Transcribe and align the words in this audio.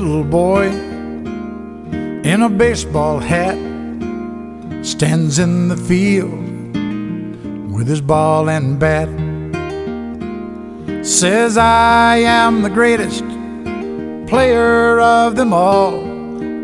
little 0.00 0.24
boy 0.24 0.68
in 2.24 2.42
a 2.42 2.48
baseball 2.48 3.18
hat 3.18 3.58
stands 4.82 5.38
in 5.38 5.68
the 5.68 5.76
field 5.76 6.32
with 7.72 7.86
his 7.86 8.00
ball 8.00 8.48
and 8.48 8.78
bat. 8.78 9.08
Says, 11.04 11.58
I 11.58 12.16
am 12.16 12.62
the 12.62 12.70
greatest 12.70 13.24
player 14.28 14.98
of 15.00 15.36
them 15.36 15.52
all. 15.52 16.00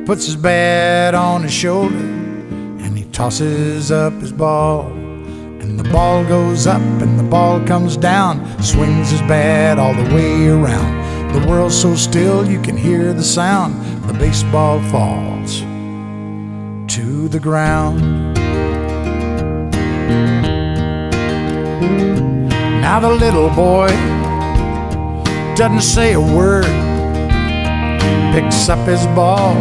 Puts 0.06 0.24
his 0.24 0.36
bat 0.36 1.14
on 1.14 1.42
his 1.42 1.52
shoulder 1.52 1.96
and 1.96 2.96
he 2.96 3.04
tosses 3.12 3.90
up 3.90 4.14
his 4.14 4.32
ball. 4.32 4.86
And 4.86 5.78
the 5.78 5.88
ball 5.90 6.24
goes 6.24 6.66
up 6.66 6.80
and 6.80 7.18
the 7.18 7.24
ball 7.24 7.60
comes 7.66 7.96
down. 7.96 8.40
Swings 8.62 9.10
his 9.10 9.20
bat 9.22 9.78
all 9.78 9.92
the 9.92 10.14
way 10.14 10.48
around. 10.48 10.97
The 11.32 11.46
world's 11.46 11.80
so 11.80 11.94
still 11.94 12.48
you 12.48 12.60
can 12.60 12.76
hear 12.76 13.12
the 13.12 13.22
sound. 13.22 13.74
The 14.08 14.14
baseball 14.14 14.80
falls 14.84 15.60
to 16.94 17.28
the 17.28 17.38
ground. 17.38 18.00
Now 22.80 22.98
the 23.00 23.10
little 23.10 23.50
boy 23.50 23.88
doesn't 25.54 25.82
say 25.82 26.14
a 26.14 26.20
word, 26.20 26.64
picks 28.32 28.68
up 28.68 28.86
his 28.88 29.06
ball. 29.08 29.54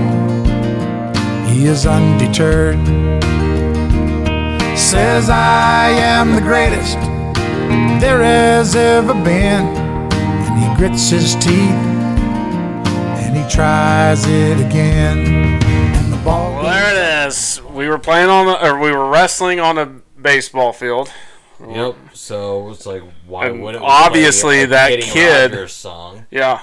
He 1.47 1.65
is 1.65 1.85
undeterred. 1.85 2.77
Says, 4.77 5.29
I 5.29 5.89
am 5.89 6.35
the 6.35 6.41
greatest 6.41 6.97
there 7.99 8.21
has 8.21 8.75
ever 8.75 9.13
been. 9.13 9.76
And 10.57 10.71
he 10.71 10.75
grits 10.75 11.09
his 11.11 11.35
teeth 11.35 11.53
and 11.53 13.37
he 13.37 13.47
tries 13.49 14.25
it 14.25 14.59
again. 14.59 15.19
And 15.63 16.11
the 16.13 16.17
ball 16.17 16.51
Well, 16.53 16.63
there 16.63 16.95
it 17.25 17.27
is. 17.27 17.61
We 17.61 17.87
were 17.87 17.99
playing 17.99 18.29
on 18.29 18.47
the, 18.47 18.65
or 18.67 18.79
we 18.79 18.91
were 18.91 19.07
wrestling 19.07 19.59
on 19.59 19.77
a 19.77 19.85
baseball 20.19 20.73
field. 20.73 21.11
Yep. 21.63 21.95
So 22.13 22.71
it's 22.71 22.85
like, 22.87 23.03
why 23.27 23.47
And 23.47 23.61
wouldn't 23.61 23.83
we 23.83 23.89
obviously 23.89 24.57
play 24.57 24.65
that 24.65 24.99
kid- 25.01 25.69
song? 25.69 26.25
Yeah. 26.31 26.61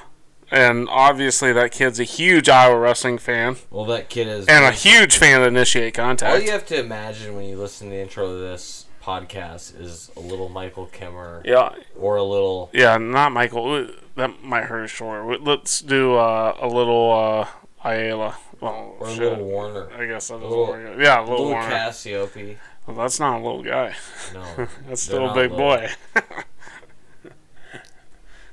And 0.51 0.89
obviously 0.89 1.53
that 1.53 1.71
kid's 1.73 2.01
a 2.01 2.05
huge 2.05 2.49
Iowa 2.49 2.79
wrestling 2.79 3.19
fan 3.19 3.57
Well, 3.71 3.85
that 3.87 4.09
kid 4.09 4.27
is. 4.29 4.47
and 4.47 4.65
a 4.65 4.71
huge 4.73 5.17
fan 5.17 5.41
of 5.41 5.47
Initiate 5.49 5.95
Contact. 5.95 6.23
All 6.29 6.33
Contact. 6.39 6.47
you 6.47 6.53
have 6.53 6.67
to 6.67 6.79
imagine 6.81 7.35
when 7.37 7.45
you 7.47 7.57
listen 7.57 7.89
to 7.91 7.95
the 7.95 8.01
intro 8.03 8.27
of 8.27 8.41
this 8.41 8.87
podcast 9.05 9.79
is 9.81 10.11
a 10.17 10.21
little 10.21 10.49
Michael 10.49 10.87
Kimmer 10.87 11.43
Yeah. 11.45 11.75
or 11.97 12.17
a 12.17 12.23
little. 12.23 12.71
Yeah, 12.73 12.97
not 12.97 13.33
Michael. 13.33 13.89
That 14.17 14.43
might 14.43 14.65
hurt 14.65 14.89
shoulder. 14.89 15.37
Let's 15.39 15.81
do 15.81 16.15
uh, 16.15 16.57
a 16.61 16.67
little 16.69 17.13
uh, 17.13 17.49
Ayala. 17.89 18.37
Well, 18.61 18.97
Or 18.99 19.09
a 19.09 19.13
little 19.13 19.45
Warner. 19.45 19.91
I 19.93 20.07
guess 20.07 20.29
that 20.29 20.37
is 20.37 20.43
little- 20.43 20.67
we're- 20.69 21.03
Yeah, 21.03 21.19
a 21.19 21.21
A 21.21 21.23
little, 21.23 21.37
little 21.37 21.51
Warner. 21.53 21.69
Cassioppi. 21.69 22.57
Well, 22.87 22.97
that's 22.97 23.19
not 23.21 23.41
a 23.41 23.43
little 23.45 23.63
guy. 23.63 23.95
No. 24.35 24.69
That's 24.89 25.03
still 25.03 25.31
a 25.31 25.35
big 25.35 25.51
little. 25.51 25.57
boy. 25.57 25.89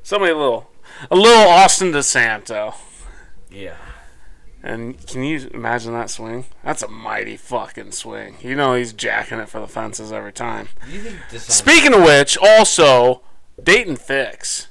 Somebody 0.03 0.33
little. 0.33 0.69
A 1.09 1.15
little 1.15 1.47
Austin 1.49 1.91
DeSanto. 1.91 2.73
Yeah. 3.49 3.75
And 4.63 5.05
can 5.07 5.23
you 5.23 5.49
imagine 5.53 5.93
that 5.93 6.09
swing? 6.09 6.45
That's 6.63 6.83
a 6.83 6.87
mighty 6.87 7.35
fucking 7.37 7.91
swing. 7.93 8.35
You 8.41 8.55
know 8.55 8.75
he's 8.75 8.93
jacking 8.93 9.39
it 9.39 9.49
for 9.49 9.59
the 9.59 9.67
fences 9.67 10.11
every 10.11 10.33
time. 10.33 10.69
Think 10.87 11.41
Speaking 11.41 11.93
of 11.93 12.03
which, 12.03 12.37
also 12.37 13.21
Daton 13.59 13.97
Fix, 13.97 14.67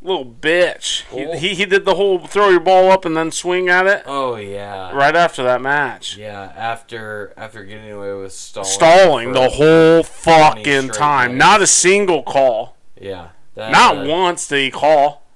little 0.00 0.24
bitch. 0.24 1.04
Oh. 1.12 1.32
He, 1.34 1.48
he 1.48 1.54
he 1.56 1.64
did 1.66 1.84
the 1.84 1.96
whole 1.96 2.18
throw 2.26 2.48
your 2.48 2.60
ball 2.60 2.90
up 2.90 3.04
and 3.04 3.14
then 3.14 3.30
swing 3.30 3.68
at 3.68 3.86
it 3.86 4.02
Oh 4.06 4.36
yeah. 4.36 4.90
right 4.92 5.14
after 5.14 5.42
that 5.42 5.60
match. 5.60 6.16
Yeah. 6.16 6.52
After 6.56 7.34
after 7.36 7.62
getting 7.64 7.92
away 7.92 8.14
with 8.14 8.32
stalling. 8.32 8.70
Stalling 8.70 9.32
the 9.32 9.50
whole 9.50 10.02
fucking 10.02 10.88
time. 10.90 11.32
minutes. 11.32 11.38
Not 11.44 11.60
a 11.62 11.66
single 11.66 12.22
call. 12.22 12.76
Yeah. 12.98 13.28
That, 13.54 13.70
Not 13.70 14.06
once 14.06 14.48
did 14.48 14.60
he 14.64 14.70
call. 14.70 15.26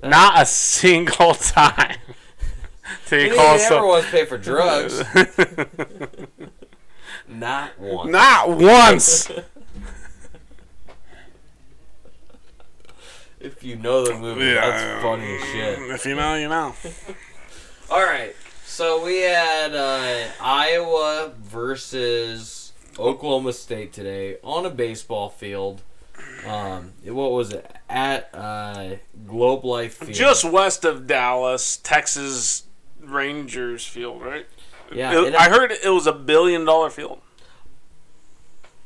Not 0.00 0.40
a 0.40 0.46
single 0.46 1.34
time. 1.34 1.96
did 3.08 3.22
He 3.22 3.28
he 3.30 3.34
call 3.36 3.56
never 3.56 3.68
so- 3.68 3.86
was 3.86 4.04
pay 4.06 4.24
for 4.24 4.38
drugs. 4.38 5.02
Not 7.28 7.78
once. 7.78 8.10
Not 8.10 8.50
once. 8.50 9.30
If 13.38 13.62
you 13.62 13.76
know 13.76 14.04
the 14.04 14.14
movie, 14.18 14.54
that's 14.54 15.02
funny 15.02 15.36
as 15.36 15.42
shit. 15.44 15.78
If 15.90 16.06
you 16.06 16.14
know, 16.16 16.34
you 16.34 16.48
know. 16.48 16.74
All 17.90 18.02
right. 18.02 18.34
So 18.64 19.04
we 19.04 19.20
had 19.20 19.74
uh, 19.74 20.24
Iowa 20.40 21.32
versus 21.38 22.72
Oklahoma 22.98 23.52
State 23.52 23.92
today 23.92 24.38
on 24.42 24.66
a 24.66 24.70
baseball 24.70 25.28
field. 25.28 25.82
Um, 26.46 26.92
what 27.04 27.30
was 27.32 27.52
it 27.52 27.70
at 27.88 28.30
uh, 28.34 28.96
Globe 29.26 29.64
Life 29.64 29.94
Field? 29.98 30.14
Just 30.14 30.44
west 30.44 30.84
of 30.84 31.06
Dallas, 31.06 31.76
Texas 31.76 32.64
Rangers 33.00 33.84
field, 33.86 34.22
right? 34.22 34.46
yeah. 34.92 35.18
It- 35.20 35.26
and 35.28 35.36
I 35.36 35.48
heard 35.48 35.70
it 35.72 35.88
was 35.90 36.06
a 36.06 36.12
billion 36.12 36.64
dollar 36.64 36.90
field. 36.90 37.20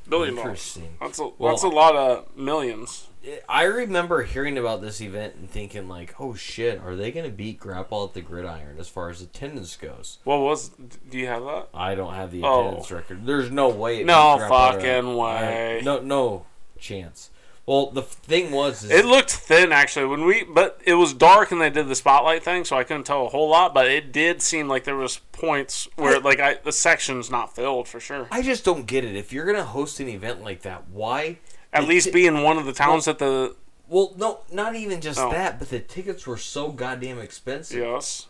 Billion 0.08 0.34
dollars. 0.34 0.48
Interesting. 0.76 0.96
That's 1.00 1.18
a 1.18 1.28
Well- 1.38 1.50
that's 1.52 1.62
a 1.62 1.68
lot 1.68 1.94
of 1.94 2.36
millions. 2.36 3.06
I 3.48 3.64
remember 3.64 4.22
hearing 4.22 4.56
about 4.56 4.80
this 4.80 5.00
event 5.02 5.34
and 5.34 5.48
thinking 5.50 5.88
like, 5.88 6.18
"Oh 6.18 6.34
shit, 6.34 6.80
are 6.80 6.96
they 6.96 7.12
going 7.12 7.26
to 7.26 7.30
beat 7.30 7.60
Grapple 7.60 8.04
at 8.04 8.14
the 8.14 8.22
Gridiron 8.22 8.76
as 8.78 8.88
far 8.88 9.10
as 9.10 9.20
attendance 9.20 9.76
goes?" 9.76 10.18
What 10.24 10.40
was? 10.40 10.70
Do 11.10 11.18
you 11.18 11.26
have 11.26 11.44
that? 11.44 11.68
I 11.74 11.94
don't 11.94 12.14
have 12.14 12.32
the 12.32 12.42
Oh. 12.42 12.60
attendance 12.62 12.90
record. 12.90 13.26
There's 13.26 13.50
no 13.50 13.68
way. 13.68 14.00
it 14.00 14.06
No 14.06 14.36
beat 14.36 14.38
Grapple 14.48 14.56
at- 14.56 14.74
fucking 14.76 15.16
way. 15.16 15.78
I- 15.78 15.80
no, 15.82 16.00
no 16.00 16.46
chance. 16.78 17.28
Well, 17.70 17.86
the 17.92 18.02
thing 18.02 18.50
was, 18.50 18.82
is 18.82 18.90
It 18.90 19.04
looked 19.04 19.30
thin 19.30 19.70
actually 19.70 20.06
when 20.06 20.24
we, 20.24 20.42
but 20.42 20.80
it 20.84 20.94
was 20.94 21.14
dark 21.14 21.52
and 21.52 21.60
they 21.60 21.70
did 21.70 21.86
the 21.86 21.94
spotlight 21.94 22.42
thing, 22.42 22.64
so 22.64 22.76
I 22.76 22.82
couldn't 22.82 23.04
tell 23.04 23.24
a 23.24 23.28
whole 23.28 23.48
lot. 23.48 23.72
But 23.74 23.86
it 23.86 24.10
did 24.10 24.42
seem 24.42 24.66
like 24.66 24.82
there 24.82 24.96
was 24.96 25.18
points 25.30 25.86
where 25.94 26.16
I- 26.16 26.18
like 26.18 26.40
I 26.40 26.54
the 26.54 26.72
section's 26.72 27.30
not 27.30 27.54
filled 27.54 27.86
for 27.86 28.00
sure. 28.00 28.26
I 28.28 28.42
just 28.42 28.64
don't 28.64 28.86
get 28.86 29.04
it. 29.04 29.14
If 29.14 29.32
you're 29.32 29.46
gonna 29.46 29.62
host 29.62 30.00
an 30.00 30.08
event 30.08 30.42
like 30.42 30.62
that, 30.62 30.88
why? 30.88 31.38
At 31.72 31.86
least 31.86 32.06
ti- 32.06 32.10
be 32.10 32.26
in 32.26 32.42
one 32.42 32.58
of 32.58 32.66
the 32.66 32.72
towns 32.72 33.04
that 33.04 33.20
the 33.20 33.54
Well, 33.88 34.14
no, 34.16 34.40
not 34.50 34.74
even 34.74 35.00
just 35.00 35.20
that, 35.20 35.60
but 35.60 35.70
the 35.70 35.78
tickets 35.78 36.26
were 36.26 36.38
so 36.38 36.72
goddamn 36.72 37.20
expensive. 37.20 37.78
yes, 37.78 38.26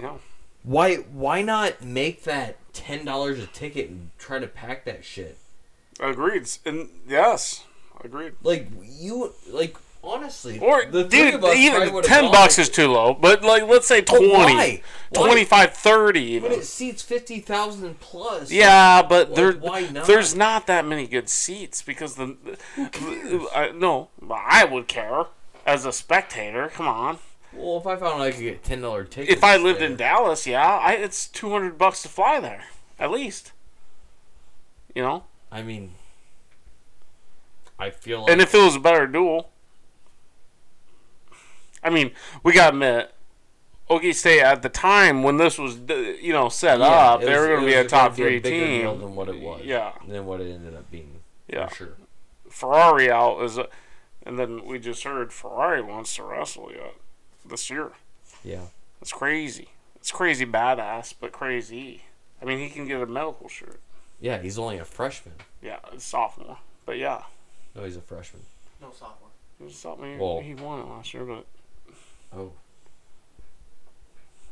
yeah. 0.00 0.18
Why? 0.62 0.98
Why 0.98 1.42
not 1.42 1.82
make 1.82 2.22
that 2.22 2.58
ten 2.72 3.04
dollars 3.04 3.40
a 3.40 3.48
ticket 3.48 3.88
and 3.90 4.10
try 4.18 4.38
to 4.38 4.46
pack 4.46 4.84
that 4.84 5.04
shit? 5.04 5.36
Agreed. 5.98 6.48
And 6.64 6.90
yes, 7.08 7.64
agreed. 8.06 8.32
Like 8.42 8.68
you, 8.82 9.32
like 9.50 9.76
honestly, 10.02 10.58
Or 10.60 10.84
the 10.86 11.04
three 11.08 11.30
dude, 11.30 11.34
of 11.34 11.44
us 11.44 11.56
even 11.56 12.02
ten 12.02 12.22
gone 12.24 12.32
bucks 12.32 12.58
is 12.58 12.68
too 12.68 12.88
low. 12.88 13.12
But 13.14 13.42
like, 13.42 13.64
let's 13.68 13.86
say 13.86 14.00
But 14.00 14.16
20, 14.18 14.28
why? 14.32 14.82
Why? 15.10 15.28
25, 15.28 15.72
30 15.74 16.38
But 16.40 16.46
even. 16.46 16.60
it 16.60 16.64
seats 16.64 17.02
fifty 17.02 17.40
thousand 17.40 18.00
plus. 18.00 18.50
Yeah, 18.50 19.02
but 19.02 19.28
Like, 19.30 19.36
there, 19.36 19.52
why 19.52 19.80
not? 19.88 20.06
there's 20.06 20.34
not 20.34 20.66
that 20.68 20.84
many 20.86 21.06
good 21.06 21.28
seats 21.28 21.82
because 21.82 22.14
the. 22.14 22.36
I, 23.54 23.72
no, 23.74 24.08
I 24.30 24.64
would 24.64 24.88
care 24.88 25.24
as 25.66 25.84
a 25.84 25.92
spectator. 25.92 26.68
Come 26.68 26.88
on. 26.88 27.18
Well, 27.52 27.78
if 27.78 27.86
I 27.86 27.96
found 27.96 28.22
I 28.22 28.30
could 28.32 28.40
get 28.40 28.62
ten 28.64 28.82
dollar 28.82 29.04
tickets, 29.04 29.36
If 29.38 29.42
I 29.42 29.56
lived 29.56 29.80
there- 29.80 29.88
in 29.90 29.96
Dallas, 29.96 30.46
yeah, 30.46 30.62
I, 30.78 30.92
it's 30.92 31.26
two 31.26 31.50
hundred 31.50 31.78
bucks 31.78 32.02
to 32.02 32.08
fly 32.08 32.38
there, 32.38 32.64
at 32.98 33.10
least. 33.10 33.52
You 34.94 35.02
know, 35.02 35.24
I 35.50 35.62
mean, 35.62 35.92
I 37.78 37.90
feel 37.90 38.22
like 38.22 38.30
and 38.30 38.40
if 38.40 38.54
it 38.54 38.62
was 38.62 38.76
a 38.76 38.80
better 38.80 39.06
dual, 39.06 39.50
I 41.82 41.90
mean, 41.90 42.12
we 42.42 42.52
got 42.52 42.72
admit, 42.72 43.12
Okie 43.90 44.14
State 44.14 44.40
at 44.40 44.62
the 44.62 44.68
time 44.68 45.22
when 45.22 45.36
this 45.36 45.58
was, 45.58 45.78
you 45.88 46.32
know, 46.32 46.48
set 46.48 46.80
Yeah, 46.80 46.86
up, 46.86 47.20
they 47.20 47.36
were 47.38 47.46
going 47.48 47.60
to 47.60 47.66
be 47.66 47.74
a 47.74 47.84
top 47.86 48.12
a 48.12 48.14
three 48.16 48.40
deal 48.40 48.50
team. 48.94 49.00
than 49.00 49.14
what 49.14 49.28
it 49.28 49.38
was. 49.40 49.62
Yeah, 49.64 49.92
than 50.06 50.26
what 50.26 50.40
it 50.40 50.50
ended 50.52 50.74
up 50.74 50.90
being. 50.90 51.20
yeah. 51.48 51.66
for 51.68 51.74
sure. 51.74 51.88
Ferrari 52.48 53.10
out 53.10 53.40
is, 53.42 53.58
a, 53.58 53.68
and 54.24 54.38
then 54.38 54.64
we 54.64 54.78
just 54.78 55.04
heard 55.04 55.32
Ferrari 55.32 55.82
wants 55.82 56.16
to 56.16 56.22
wrestle 56.22 56.70
yet 56.72 56.94
this 57.44 57.68
year. 57.70 57.92
Yeah. 58.42 58.66
it's 59.00 59.12
crazy. 59.12 59.68
It's 59.96 60.10
crazy 60.10 60.46
badass, 60.46 61.14
but 61.20 61.32
crazy. 61.32 62.02
I 62.40 62.44
mean, 62.44 62.58
he 62.58 62.68
can 62.70 62.86
get 62.88 63.00
a 63.00 63.06
medical 63.06 63.48
shirt. 63.48 63.80
Yeah, 64.20 64.40
he's 64.40 64.58
only 64.58 64.78
a 64.78 64.84
freshman. 64.84 65.34
Yeah, 65.62 65.78
it's 65.92 66.04
sophomore. 66.04 66.58
But 66.86 66.96
yeah, 66.98 67.22
No, 67.76 67.84
he's 67.84 67.96
a 67.96 68.00
freshman. 68.00 68.42
No 68.80 68.90
sophomore. 68.90 69.28
he 69.58 69.64
was 69.64 69.76
something. 69.76 70.18
Well- 70.18 70.40
he 70.40 70.54
won 70.54 70.80
it 70.80 70.84
last 70.86 71.12
year, 71.14 71.24
but 71.24 71.46
Oh. 72.32 72.52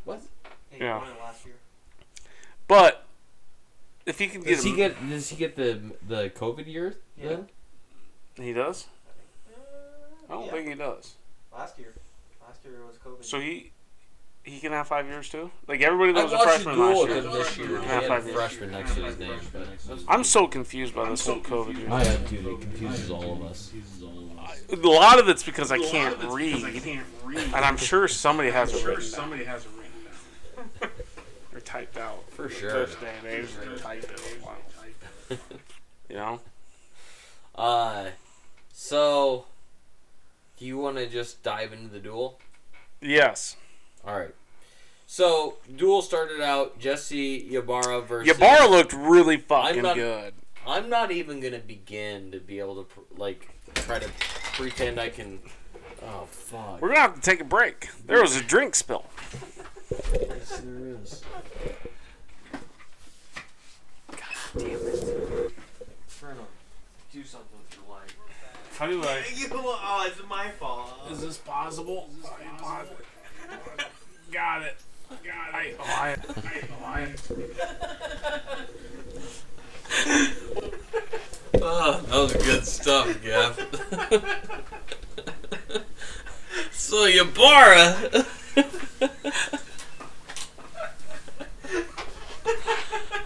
What? 0.05 0.23
He 0.71 0.79
Yeah. 0.85 0.99
won 0.99 1.09
it 1.11 1.19
last 1.21 1.44
year. 1.44 1.55
but 2.69 3.06
if 4.06 4.19
he 4.19 4.26
can 4.29 4.43
get, 4.43 4.56
Does 4.56 4.65
he 4.65 4.73
a- 4.73 4.76
get? 4.76 5.09
Does 5.09 5.29
he 5.31 5.37
get 5.37 5.56
the 5.56 5.97
the 6.06 6.31
COVID 6.31 6.67
year? 6.67 6.97
Yeah. 7.17 7.29
Then? 7.29 7.49
he 8.37 8.53
does. 8.53 8.87
I 9.49 9.53
uh, 10.32 10.37
don't 10.37 10.47
Yeah. 10.47 10.50
think 10.53 10.69
he 10.69 10.75
does. 10.75 11.15
Last 11.53 11.79
year. 11.79 11.94
Last 12.47 12.65
year 12.65 12.85
was 12.87 12.97
COVID. 12.99 13.25
So 13.25 13.41
he, 13.41 13.73
he 14.44 14.61
can 14.61 14.73
have 14.73 14.87
five 14.88 15.06
years 15.06 15.29
too. 15.29 15.50
Like 15.67 15.81
everybody 15.81 16.12
that 16.12 16.25
was 16.25 16.32
a 16.32 16.38
freshman 16.38 16.79
last 16.79 17.08
year. 17.08 17.17
him 17.17 17.31
this 17.32 17.56
year. 17.58 17.67
He 17.67 17.73
Yeah, 17.75 17.81
had 17.82 18.05
five 18.05 18.25
years. 18.25 18.37
freshman 18.37 18.70
next 18.73 18.94
to 18.94 19.02
his 19.05 19.19
name. 19.19 19.41
I'm 20.08 20.23
so 20.25 20.46
confused 20.46 20.94
by 20.94 21.08
this 21.08 21.26
whole 21.26 21.41
COVID. 21.41 21.79
year. 21.79 21.91
I 21.91 22.05
am, 22.05 22.25
dude. 22.25 22.46
It 22.46 22.61
confuses 22.61 23.11
all 23.11 23.32
of 23.32 23.43
us. 23.44 23.73
A 24.70 24.76
lot 24.76 25.19
of 25.19 25.29
it's 25.29 25.43
because 25.43 25.73
I 25.73 25.79
can't 25.79 26.23
read, 26.25 26.62
and 26.64 27.55
I'm 27.55 27.76
sure 27.76 28.06
somebody 28.08 28.50
has 28.50 28.73
it 28.75 28.85
written. 28.87 29.02
Somebody 29.02 29.44
has 29.44 29.64
it 29.64 29.70
written 29.76 30.70
down. 30.81 30.91
or 31.55 31.61
typed 31.61 31.96
out. 31.96 32.25
For 32.31 32.49
sure. 32.49 32.87
This 32.87 32.96
day 32.96 33.12
and 33.19 33.26
age, 33.26 33.49
they 33.58 33.76
type 33.81 34.05
it. 34.05 34.38
Wow. 34.44 34.56
You 36.11 36.17
know. 36.17 36.41
Uh, 37.55 38.08
so, 38.73 39.46
do 40.58 40.67
you 40.67 40.76
want 40.76 40.99
to 40.99 41.08
just 41.08 41.43
dive 41.43 41.73
into 41.73 41.88
the 41.88 41.99
dual? 41.99 42.38
Yes. 43.00 43.56
All 44.06 44.19
right. 44.19 44.35
So, 45.06 45.56
dual 45.77 46.03
started 46.03 46.41
out 46.41 46.79
Jesse 46.79 47.55
Ybarra 47.55 48.03
versus. 48.03 48.35
Ybarra 48.37 48.69
looked 48.69 48.93
really 48.93 49.37
fucking 49.37 49.83
not- 49.83 49.95
good. 49.97 50.35
I'm 50.67 50.89
not 50.89 51.11
even 51.11 51.41
gonna 51.41 51.59
begin 51.59 52.33
to 52.33 52.41
be 52.41 52.59
able 52.59 52.77
to 52.77 52.83
pr- 52.85 53.01
like 53.19 53.47
try 53.75 53.99
to 53.99 54.09
pretend 54.55 54.99
I 54.99 55.11
can. 55.11 55.41
Oh 56.03 56.27
fuck. 56.31 56.81
We're 56.81 56.89
gonna 56.89 57.01
have 57.01 57.15
to 57.17 57.21
take 57.21 57.41
a 57.41 57.45
break. 57.45 57.89
There 58.06 58.23
was 58.23 58.35
a 58.37 58.43
drink 58.43 58.75
spill. 58.75 59.05
Yes, 59.91 60.62
there 60.65 60.97
is. 61.03 61.23
God 64.11 64.19
damn 64.56 64.71
it. 64.71 65.53
Fernand, 66.06 66.47
do 67.12 67.25
something 67.25 67.59
with 67.59 67.77
your 67.77 67.95
life. 67.95 68.17
How 68.79 68.87
do 68.87 69.03
I? 69.05 69.23
You, 69.37 69.49
oh, 69.53 70.05
it's 70.11 70.27
my 70.29 70.49
fault. 70.49 70.91
Is 71.11 71.21
this 71.21 71.37
possible? 71.37 72.09
Got 74.35 74.63
it. 74.63 74.77
Got 75.25 75.65
it. 75.65 75.77
I, 75.81 76.17
I, 76.85 77.15
Oh, 81.63 82.01
that 82.09 82.19
was 82.19 82.33
good 82.45 82.67
stuff, 82.67 83.23
Gav. 83.23 83.57
so 86.73 87.05
Ybarra. 87.07 88.25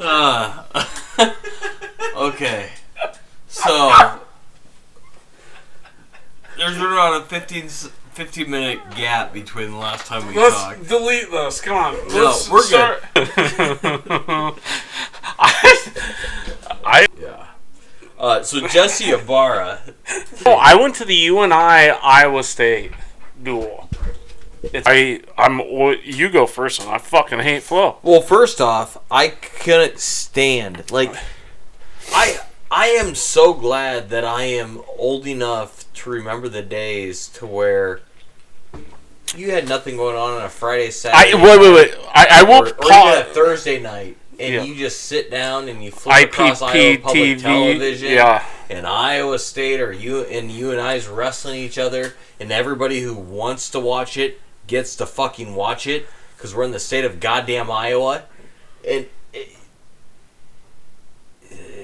Ah. 0.01 0.67
okay. 2.17 2.71
So 3.49 4.21
there's 6.57 6.75
been 6.77 6.85
around 6.87 7.21
a 7.23 7.25
15, 7.25 7.65
s- 7.65 7.91
15 8.19 8.51
minute 8.51 8.81
gap 8.97 9.33
between 9.33 9.71
the 9.71 9.77
last 9.77 10.05
time 10.07 10.27
we 10.27 10.35
Let's 10.35 10.57
talked. 10.57 10.89
delete 10.89 11.31
this. 11.31 11.61
Come 11.61 11.77
on. 11.77 11.95
No, 12.09 12.25
Let's 12.25 12.51
we're 12.51 12.63
start. 12.63 13.05
I, 15.39 15.93
I, 16.85 17.07
Yeah. 17.17 17.47
Uh, 18.19 18.43
so 18.43 18.67
Jesse 18.67 19.13
Ybarra. 19.13 19.83
oh, 20.47 20.59
I 20.61 20.75
went 20.75 20.97
to 20.97 21.05
the 21.05 21.15
UNI 21.15 21.53
Iowa 21.53 22.43
State 22.43 22.91
dual. 23.41 23.89
It's, 24.65 24.85
I, 24.91 25.21
I'm. 25.37 25.59
Well, 25.59 25.95
you 26.03 26.29
go 26.29 26.45
first, 26.47 26.81
and 26.81 26.91
I 26.91 26.99
fucking 26.99 27.39
hate 27.39 27.63
Flo. 27.63 27.99
Well, 28.03 28.21
first 28.21 28.61
off, 28.61 28.99
I 29.13 29.29
couldn't 29.29 30.01
stand 30.01 30.91
like 30.91 31.15
I 32.13 32.41
I 32.69 32.89
am 32.89 33.15
so 33.15 33.55
glad 33.55 34.11
that 34.11 34.25
I 34.25 34.43
am 34.43 34.83
old 34.99 35.25
enough 35.29 35.85
to 35.95 36.11
remember 36.11 36.49
the 36.49 36.63
days 36.63 37.29
to 37.29 37.47
where 37.47 38.01
you 39.37 39.51
had 39.51 39.69
nothing 39.69 39.97
going 39.97 40.17
on 40.17 40.35
on 40.39 40.43
a 40.45 40.49
Friday, 40.49 40.87
I 40.87 40.91
Saturday, 40.91 41.35
wait, 41.43 41.61
wait, 41.61 41.75
wait. 41.75 41.95
I, 42.15 42.27
I 42.31 42.43
or, 42.45 42.47
will 42.47 42.69
or 42.69 42.93
even 42.93 43.31
a. 43.31 43.35
Thursday 43.35 43.79
night, 43.81 44.17
and 44.39 44.55
Yeah. 44.55 44.63
you 44.63 44.75
just 44.75 45.03
sit 45.03 45.31
down 45.31 45.69
and 45.69 45.83
you 45.85 45.91
flip 45.91 46.31
across 46.31 46.63
Iowa 46.63 46.75
IPP 46.75 47.03
Public 47.03 47.39
TV. 47.39 47.41
Television, 47.43 48.13
Yeah. 48.13 48.45
and 48.71 48.87
Iowa 48.87 49.39
State 49.39 49.81
or 49.81 49.93
you 49.93 50.21
and 50.25 50.51
you 50.51 50.71
and 50.71 50.81
I's 50.81 51.07
wrestling 51.09 51.57
each 51.61 51.79
other, 51.79 52.15
and 52.41 52.51
everybody 52.53 53.01
who 53.01 53.15
wants 53.15 53.69
to 53.71 53.81
watch 53.81 54.17
it 54.17 54.41
gets 54.67 54.95
to 54.97 55.07
fucking 55.07 55.55
watch 55.55 55.87
it 55.87 56.07
because 56.37 56.55
we're 56.55 56.65
in 56.65 56.71
the 56.73 56.79
state 56.81 57.05
of 57.05 57.21
goddamn 57.21 57.71
Iowa, 57.71 58.23
and 58.89 59.07
it, 59.33 59.49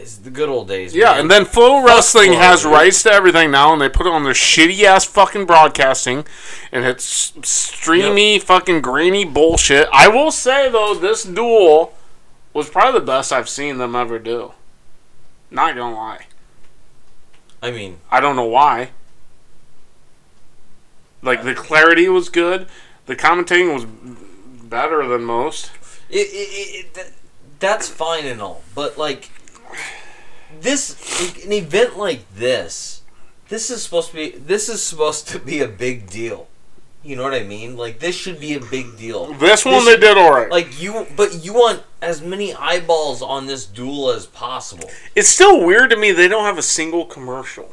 it's 0.05 0.19
the 0.19 0.31
good 0.31 0.51
old 0.51 0.69
days. 0.69 0.95
Yeah, 0.95 1.13
man. 1.13 1.21
and 1.21 1.31
then 1.31 1.45
Flo 1.47 1.83
Wrestling 1.83 2.33
Flo, 2.33 2.41
has 2.41 2.63
dude. 2.63 2.73
rights 2.73 3.03
to 3.05 3.11
everything 3.11 3.51
now, 3.51 3.73
and 3.73 3.81
they 3.81 3.89
put 3.89 4.07
it 4.07 4.13
on 4.13 4.23
their 4.23 4.35
shitty 4.35 4.83
ass 4.83 5.07
fucking 5.07 5.47
broadcasting, 5.47 6.27
and 6.71 6.85
it's 6.85 7.33
streamy, 7.43 8.39
fucking 8.39 8.83
grainy 8.83 9.25
bullshit. 9.25 9.89
I 9.95 10.09
will 10.09 10.31
say 10.31 10.71
though, 10.71 10.95
this 10.95 11.25
dual 11.25 11.95
was 12.53 12.69
probably 12.69 13.01
the 13.01 13.07
best 13.07 13.33
I've 13.33 13.49
seen 13.49 13.79
them 13.79 13.97
ever 13.97 14.19
do. 14.19 14.53
Not 15.51 15.75
gonna 15.75 15.97
lie, 15.97 16.27
I 17.63 17.71
mean, 17.71 18.01
I 18.11 18.21
don't 18.21 18.37
know 18.37 18.45
why. 18.45 18.91
Like 21.23 21.45
the 21.45 21.55
clarity 21.55 22.11
was 22.11 22.29
good, 22.29 22.69
the 23.07 23.17
commentating 23.17 23.73
was 23.73 23.87
better 23.87 25.09
than 25.09 25.25
most. 25.25 25.71
it, 26.11 26.29
it, 26.31 26.87
it, 26.87 26.95
that, 26.95 27.13
that's 27.59 27.89
fine 27.89 28.27
and 28.27 28.43
all, 28.43 28.63
but 28.75 28.99
like 28.99 29.31
this, 30.61 31.45
an 31.45 31.53
event 31.53 31.97
like 31.99 32.33
this, 32.35 33.03
this 33.49 33.71
is 33.71 33.83
supposed 33.83 34.11
to 34.11 34.17
be 34.17 34.31
this 34.31 34.69
is 34.69 34.83
supposed 34.83 35.29
to 35.29 35.39
be 35.39 35.61
a 35.61 35.69
big 35.69 36.09
deal. 36.09 36.49
You 37.03 37.17
know 37.17 37.23
what 37.23 37.35
I 37.35 37.43
mean? 37.43 37.77
Like 37.77 37.99
this 37.99 38.15
should 38.17 38.41
be 38.41 38.55
a 38.55 38.61
big 38.61 38.97
deal. 38.97 39.33
This 39.35 39.65
one 39.65 39.85
This- 39.85 39.85
they 39.87 39.97
did 40.01 40.17
alright. 40.17 40.51
Like 40.51 40.81
you, 40.81 41.07
but 41.17 41.45
you 41.45 41.53
want 41.53 41.83
as 42.01 42.23
many 42.23 42.55
eyeballs 42.55 43.21
on 43.21 43.47
this 43.47 43.67
dual 43.67 44.11
as 44.11 44.25
possible. 44.27 44.91
It's 45.15 45.29
still 45.29 45.65
weird 45.67 45.91
to 45.91 45.97
me 45.97 46.13
they 46.13 46.29
don't 46.29 46.45
have 46.45 46.57
a 46.59 46.63
single 46.63 47.05
commercial. 47.05 47.73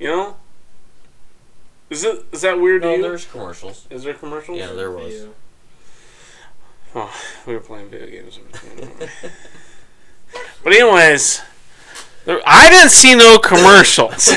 You 0.00 0.08
know? 0.08 0.36
Is 1.90 2.04
it 2.04 2.24
is 2.32 2.40
that 2.42 2.60
weird 2.60 2.82
to 2.82 2.88
No, 2.88 2.94
you? 2.96 3.02
there's 3.02 3.24
commercials. 3.24 3.86
Is 3.88 4.02
there 4.02 4.14
commercials? 4.14 4.58
Yeah, 4.58 4.72
there 4.72 4.90
was. 4.90 5.26
Oh, 6.94 7.14
we 7.46 7.54
were 7.54 7.60
playing 7.60 7.88
video 7.90 8.22
games. 8.22 8.38
but 10.62 10.72
anyways, 10.72 11.42
I 12.26 12.68
didn't 12.70 12.90
see 12.90 13.14
no 13.14 13.38
commercials. 13.38 14.32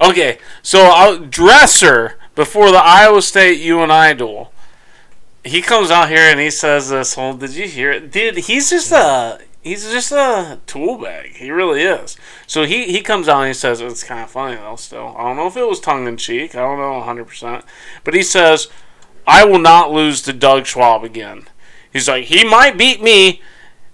okay, 0.00 0.38
so 0.62 0.90
uh, 0.92 1.16
Dresser 1.18 2.18
before 2.34 2.70
the 2.72 2.78
Iowa 2.78 3.22
State 3.22 3.60
UNI 3.60 4.14
dual, 4.14 4.52
he 5.44 5.62
comes 5.62 5.90
out 5.90 6.08
here 6.08 6.18
and 6.18 6.40
he 6.40 6.50
says 6.50 6.90
this 6.90 7.14
whole. 7.14 7.34
Did 7.34 7.54
you 7.54 7.68
hear 7.68 7.92
it, 7.92 8.10
dude? 8.10 8.38
He's 8.38 8.70
just 8.70 8.90
a 8.90 9.38
he's 9.62 9.90
just 9.90 10.10
a 10.10 10.58
tool 10.66 10.98
bag. 10.98 11.36
He 11.36 11.50
really 11.50 11.82
is. 11.82 12.16
So 12.46 12.64
he 12.64 12.90
he 12.90 13.00
comes 13.00 13.28
out 13.28 13.40
and 13.40 13.48
he 13.48 13.54
says 13.54 13.80
it's 13.80 14.02
kind 14.02 14.22
of 14.22 14.30
funny 14.30 14.56
though. 14.56 14.76
Still, 14.76 15.14
I 15.16 15.22
don't 15.22 15.36
know 15.36 15.46
if 15.46 15.56
it 15.56 15.68
was 15.68 15.78
tongue 15.78 16.08
in 16.08 16.16
cheek. 16.16 16.54
I 16.54 16.60
don't 16.60 16.78
know 16.78 16.94
100, 16.98 17.26
percent 17.26 17.64
but 18.02 18.14
he 18.14 18.22
says. 18.22 18.68
I 19.26 19.46
will 19.46 19.58
not 19.58 19.90
lose 19.90 20.20
to 20.22 20.34
Doug 20.34 20.66
Schwab 20.66 21.02
again. 21.02 21.46
He's 21.94 22.08
like, 22.08 22.24
he 22.24 22.44
might 22.44 22.76
beat 22.76 23.00
me. 23.00 23.40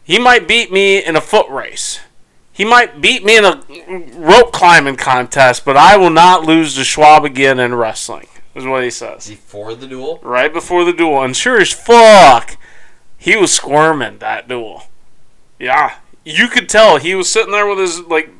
He 0.02 0.18
might 0.18 0.48
beat 0.48 0.72
me 0.72 1.04
in 1.04 1.14
a 1.14 1.20
foot 1.20 1.48
race. 1.50 2.00
He 2.50 2.64
might 2.64 3.00
beat 3.00 3.22
me 3.22 3.36
in 3.36 3.44
a 3.44 3.62
rope 4.16 4.52
climbing 4.52 4.96
contest, 4.96 5.64
but 5.66 5.76
I 5.76 5.98
will 5.98 6.10
not 6.10 6.44
lose 6.44 6.74
to 6.74 6.84
Schwab 6.84 7.24
again 7.24 7.60
in 7.60 7.74
wrestling, 7.74 8.26
is 8.54 8.64
what 8.64 8.82
he 8.82 8.90
says. 8.90 9.28
Before 9.28 9.74
the 9.74 9.86
dual, 9.86 10.18
Right 10.22 10.52
before 10.52 10.84
the 10.84 10.94
dual. 10.94 11.22
And 11.22 11.36
sure 11.36 11.60
as 11.60 11.72
fuck, 11.72 12.56
he 13.18 13.36
was 13.36 13.52
squirming 13.52 14.18
that 14.18 14.48
dual. 14.48 14.84
Yeah. 15.58 15.96
You 16.24 16.48
could 16.48 16.70
tell 16.70 16.96
he 16.96 17.14
was 17.14 17.30
sitting 17.30 17.52
there 17.52 17.66
with 17.66 17.78
his, 17.78 18.00
like, 18.00 18.30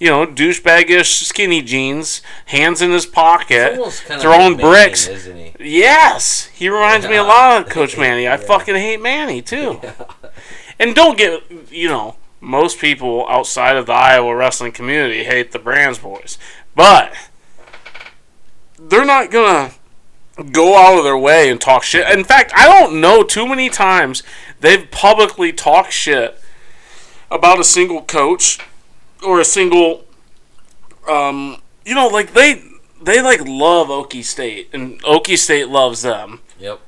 you 0.00 0.08
know, 0.10 0.26
douchebagish 0.26 1.22
skinny 1.22 1.62
jeans, 1.62 2.22
hands 2.46 2.82
in 2.82 2.90
his 2.90 3.06
pocket, 3.06 3.76
throwing 3.92 4.56
Manning, 4.56 4.56
bricks. 4.58 5.06
isn't 5.06 5.36
he? 5.36 5.52
Yes, 5.60 6.46
he 6.46 6.68
reminds 6.68 7.06
me 7.06 7.14
a 7.16 7.22
lot 7.22 7.62
of 7.62 7.68
Coach 7.72 7.96
Manny. 7.96 8.26
I 8.26 8.32
Yeah. 8.32 8.36
fucking 8.38 8.74
hate 8.74 9.00
Manny 9.00 9.42
too. 9.42 9.78
And 10.78 10.94
don't 10.94 11.16
get 11.18 11.42
you 11.70 11.88
know 11.88 12.16
most 12.40 12.78
people 12.80 13.26
outside 13.28 13.76
of 13.76 13.84
the 13.86 13.92
Iowa 13.92 14.34
wrestling 14.34 14.72
community 14.72 15.22
hate 15.24 15.52
the 15.52 15.58
Brands 15.58 15.98
boys, 15.98 16.38
but 16.74 17.12
they're 18.78 19.04
not 19.04 19.30
gonna 19.30 19.72
go 20.52 20.76
out 20.78 20.96
of 20.96 21.04
their 21.04 21.18
way 21.18 21.50
and 21.50 21.60
talk 21.60 21.82
shit. 21.82 22.08
In 22.10 22.24
fact, 22.24 22.52
I 22.56 22.66
don't 22.66 23.00
know 23.00 23.22
too 23.22 23.46
many 23.46 23.68
times 23.68 24.22
they've 24.60 24.90
publicly 24.90 25.52
talked 25.52 25.92
shit 25.92 26.40
about 27.30 27.60
a 27.60 27.64
single 27.64 28.02
coach 28.02 28.58
or 29.22 29.40
a 29.40 29.44
single 29.44 30.04
um 31.08 31.56
you 31.84 31.94
know 31.94 32.06
like 32.08 32.32
they 32.34 32.62
they 33.02 33.22
like 33.22 33.40
love 33.46 33.88
Okie 33.88 34.24
State 34.24 34.68
and 34.72 35.02
Okie 35.02 35.38
State 35.38 35.68
loves 35.68 36.02
them. 36.02 36.40
Yep. 36.58 36.80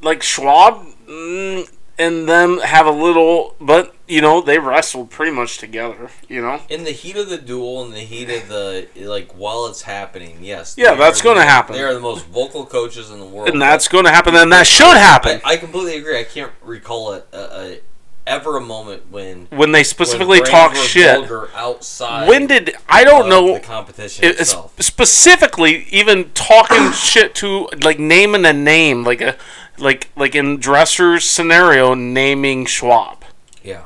Like 0.00 0.22
Schwab 0.22 0.86
mm, 1.06 1.70
and 1.98 2.28
them 2.28 2.60
have 2.60 2.86
a 2.86 2.90
little 2.90 3.54
but 3.60 3.94
you 4.06 4.20
know, 4.20 4.42
they 4.42 4.58
wrestled 4.58 5.10
pretty 5.10 5.32
much 5.32 5.56
together. 5.58 6.10
You 6.28 6.42
know, 6.42 6.60
In 6.68 6.84
the 6.84 6.90
heat 6.90 7.16
of 7.16 7.30
the 7.30 7.38
dual, 7.38 7.84
in 7.84 7.92
the 7.92 8.00
heat 8.00 8.28
of 8.28 8.48
the 8.48 8.86
like 8.96 9.32
while 9.32 9.66
it's 9.66 9.82
happening, 9.82 10.38
yes. 10.42 10.74
Yeah, 10.76 10.94
that's 10.94 11.22
gonna 11.22 11.40
the- 11.40 11.46
happen. 11.46 11.74
They 11.74 11.82
are 11.82 11.94
the 11.94 12.00
most 12.00 12.26
vocal 12.26 12.66
coaches 12.66 13.10
in 13.10 13.18
the 13.18 13.24
world. 13.26 13.48
and 13.48 13.60
that's 13.60 13.88
going 13.88 14.04
to 14.04 14.10
happen, 14.10 14.34
and 14.36 14.52
that 14.52 14.66
should 14.66 14.96
happen. 14.96 15.40
I, 15.44 15.52
I 15.52 15.56
completely 15.56 15.96
agree. 15.96 16.18
I 16.18 16.24
can't 16.24 16.52
recall 16.62 17.14
a, 17.14 17.22
a 17.32 17.78
ever 18.26 18.56
a 18.56 18.60
moment 18.60 19.10
when 19.10 19.46
when 19.50 19.72
they 19.72 19.84
specifically 19.84 20.40
when 20.40 20.50
talk 20.50 20.72
were 20.72 20.78
shit. 20.78 21.30
outside. 21.54 22.28
When 22.28 22.46
did 22.46 22.74
I 22.88 23.04
don't 23.04 23.28
know 23.28 23.54
the 23.54 23.60
competition 23.60 24.24
it- 24.24 24.40
itself. 24.40 24.72
specifically 24.80 25.86
even 25.90 26.30
talking 26.32 26.92
shit 26.92 27.34
to 27.36 27.68
like 27.82 27.98
naming 27.98 28.44
a 28.44 28.52
name 28.52 29.04
like 29.04 29.20
a 29.20 29.36
like 29.78 30.10
like 30.16 30.34
in 30.34 30.58
Dresser's 30.58 31.24
scenario 31.24 31.94
naming 31.94 32.64
Schwab 32.66 33.24
Yeah, 33.62 33.84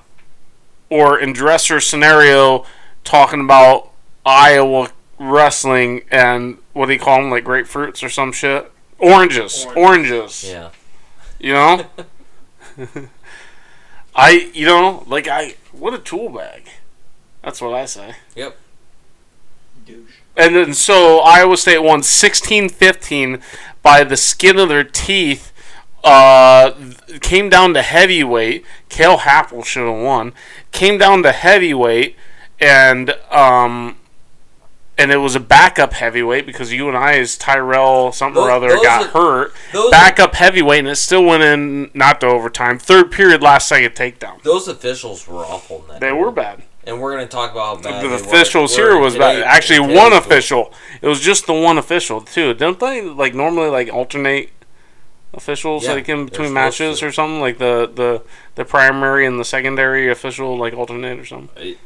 or 0.88 1.18
in 1.18 1.32
Dresser's 1.32 1.86
scenario 1.86 2.64
talking 3.04 3.40
about 3.40 3.90
Iowa 4.24 4.90
wrestling 5.18 6.02
and 6.10 6.58
what 6.74 6.86
do 6.86 6.92
you 6.92 6.98
call 7.00 7.20
them 7.20 7.30
like 7.30 7.44
grapefruits 7.44 8.04
or 8.04 8.08
some 8.08 8.30
shit 8.30 8.70
oranges 8.98 9.66
oranges 9.74 10.44
yeah. 10.48 10.70
you 11.40 11.52
know 11.52 11.86
I 14.18 14.50
you 14.52 14.66
know 14.66 15.04
like 15.06 15.28
I 15.28 15.54
what 15.72 15.94
a 15.94 15.98
tool 15.98 16.28
bag 16.28 16.68
that's 17.42 17.60
what 17.60 17.72
I 17.72 17.84
say 17.84 18.16
Yep. 18.34 18.56
Douche. 19.86 20.16
And 20.36 20.54
then 20.54 20.74
so 20.74 21.20
Iowa 21.20 21.56
State 21.56 21.82
won 21.82 22.00
16-15 22.00 23.40
by 23.82 24.04
the 24.04 24.16
skin 24.16 24.58
of 24.58 24.68
their 24.68 24.84
teeth. 24.84 25.52
Uh, 26.04 26.72
came 27.20 27.48
down 27.48 27.74
to 27.74 27.82
heavyweight. 27.82 28.64
Kale 28.88 29.18
Happel 29.18 29.64
should 29.64 29.86
have 29.86 30.02
won. 30.02 30.32
Came 30.70 30.96
down 30.98 31.22
to 31.24 31.32
heavyweight, 31.32 32.14
and 32.60 33.10
um, 33.30 33.97
and 34.98 35.10
it 35.12 35.18
was 35.18 35.36
a 35.36 35.40
backup 35.40 35.92
heavyweight 35.94 36.44
because 36.44 36.72
you 36.72 36.88
and 36.88 36.96
I 36.96 37.12
I's 37.18 37.38
Tyrell 37.38 38.12
something 38.12 38.42
or 38.42 38.50
other 38.50 38.76
got 38.82 39.06
are- 39.06 39.08
hurt. 39.08 39.52
those- 39.72 39.90
Backup 39.90 40.34
heavyweight, 40.34 40.80
and 40.80 40.88
it 40.88 40.96
still 40.96 41.24
went 41.24 41.42
in 41.42 41.90
not 41.94 42.20
to 42.20 42.26
overtime. 42.26 42.78
Third 42.78 43.10
period, 43.12 43.42
last 43.42 43.68
second 43.68 43.92
takedown. 43.92 44.42
Those 44.42 44.66
officials 44.68 45.26
were 45.28 45.44
awful. 45.44 45.84
They 46.00 46.12
were 46.12 46.30
bad. 46.32 46.62
and 46.86 47.00
we're 47.02 47.12
gonna 47.12 47.26
talk 47.26 47.52
about 47.52 47.76
how 47.76 47.82
bad 47.82 48.02
the 48.02 48.14
officials 48.14 48.74
were, 48.76 48.82
here 48.84 48.94
were 48.96 49.00
was 49.02 49.12
today- 49.14 49.40
bad. 49.40 49.42
Actually, 49.42 49.80
one 49.94 50.12
official. 50.14 50.72
It 51.02 51.06
was 51.06 51.20
just 51.20 51.46
the 51.46 51.52
one 51.52 51.76
official 51.78 52.20
too. 52.22 52.54
Don't 52.54 52.80
they 52.80 53.02
like 53.02 53.34
normally 53.34 53.68
like 53.68 53.92
alternate 53.92 54.50
officials 55.34 55.84
Yeah, 55.84 55.92
like 55.92 56.08
in 56.08 56.24
between 56.24 56.52
matches 56.54 57.02
or 57.02 57.12
something? 57.12 57.40
Like 57.40 57.58
the 57.58 57.90
the 57.94 58.22
the 58.54 58.64
primary 58.64 59.26
and 59.26 59.38
the 59.38 59.44
secondary 59.44 60.10
official 60.10 60.56
like 60.56 60.72
alternate 60.74 61.18
or 61.18 61.26
something. 61.26 61.50
I 61.62 61.76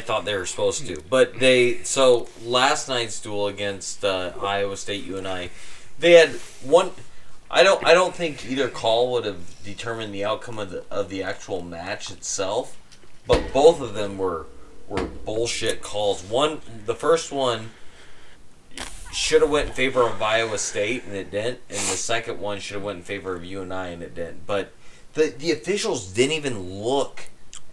thought 0.00 0.24
they 0.24 0.36
were 0.36 0.46
supposed 0.46 0.86
to, 0.86 1.02
but 1.08 1.38
they. 1.38 1.82
So 1.82 2.28
last 2.42 2.88
night's 2.88 3.20
dual 3.20 3.48
against 3.48 4.04
uh, 4.04 4.32
Iowa 4.40 4.76
State 4.76 5.04
UNI, 5.04 5.50
they 5.98 6.12
had 6.12 6.30
one. 6.62 6.90
I 7.50 7.62
don't. 7.62 7.84
I 7.84 7.94
don't 7.94 8.14
think 8.14 8.44
either 8.46 8.68
call 8.68 9.10
would 9.12 9.24
have 9.24 9.62
determined 9.64 10.14
the 10.14 10.24
outcome 10.24 10.58
of 10.58 10.70
the 10.70 10.84
of 10.90 11.08
the 11.08 11.22
actual 11.22 11.62
match 11.62 12.10
itself, 12.10 12.76
but 13.26 13.52
both 13.52 13.80
of 13.80 13.94
them 13.94 14.18
were 14.18 14.46
were 14.88 15.04
bullshit 15.04 15.82
calls. 15.82 16.22
One, 16.22 16.60
the 16.86 16.94
first 16.94 17.32
one 17.32 17.70
should 19.12 19.40
have 19.42 19.50
went 19.50 19.68
in 19.68 19.74
favor 19.74 20.02
of 20.02 20.20
Iowa 20.20 20.58
State 20.58 21.04
and 21.04 21.14
it 21.14 21.30
didn't, 21.30 21.60
and 21.68 21.78
the 21.78 21.96
second 21.96 22.40
one 22.40 22.60
should 22.60 22.74
have 22.74 22.84
went 22.84 22.98
in 22.98 23.04
favor 23.04 23.34
of 23.34 23.44
UNI 23.44 23.62
and 23.62 23.72
I, 23.72 23.86
and 23.88 24.02
it 24.02 24.14
didn't. 24.14 24.46
But 24.46 24.72
the 25.14 25.34
the 25.36 25.50
officials 25.52 26.12
didn't 26.12 26.32
even 26.32 26.82
look 26.82 27.28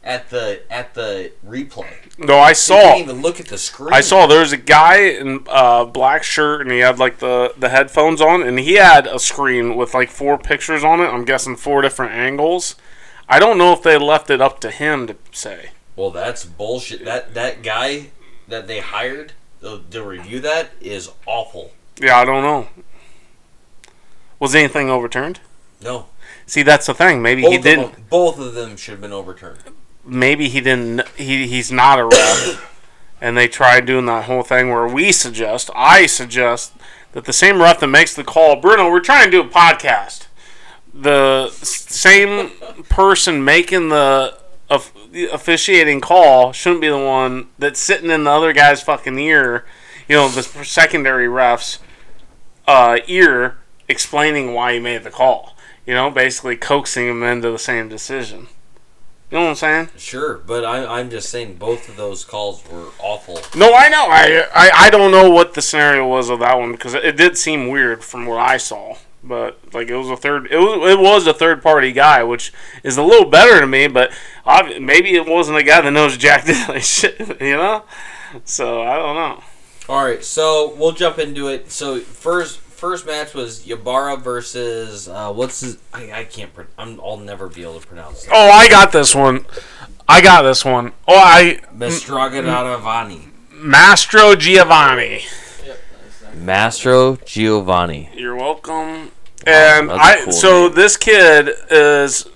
at 0.05 0.29
the 0.29 0.61
at 0.69 0.93
the 0.93 1.31
replay. 1.45 1.91
No, 2.17 2.37
I 2.37 2.53
saw. 2.53 2.93
didn't 2.93 3.09
even 3.09 3.21
look 3.21 3.39
at 3.39 3.47
the 3.47 3.57
screen. 3.57 3.91
I 3.91 4.01
saw 4.01 4.27
there 4.27 4.39
was 4.39 4.53
a 4.53 4.57
guy 4.57 4.99
in 4.99 5.43
a 5.49 5.85
black 5.85 6.23
shirt 6.23 6.61
and 6.61 6.71
he 6.71 6.79
had 6.79 6.99
like 6.99 7.17
the, 7.17 7.53
the 7.57 7.69
headphones 7.69 8.21
on 8.21 8.43
and 8.43 8.59
he 8.59 8.75
had 8.75 9.07
a 9.07 9.19
screen 9.19 9.75
with 9.75 9.93
like 9.93 10.09
four 10.09 10.37
pictures 10.37 10.83
on 10.83 11.01
it. 11.01 11.07
I'm 11.07 11.25
guessing 11.25 11.55
four 11.55 11.81
different 11.81 12.13
angles. 12.13 12.75
I 13.27 13.39
don't 13.39 13.57
know 13.57 13.73
if 13.73 13.81
they 13.81 13.97
left 13.97 14.29
it 14.29 14.39
up 14.39 14.59
to 14.61 14.71
him 14.71 15.07
to 15.07 15.15
say. 15.31 15.71
Well, 15.95 16.11
that's 16.11 16.45
bullshit. 16.45 17.03
That 17.03 17.33
that 17.33 17.63
guy 17.63 18.11
that 18.47 18.67
they 18.67 18.79
hired 18.79 19.33
to, 19.61 19.81
to 19.89 20.03
review 20.03 20.39
that 20.41 20.69
is 20.79 21.09
awful. 21.25 21.71
Yeah, 21.99 22.17
I 22.17 22.25
don't 22.25 22.43
know. 22.43 22.67
Was 24.39 24.53
anything 24.53 24.89
overturned? 24.89 25.39
No, 25.81 26.07
See, 26.45 26.61
that's 26.61 26.85
the 26.85 26.93
thing. 26.93 27.21
Maybe 27.21 27.41
both 27.41 27.51
he 27.51 27.57
didn't. 27.57 27.93
them, 27.93 28.05
both 28.09 28.39
of 28.39 28.53
them 28.53 28.77
should 28.77 28.93
have 28.93 29.01
been 29.01 29.11
overturned. 29.11 29.59
Maybe 30.05 30.49
he 30.49 30.61
didn't. 30.61 31.07
He 31.17 31.47
he's 31.47 31.71
not 31.71 31.99
a 31.99 32.05
ref, 32.11 33.17
and 33.21 33.35
they 33.35 33.47
tried 33.47 33.85
doing 33.85 34.05
that 34.05 34.25
whole 34.25 34.43
thing 34.43 34.69
where 34.69 34.87
we 34.87 35.11
suggest, 35.11 35.69
I 35.75 36.05
suggest 36.05 36.73
that 37.13 37.25
the 37.25 37.33
same 37.33 37.61
ref 37.61 37.79
that 37.79 37.87
makes 37.87 38.13
the 38.13 38.23
call, 38.23 38.57
Bruno, 38.57 38.89
we're 38.89 38.99
trying 38.99 39.25
to 39.25 39.31
do 39.31 39.41
a 39.41 39.49
podcast. 39.49 40.27
The 40.93 41.49
same 41.49 42.51
person 42.89 43.43
making 43.43 43.89
the 43.89 44.37
officiating 44.69 46.01
call 46.01 46.51
shouldn't 46.51 46.81
be 46.81 46.89
the 46.89 46.97
one 46.97 47.47
that's 47.57 47.79
sitting 47.79 48.09
in 48.09 48.23
the 48.23 48.31
other 48.31 48.53
guy's 48.53 48.81
fucking 48.81 49.17
ear. 49.17 49.65
You 50.07 50.15
know, 50.15 50.29
the 50.29 50.43
secondary 50.43 51.27
ref's 51.27 51.79
uh, 52.67 52.99
ear 53.07 53.57
explaining 53.87 54.53
why 54.53 54.73
he 54.73 54.79
made 54.79 55.03
the 55.03 55.11
call. 55.11 55.55
You 55.85 55.93
know, 55.93 56.09
basically 56.09 56.57
coaxing 56.57 57.07
him 57.07 57.23
into 57.23 57.51
the 57.51 57.59
same 57.59 57.89
decision. 57.89 58.47
You 59.31 59.39
know 59.39 59.45
what 59.45 59.49
I'm 59.49 59.55
saying? 59.55 59.89
Sure, 59.97 60.37
but 60.37 60.63
I, 60.63 60.99
I'm 60.99 61.09
just 61.09 61.29
saying 61.29 61.55
both 61.55 61.89
of 61.89 61.95
those 61.97 62.23
calls 62.23 62.63
were 62.69 62.89
awful. 62.99 63.39
No, 63.59 63.73
I 63.73 63.89
know. 63.89 64.05
I, 64.07 64.47
I 64.53 64.71
I 64.85 64.89
don't 64.91 65.11
know 65.11 65.31
what 65.31 65.55
the 65.55 65.63
scenario 65.63 66.07
was 66.07 66.29
of 66.29 66.39
that 66.39 66.57
one 66.57 66.71
because 66.73 66.93
it, 66.93 67.03
it 67.03 67.17
did 67.17 67.37
seem 67.37 67.69
weird 67.69 68.03
from 68.03 68.27
what 68.27 68.39
I 68.39 68.57
saw. 68.57 68.97
But 69.23 69.59
like 69.73 69.89
it 69.89 69.95
was 69.95 70.11
a 70.11 70.15
third, 70.15 70.47
it 70.51 70.59
was 70.59 70.91
it 70.91 70.99
was 70.99 71.25
a 71.25 71.33
third 71.33 71.63
party 71.63 71.91
guy, 71.91 72.21
which 72.23 72.53
is 72.83 72.97
a 72.97 73.03
little 73.03 73.27
better 73.27 73.59
to 73.59 73.65
me. 73.65 73.87
But 73.87 74.11
obvi- 74.45 74.79
maybe 74.79 75.15
it 75.15 75.25
wasn't 75.25 75.57
a 75.57 75.63
guy 75.63 75.81
that 75.81 75.91
knows 75.91 76.15
Jack 76.17 76.45
shit, 76.81 77.19
you 77.41 77.57
know. 77.57 77.83
So 78.43 78.83
I 78.83 78.95
don't 78.95 79.15
know. 79.15 79.43
All 79.89 80.05
right, 80.05 80.23
so 80.23 80.75
we'll 80.75 80.91
jump 80.91 81.17
into 81.17 81.47
it. 81.47 81.71
So 81.71 81.99
first 81.99 82.59
first 82.85 83.07
match 83.07 83.33
was 83.33 83.67
Ybarra 83.67 84.17
versus 84.17 85.07
uh, 85.07 85.33
what's 85.33 85.61
his? 85.61 85.77
I, 85.91 86.11
I 86.19 86.23
can't. 86.25 86.53
Pro- 86.53 86.67
I'm, 86.77 86.99
I'll 87.01 87.17
never 87.17 87.49
be 87.49 87.63
able 87.63 87.79
to 87.79 87.87
pronounce 87.87 88.25
it. 88.25 88.29
Oh, 88.31 88.49
I 88.51 88.69
got 88.69 88.91
this 88.91 89.15
one. 89.15 89.43
I 90.07 90.21
got 90.21 90.43
this 90.43 90.63
one. 90.63 90.91
Oh, 91.07 91.15
I 91.17 91.61
Mastragaravani. 91.75 93.29
Mastrogiovanni. 93.53 95.23
Mastro 96.35 97.15
Giovanni. 97.25 98.11
You're 98.13 98.35
welcome. 98.35 99.11
And 99.47 99.91
I 99.91 100.21
cool 100.25 100.33
so 100.33 100.67
name. 100.67 100.75
this 100.75 100.95
kid 100.97 101.49
is 101.71 102.27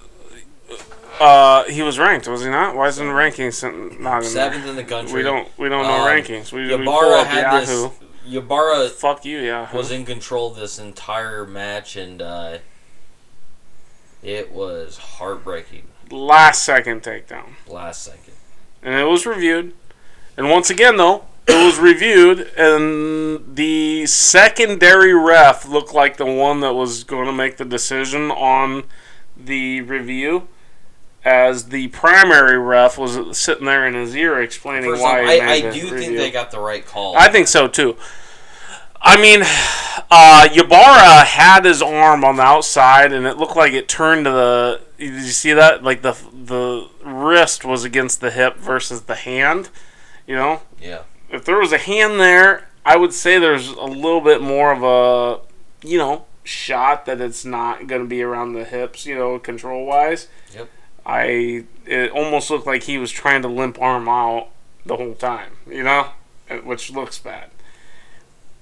uh 1.19 1.63
he 1.65 1.83
was 1.83 1.99
ranked, 1.99 2.27
was 2.27 2.41
he 2.43 2.49
not? 2.49 2.75
Why 2.75 2.87
isn't 2.87 3.05
the 3.05 3.13
rankings 3.13 3.99
not 3.99 4.23
in 4.23 4.29
Seventh 4.29 4.65
in 4.65 4.75
the 4.75 4.81
there? 4.81 4.89
country. 4.89 5.13
We 5.17 5.21
don't 5.21 5.47
we 5.59 5.69
don't 5.69 5.83
know 5.83 6.01
Um, 6.01 6.07
rankings. 6.07 6.51
We, 6.51 6.63
we 6.63 6.69
pull 6.69 6.81
Ybarra 6.81 7.21
up 7.21 7.27
had 7.27 7.41
Yahoo. 7.43 7.89
this. 7.89 8.08
Ybarra 8.29 8.89
Fuck 8.89 9.25
you, 9.25 9.39
Yahoo. 9.39 9.77
was 9.77 9.91
in 9.91 10.05
control 10.05 10.51
this 10.51 10.77
entire 10.79 11.45
match, 11.45 11.95
and 11.95 12.21
uh, 12.21 12.57
it 14.21 14.51
was 14.51 14.97
heartbreaking. 14.97 15.83
Last 16.11 16.63
second 16.63 17.03
takedown. 17.03 17.53
Last 17.67 18.03
second. 18.03 18.33
And 18.81 18.95
it 18.95 19.05
was 19.05 19.25
reviewed. 19.25 19.73
And 20.37 20.49
once 20.49 20.69
again 20.69 20.97
though, 20.97 21.25
it 21.47 21.65
was 21.65 21.79
reviewed 21.79 22.49
and 22.57 23.55
the 23.55 24.05
secondary 24.05 25.13
ref 25.13 25.67
looked 25.67 25.93
like 25.93 26.17
the 26.17 26.25
one 26.25 26.61
that 26.61 26.73
was 26.73 27.03
going 27.03 27.25
to 27.25 27.33
make 27.33 27.57
the 27.57 27.65
decision 27.65 28.31
on 28.31 28.83
the 29.35 29.81
review 29.81 30.47
as 31.25 31.65
the 31.65 31.87
primary 31.89 32.57
ref 32.57 32.97
was 32.97 33.37
sitting 33.37 33.65
there 33.65 33.85
in 33.85 33.93
his 33.93 34.15
ear 34.15 34.41
explaining 34.41 34.89
First 34.91 35.01
why 35.03 35.21
I, 35.21 35.51
I 35.51 35.61
do 35.71 35.89
think 35.89 36.15
they 36.17 36.31
got 36.31 36.51
the 36.51 36.59
right 36.59 36.85
call. 36.85 37.15
I 37.17 37.29
think 37.29 37.47
so 37.47 37.67
too. 37.67 37.97
I 39.01 39.19
mean, 39.21 39.41
uh, 40.11 40.47
Ybarra 40.51 41.23
had 41.25 41.63
his 41.65 41.81
arm 41.81 42.25
on 42.25 42.35
the 42.35 42.43
outside, 42.43 43.13
and 43.13 43.25
it 43.25 43.37
looked 43.37 43.55
like 43.55 43.71
it 43.73 43.87
turned 43.87 44.25
to 44.25 44.31
the. 44.31 44.81
Did 44.97 45.13
you 45.13 45.21
see 45.29 45.53
that? 45.53 45.83
Like 45.83 46.01
the 46.01 46.17
the 46.33 46.87
wrist 47.03 47.63
was 47.63 47.83
against 47.85 48.19
the 48.21 48.31
hip 48.31 48.57
versus 48.57 49.03
the 49.03 49.15
hand. 49.15 49.69
You 50.27 50.35
know, 50.35 50.61
Yeah. 50.81 51.03
if 51.31 51.43
there 51.45 51.57
was 51.57 51.71
a 51.71 51.77
hand 51.77 52.19
there, 52.19 52.67
I 52.85 52.97
would 52.97 53.13
say 53.13 53.39
there's 53.39 53.69
a 53.69 53.85
little 53.85 54.21
bit 54.21 54.41
more 54.41 54.71
of 54.71 54.83
a, 54.83 55.87
you 55.87 55.97
know, 55.97 56.25
shot 56.43 57.05
that 57.05 57.19
it's 57.19 57.43
not 57.45 57.87
going 57.87 58.01
to 58.03 58.07
be 58.07 58.21
around 58.21 58.53
the 58.53 58.65
hips. 58.65 59.05
You 59.05 59.15
know, 59.15 59.39
control 59.39 59.85
wise. 59.85 60.27
I 61.09 61.63
it 61.87 62.11
almost 62.11 62.49
looked 62.51 62.67
like 62.67 62.83
he 62.83 62.97
was 62.99 63.11
trying 63.11 63.41
to 63.41 63.47
limp 63.47 63.81
arm 63.81 64.07
out 64.07 64.49
the 64.85 64.95
whole 64.95 65.15
time. 65.15 65.53
You 65.67 65.83
know, 65.83 66.07
which 66.63 66.91
looks 66.91 67.17
bad. 67.17 67.49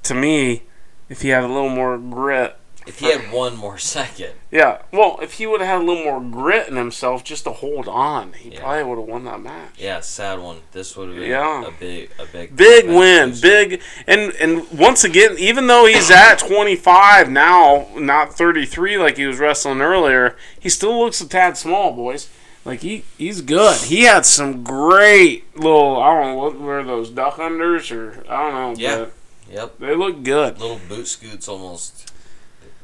To 0.03 0.13
me, 0.13 0.63
if 1.09 1.21
he 1.21 1.29
had 1.29 1.43
a 1.43 1.47
little 1.47 1.69
more 1.69 1.97
grit, 1.97 2.55
If 2.85 2.99
he 2.99 3.11
had 3.11 3.29
one 3.33 3.57
more 3.57 3.77
second, 3.77 4.31
Yeah. 4.49 4.77
Well, 4.93 5.19
if 5.21 5.33
he 5.33 5.45
would 5.45 5.59
have 5.59 5.67
had 5.69 5.81
a 5.81 5.83
little 5.83 6.05
more 6.05 6.21
grit 6.21 6.69
in 6.69 6.77
himself 6.77 7.25
just 7.25 7.43
to 7.43 7.51
hold 7.51 7.89
on, 7.89 8.31
he 8.31 8.51
Yeah. 8.51 8.59
probably 8.61 8.83
would 8.83 8.97
have 8.99 9.07
won 9.09 9.25
that 9.25 9.41
match. 9.41 9.71
yeah, 9.77 9.99
sad 9.99 10.39
one. 10.39 10.61
This 10.71 10.95
would 10.95 11.09
have 11.09 11.17
been 11.17 11.29
Yeah. 11.29 11.65
a 11.67 11.71
big, 11.71 12.11
a 12.17 12.25
big, 12.25 12.55
Big 12.55 12.87
win, 12.87 13.35
big, 13.41 13.81
and 14.07 14.31
and 14.39 14.71
once 14.71 15.03
again, 15.03 15.35
even 15.37 15.67
though 15.67 15.85
he's 15.85 16.09
at 16.09 16.39
25 16.39 17.29
now, 17.29 17.87
not 17.97 18.33
33 18.33 18.97
like 18.97 19.17
he 19.17 19.25
was 19.25 19.37
wrestling 19.37 19.81
earlier, 19.81 20.37
he 20.57 20.69
still 20.69 20.97
looks 20.97 21.19
a 21.19 21.27
tad 21.27 21.57
small, 21.57 21.91
boys. 21.91 22.29
Like 22.67 22.81
he 22.81 23.03
he's 23.17 23.41
good. 23.41 23.77
He 23.81 24.03
had 24.03 24.25
some 24.25 24.63
great 24.63 25.55
little 25.55 26.01
I 26.01 26.13
don't 26.13 26.25
know 26.31 26.35
what 26.35 26.59
were 26.59 26.83
those 26.83 27.09
duck 27.09 27.37
unders 27.37 27.95
or 27.95 28.23
I 28.29 28.51
don't 28.51 28.53
know. 28.53 28.73
Yeah. 28.79 28.97
but 28.97 29.13
Yep, 29.49 29.79
they 29.79 29.95
look 29.95 30.23
good. 30.23 30.59
little 30.59 30.79
boot 30.89 31.07
scoots 31.07 31.47
almost. 31.47 32.11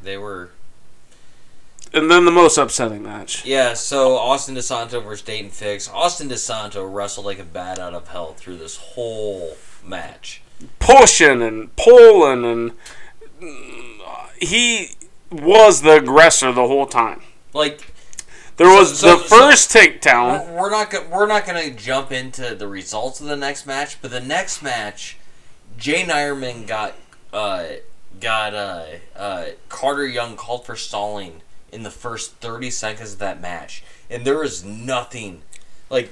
They 0.02 0.18
were 0.18 0.52
And 1.94 2.10
then 2.10 2.24
the 2.24 2.32
most 2.32 2.58
upsetting 2.58 3.04
match. 3.04 3.46
Yeah, 3.46 3.74
so 3.74 4.16
Austin 4.16 4.56
DeSanto 4.56 5.04
versus 5.04 5.28
Daton 5.28 5.52
Fix. 5.52 5.90
Austin 5.90 6.30
DeSanto 6.30 6.92
wrestled 6.92 7.26
like 7.26 7.40
a 7.40 7.44
bat 7.44 7.78
out 7.80 7.94
of 7.94 8.08
hell 8.08 8.34
through 8.34 8.58
this 8.58 8.78
whole 8.78 9.58
match. 9.86 10.42
pushing 10.80 11.42
and 11.42 11.76
pulling 11.76 12.46
and 12.46 12.72
he 14.40 14.92
was 15.32 15.82
the 15.82 15.98
aggressor 15.98 16.52
the 16.54 16.68
whole 16.68 16.86
time. 16.86 17.22
Like 17.54 17.93
There 18.58 18.70
was 18.70 19.00
so- 19.00 19.18
the 19.18 19.24
so- 19.28 19.38
first 19.40 19.72
takedown. 19.72 20.48
we're 20.50 20.62
we're 20.64 20.70
not 20.70 20.90
go- 20.92 21.06
we're 21.10 21.26
not 21.28 21.46
gonna 21.46 21.72
jump 21.72 22.12
into 22.12 22.56
the 22.56 22.68
results 22.68 23.20
of 23.20 23.28
the 23.28 23.36
next 23.36 23.66
match, 23.66 23.98
but 24.02 24.12
the 24.12 24.20
next 24.22 24.62
match, 24.62 25.18
Jaydin 25.80 26.08
Eierman 26.10 26.68
got 26.68 26.94
uh, 27.34 27.64
got 28.20 28.54
uh, 28.54 28.84
uh, 29.16 29.46
Carter 29.70 30.08
Young 30.08 30.36
called 30.36 30.66
for 30.66 30.76
stalling 30.76 31.42
in 31.72 31.82
the 31.84 31.90
first 31.90 32.34
thirty 32.36 32.70
seconds 32.70 33.14
of 33.14 33.20
that 33.20 33.42
match, 33.42 33.84
and 34.10 34.24
there 34.26 34.38
was 34.38 34.64
nothing 34.64 35.42
like 35.90 36.12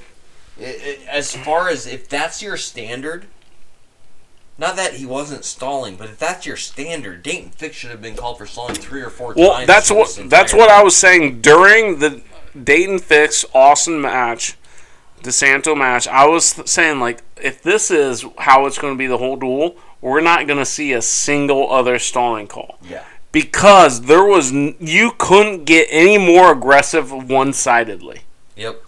i 0.60 0.64
i 0.66 0.98
as 1.10 1.36
far 1.36 1.70
as 1.70 1.86
if 1.86 2.10
that's 2.10 2.42
your 2.42 2.58
standard. 2.58 3.28
Not 4.58 4.76
that 4.76 4.94
he 4.96 5.06
wasn't 5.08 5.44
stalling, 5.46 5.96
but 5.96 6.10
if 6.10 6.20
that's 6.20 6.46
your 6.46 6.58
standard, 6.58 7.24
Daton 7.24 7.52
Fix 7.56 7.76
should 7.78 7.90
have 7.90 8.02
been 8.02 8.16
called 8.16 8.38
for 8.38 8.46
stalling 8.46 8.76
three 8.76 9.02
or 9.02 9.10
four 9.10 9.34
Well, 9.36 9.54
times. 9.54 9.68
that's 9.68 9.90
what 9.90 10.20
that's 10.26 10.54
what 10.54 10.70
I 10.70 10.84
was 10.84 10.96
saying 10.96 11.42
during 11.42 12.00
the 12.00 12.22
Daton 12.56 13.00
Fix 13.00 13.46
Austin 13.54 14.02
match, 14.02 14.58
DeSanto 15.24 15.78
match. 15.78 16.08
I 16.08 16.26
was 16.28 16.46
saying 16.70 17.00
like 17.00 17.24
if 17.42 17.62
this 17.62 17.92
is 17.92 18.26
how 18.40 18.66
it's 18.66 18.78
going 18.78 18.94
to 18.94 18.98
be 18.98 19.08
the 19.08 19.18
whole 19.18 19.36
dual, 19.38 19.76
we're 20.02 20.22
not 20.22 20.48
going 20.48 20.60
to 20.60 20.66
see 20.66 20.94
a 20.94 21.02
single 21.02 21.72
other 21.72 22.00
stalling 22.00 22.48
call 22.48 22.78
Yeah. 22.90 23.04
because 23.32 24.02
there 24.02 24.24
was 24.26 24.52
n- 24.52 24.76
you 24.80 25.12
couldn't 25.18 25.66
get 25.66 25.88
any 25.92 26.18
more 26.18 26.52
aggressive 26.52 27.12
one 27.30 27.54
sidedly. 27.54 28.22
Yep. 28.56 28.84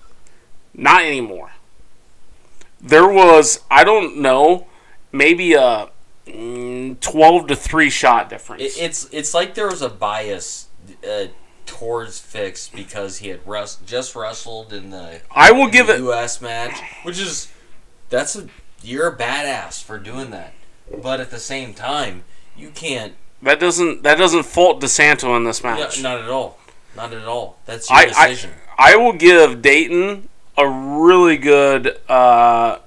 Not 0.74 1.04
anymore. 1.04 1.52
There 2.82 3.08
was 3.08 3.62
I 3.72 3.84
don't 3.84 4.18
know 4.18 4.68
maybe 5.12 5.54
a 5.54 5.90
mm, 6.28 7.00
twelve 7.00 7.48
to 7.48 7.56
three 7.56 7.90
shot 7.90 8.30
difference. 8.30 8.78
It's 8.78 9.08
it's 9.12 9.34
like 9.34 9.54
there 9.56 9.68
was 9.68 9.82
a 9.82 9.90
bias 9.90 10.68
uh, 11.08 11.26
towards 11.66 12.20
Fix 12.20 12.68
because 12.68 13.18
he 13.20 13.30
had 13.30 13.46
rest, 13.48 13.86
just 13.86 14.16
wrestled 14.16 14.74
in 14.74 14.90
the, 14.90 15.22
I 15.32 15.52
will 15.52 15.68
give 15.68 15.88
the 15.88 15.96
it. 15.96 16.00
U.S. 16.00 16.42
match, 16.42 16.80
which 17.04 17.20
is 17.20 17.52
that's 18.10 18.36
a 18.36 18.48
you're 18.82 19.08
a 19.08 19.16
badass 19.18 19.82
for 19.84 19.98
doing 19.98 20.30
that. 20.32 20.54
But 21.02 21.20
at 21.20 21.32
the 21.32 21.40
same 21.40 21.74
time, 21.74 22.24
you 22.58 22.70
can't. 22.70 23.14
That 23.42 23.60
doesn't 23.60 24.04
that 24.04 24.18
doesn't 24.18 24.44
fault 24.44 24.82
DeSanto 24.82 25.36
in 25.38 25.44
this 25.46 25.62
Yeah, 25.64 25.76
match. 25.76 26.02
not 26.02 26.20
at 26.20 26.30
all. 26.30 26.58
Not 26.96 27.14
at 27.14 27.26
all. 27.26 27.58
That's 27.66 27.90
your 27.90 27.98
I, 28.00 28.02
I 28.16 28.28
decision. 28.30 28.52
I 28.78 28.96
will 28.96 29.14
give 29.14 29.62
Daton 29.62 30.24
a 30.58 30.68
really 30.68 31.38
good 31.38 32.00
uh, 32.08 32.78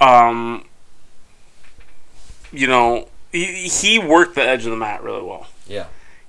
um 0.00 0.64
you 2.52 2.66
know 2.66 3.08
he, 3.32 3.44
he 3.68 3.98
worked 3.98 4.34
the 4.34 4.42
edge 4.42 4.64
of 4.64 4.70
the 4.70 4.76
mat 4.76 5.02
really 5.02 5.22
well. 5.22 5.46
yeah. 5.66 5.86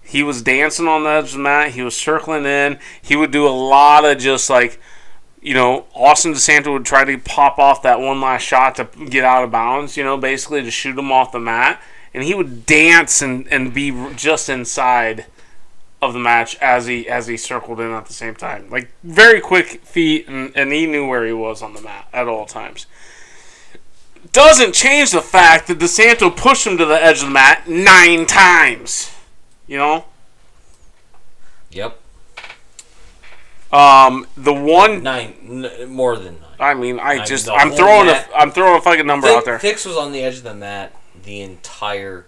He 0.09 0.23
was 0.23 0.41
dancing 0.41 0.87
on 0.87 1.03
the 1.03 1.09
edge 1.11 1.25
of 1.25 1.33
the 1.33 1.37
mat. 1.37 1.73
He 1.73 1.83
was 1.83 1.95
circling 1.95 2.43
in. 2.43 2.79
He 2.99 3.15
would 3.15 3.29
do 3.29 3.47
a 3.47 3.49
lot 3.49 4.05
of 4.05 4.17
just 4.17 4.49
like, 4.49 4.81
you 5.39 5.53
know, 5.53 5.85
Austin 5.93 6.33
DeSanto 6.33 6.73
would 6.73 6.83
try 6.83 7.05
to 7.05 7.15
pop 7.19 7.59
off 7.59 7.83
that 7.83 7.99
one 7.99 8.19
last 8.19 8.41
shot 8.41 8.73
to 8.77 8.85
get 9.05 9.23
out 9.23 9.43
of 9.43 9.51
bounds, 9.51 9.97
you 9.97 10.03
know, 10.03 10.17
basically 10.17 10.63
to 10.63 10.71
shoot 10.71 10.97
him 10.97 11.11
off 11.11 11.31
the 11.31 11.39
mat. 11.39 11.79
And 12.11 12.23
he 12.23 12.33
would 12.33 12.65
dance 12.65 13.21
and, 13.21 13.47
and 13.49 13.71
be 13.71 13.91
just 14.15 14.49
inside 14.49 15.27
of 16.01 16.13
the 16.13 16.19
match 16.19 16.55
as 16.55 16.87
he 16.87 17.07
as 17.07 17.27
he 17.27 17.37
circled 17.37 17.79
in 17.79 17.91
at 17.91 18.07
the 18.07 18.13
same 18.13 18.33
time. 18.33 18.67
Like 18.71 18.89
very 19.03 19.39
quick 19.39 19.83
feet 19.83 20.27
and, 20.27 20.51
and 20.55 20.71
he 20.71 20.87
knew 20.87 21.07
where 21.07 21.23
he 21.23 21.33
was 21.33 21.61
on 21.61 21.75
the 21.75 21.81
mat 21.81 22.07
at 22.11 22.27
all 22.27 22.47
times. 22.47 22.87
Doesn't 24.31 24.73
change 24.73 25.11
the 25.11 25.21
fact 25.21 25.67
that 25.67 25.77
DeSanto 25.77 26.35
pushed 26.35 26.65
him 26.65 26.79
to 26.79 26.85
the 26.85 26.99
edge 27.03 27.19
of 27.19 27.27
the 27.27 27.33
mat 27.33 27.67
nine 27.69 28.25
times. 28.25 29.11
You 29.69 29.77
know? 29.77 30.05
Yep. 31.69 31.99
Um, 33.71 34.25
the 34.35 34.51
one, 34.53 35.03
Nine. 35.03 35.35
N- 35.47 35.89
more 35.91 36.17
than 36.17 36.39
nine. 36.41 36.49
I 36.59 36.73
mean, 36.73 36.99
I 36.99 37.17
mean, 37.17 37.25
just, 37.27 37.47
I'm 37.47 37.69
throwing 37.71 38.09
a, 38.09 38.25
I'm 38.35 38.49
throwing 38.51 38.79
a 38.79 38.81
fucking 38.81 39.05
number 39.05 39.27
Fi- 39.27 39.35
out 39.35 39.45
there. 39.45 39.59
Fix 39.59 39.85
was 39.85 39.95
on 39.95 40.11
the 40.11 40.23
edge 40.23 40.37
of 40.37 40.43
the 40.43 40.55
mat 40.55 40.91
the 41.23 41.41
entire, 41.41 42.25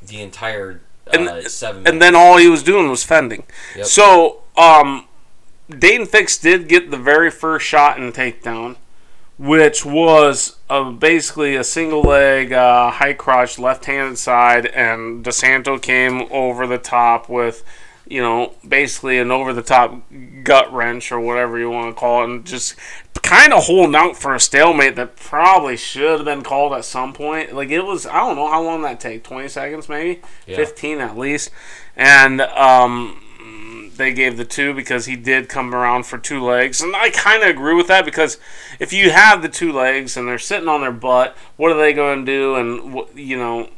the 0.00 0.22
entire 0.22 0.80
uh, 1.08 1.10
And- 1.12 1.46
seven. 1.50 1.86
And 1.86 2.00
then 2.00 2.14
all 2.16 2.38
he 2.38 2.48
was 2.48 2.62
doing 2.62 2.88
was 2.88 3.04
fending. 3.04 3.44
Yep. 3.76 3.84
So, 3.84 4.42
um, 4.56 5.06
Daton 5.70 6.08
Fix 6.08 6.38
did 6.38 6.68
get 6.68 6.90
the 6.90 6.96
very 6.96 7.30
first 7.30 7.66
shot 7.66 7.98
and 7.98 8.14
takedown, 8.14 8.76
which 9.38 9.84
was 9.84 10.56
basically 10.80 11.56
a 11.56 11.64
single 11.64 12.02
leg 12.02 12.52
uh, 12.52 12.90
high 12.90 13.14
crotch 13.14 13.58
left 13.58 13.84
handed 13.84 14.18
side, 14.18 14.66
and 14.66 15.24
DeSanto 15.24 15.80
came 15.80 16.22
over 16.30 16.66
the 16.66 16.78
top 16.78 17.28
with, 17.28 17.64
you 18.06 18.20
know, 18.20 18.54
basically 18.66 19.18
an 19.18 19.30
over 19.30 19.52
the 19.52 19.62
top 19.62 20.02
gut 20.42 20.72
wrench 20.72 21.12
or 21.12 21.20
whatever 21.20 21.58
you 21.58 21.70
want 21.70 21.94
to 21.94 21.98
call 22.00 22.22
it, 22.22 22.30
and 22.30 22.44
just 22.46 22.76
kind 23.22 23.52
of 23.52 23.64
holding 23.64 23.94
out 23.94 24.16
for 24.16 24.34
a 24.34 24.40
stalemate 24.40 24.96
that 24.96 25.14
probably 25.16 25.76
should 25.76 26.18
have 26.18 26.24
been 26.24 26.42
called 26.42 26.72
at 26.72 26.84
some 26.84 27.12
point. 27.12 27.54
Like 27.54 27.70
it 27.70 27.82
was, 27.82 28.06
I 28.06 28.18
don't 28.18 28.36
know 28.36 28.48
how 28.48 28.62
long 28.62 28.82
that 28.82 28.98
take, 28.98 29.22
twenty 29.24 29.48
seconds 29.48 29.88
maybe, 29.88 30.20
Yeah. 30.46 30.56
fifteen 30.56 30.98
at 30.98 31.16
least, 31.16 31.50
and 31.96 32.40
um, 32.40 33.21
they 33.96 34.12
gave 34.12 34.36
the 34.36 34.44
two 34.44 34.74
because 34.74 35.06
he 35.06 35.16
did 35.16 35.48
come 35.48 35.74
around 35.74 36.04
for 36.06 36.18
two 36.18 36.42
legs, 36.42 36.80
and 36.80 36.94
I 36.96 37.10
kind 37.10 37.42
of 37.42 37.48
agree 37.48 37.74
with 37.74 37.86
that 37.88 38.04
because 38.04 38.38
if 38.78 38.92
you 38.92 39.10
have 39.10 39.42
the 39.42 39.48
two 39.48 39.72
legs 39.72 40.16
and 40.16 40.26
they're 40.26 40.38
sitting 40.38 40.68
on 40.68 40.80
their 40.80 40.92
butt, 40.92 41.36
what 41.56 41.72
are 41.72 41.78
they 41.78 41.92
going 41.92 42.24
to 42.24 42.32
do? 42.32 42.54
And 42.56 43.18
you 43.18 43.36
know, 43.36 43.68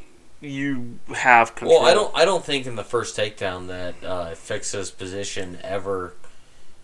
you 0.40 0.98
have 1.14 1.54
control. 1.54 1.80
Well, 1.80 1.90
I 1.90 1.94
don't. 1.94 2.14
I 2.14 2.24
don't 2.24 2.44
think 2.44 2.66
in 2.66 2.76
the 2.76 2.84
first 2.84 3.16
takedown 3.16 3.68
that 3.68 3.94
uh, 4.04 4.34
Fix's 4.34 4.90
position 4.90 5.58
ever. 5.62 6.14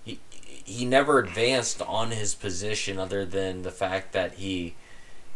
He 0.05 0.19
he 0.65 0.85
never 0.85 1.19
advanced 1.19 1.83
on 1.83 2.11
his 2.11 2.35
position 2.35 2.99
other 2.99 3.25
than 3.25 3.63
the 3.63 3.71
fact 3.71 4.13
that 4.13 4.35
he 4.35 4.75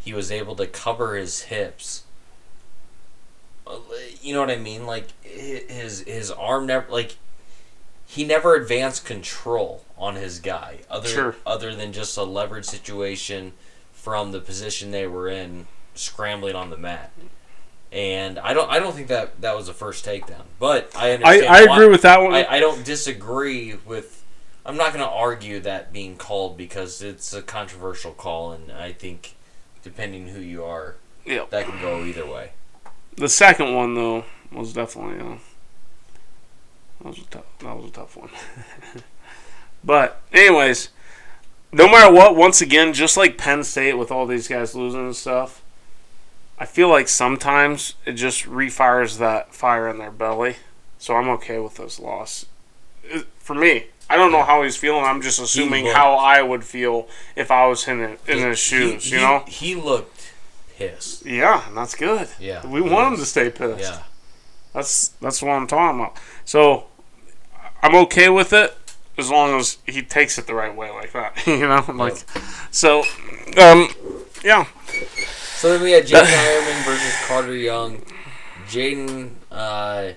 he 0.00 0.12
was 0.12 0.30
able 0.30 0.57
to 0.57 0.66
cover 0.66 1.16
his 1.16 1.42
hips. 1.42 2.04
Uh, 3.66 3.78
You 4.20 4.35
know 4.35 4.40
what 4.40 4.50
I 4.50 4.57
mean? 4.57 4.87
Like 4.87 5.09
his 5.22 6.00
his 6.00 6.30
arm 6.30 6.66
never 6.66 6.90
like 6.90 7.16
he 8.14 8.24
never 8.24 8.55
advanced 8.55 9.05
control 9.05 9.85
on 9.98 10.16
his 10.16 10.38
guy 10.38 10.79
other 10.90 11.09
Sure. 11.09 11.37
other 11.46 11.74
than 11.74 11.92
just 11.92 12.16
a 12.16 12.22
leverage 12.22 12.64
situation 12.64 13.53
from 13.92 14.33
the 14.33 14.40
position 14.40 14.90
they 14.90 15.07
were 15.07 15.29
in 15.29 15.66
scrambling 15.94 16.55
on 16.55 16.70
the 16.70 16.77
mat 16.77 17.11
and 17.94 18.40
I 18.40 18.53
don't 18.53 18.68
I 18.70 18.81
don't 18.81 18.94
think 18.94 19.09
that 19.09 19.40
that 19.40 19.57
was 19.57 19.68
the 19.68 19.72
first 19.72 20.05
takedown. 20.05 20.42
But 20.59 20.90
I 20.96 21.11
I, 21.11 21.12
understand. 21.12 21.46
I 21.46 21.64
why- 21.66 21.77
agree 21.77 21.88
with 21.88 22.03
that 22.03 22.20
one. 22.20 22.35
I, 22.35 22.44
I 22.57 22.61
don't 22.61 22.85
disagree 22.85 23.77
with. 23.87 24.22
I'm 24.66 24.77
not 24.77 24.92
going 24.94 25.05
to 25.05 25.11
argue 25.11 25.61
that 25.61 25.92
being 25.92 26.16
called 26.16 26.57
because 26.57 27.03
it's 27.03 27.33
a 27.35 27.42
controversial 27.42 28.12
call, 28.12 28.53
and 28.53 28.72
I 28.72 28.92
think 28.92 29.35
depending 29.83 30.29
who 30.29 30.40
you 30.40 30.64
are, 30.64 30.96
yeah. 31.27 31.44
that 31.50 31.66
can 31.66 31.79
go 31.81 32.03
either 32.03 32.27
way. 32.27 32.50
The 33.16 33.29
second 33.29 33.74
one 33.74 33.94
though 33.94 34.24
was 34.50 34.72
definitely 34.72 35.20
uh, 35.20 35.37
that 37.05 37.09
was 37.11 37.19
a 37.19 37.25
tough 37.31 37.45
that 37.61 37.77
was 37.77 37.85
a 37.85 37.90
tough 37.93 38.17
one. 38.17 38.31
but 39.85 40.21
anyways, 40.33 40.88
no 41.73 41.87
matter 41.87 42.12
what, 42.12 42.35
once 42.35 42.61
again, 42.61 42.93
just 42.95 43.17
like 43.17 43.37
Penn 43.38 43.62
State 43.62 43.95
with 43.99 44.11
all 44.11 44.27
these 44.27 44.49
guys 44.49 44.75
losing 44.75 45.05
and 45.07 45.17
stuff, 45.17 45.62
I 46.59 46.64
feel 46.67 46.88
like 46.88 47.09
sometimes 47.09 47.95
it 48.07 48.12
just 48.12 48.45
refires 48.45 49.19
that 49.19 49.55
fire 49.55 49.88
in 49.88 49.99
their 49.99 50.11
belly. 50.11 50.57
So 50.99 51.14
I'm 51.14 51.29
okay 51.31 51.59
with 51.59 51.75
this 51.77 52.01
loss. 52.01 52.47
Uh, 53.12 53.21
for 53.38 53.55
me, 53.55 53.87
I 54.09 54.17
don't 54.17 54.33
know 54.33 54.43
how 54.43 54.62
he's 54.62 54.77
feeling. 54.77 55.05
I'm 55.05 55.21
just 55.21 55.38
assuming 55.40 55.87
how 55.87 56.14
I 56.14 56.40
would 56.40 56.64
feel 56.64 57.07
if 57.37 57.51
I 57.51 57.67
was 57.67 57.87
in 57.87 58.01
it, 58.01 58.21
in 58.27 58.38
He- 58.38 58.45
his 58.45 58.59
shoes. 58.59 59.05
he, 59.05 59.17
you 59.17 59.21
know? 59.21 59.45
he 59.47 59.75
looked 59.75 60.33
pissed. 60.79 61.27
Yeah, 61.27 61.67
and 61.69 61.77
that's 61.77 61.95
good. 61.95 62.29
Yeah, 62.40 62.67
we 62.67 62.83
he 62.83 62.88
want 62.88 63.12
him 63.14 63.21
to 63.21 63.27
stay 63.27 63.51
pissed. 63.51 63.81
Yeah, 63.81 64.03
That's 64.73 65.09
that's 65.21 65.43
what 65.43 65.51
I'm 65.53 65.67
talking 65.67 66.01
about. 66.01 66.17
So 66.47 66.85
I'm 67.85 67.94
okay 68.07 68.31
with 68.31 68.55
it 68.55 68.75
as 69.18 69.31
long 69.31 69.61
as 69.61 69.77
he 69.87 70.01
takes 70.01 70.38
it 70.38 70.47
the 70.47 70.55
right 70.55 70.75
way, 70.75 70.90
like 70.90 71.12
that. 71.12 71.37
you 71.47 71.59
know, 71.68 71.85
like 71.94 72.16
so. 72.70 73.01
Um, 73.59 73.88
yeah, 74.42 74.64
So 75.57 75.70
then 75.73 75.83
we 75.83 75.92
had 75.92 76.05
Jaydin 76.07 76.25
Eierman 76.25 76.85
versus 76.87 77.14
Carter 77.27 77.55
Young. 77.55 78.03
Jaydin, 78.68 79.33
uh, 79.51 80.12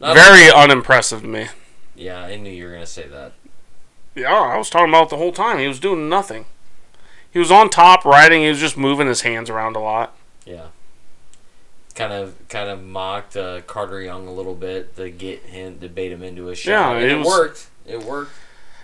not- 0.00 0.14
very 0.16 0.50
unimpressive 0.50 1.22
to 1.22 1.26
me. 1.28 1.46
Yeah, 1.94 2.20
I 2.20 2.34
knew 2.36 2.50
you 2.50 2.66
were 2.66 2.72
gonna 2.72 2.86
say 2.86 3.06
that. 3.06 3.32
Yeah, 4.16 4.32
I 4.34 4.58
was 4.58 4.68
talking 4.68 4.88
about 4.88 5.04
it 5.04 5.10
the 5.10 5.16
whole 5.18 5.32
time. 5.32 5.58
He 5.58 5.68
was 5.68 5.78
doing 5.80 6.08
nothing. 6.08 6.46
He 7.30 7.38
was 7.38 7.50
on 7.52 7.70
top 7.70 8.04
riding. 8.04 8.42
He 8.42 8.48
was 8.48 8.58
just 8.58 8.76
moving 8.76 9.06
his 9.06 9.22
hands 9.22 9.48
around 9.48 9.76
a 9.76 9.80
lot. 9.80 10.14
Yeah. 10.44 10.66
Kind 11.94 12.12
of, 12.12 12.34
kind 12.48 12.70
of 12.70 12.82
mocked 12.82 13.36
uh, 13.36 13.60
Carter 13.66 14.00
Young 14.00 14.26
a 14.26 14.32
little 14.32 14.54
bit 14.54 14.96
to 14.96 15.10
get 15.10 15.40
him 15.42 15.78
to 15.80 15.88
bait 15.88 16.10
him 16.10 16.22
into 16.22 16.48
a 16.48 16.54
shot. 16.54 16.70
Yeah, 16.70 16.90
and 16.92 17.04
it 17.04 17.10
it, 17.12 17.18
was- 17.18 17.26
worked. 17.26 17.66
It 17.86 18.02
worked. 18.04 18.32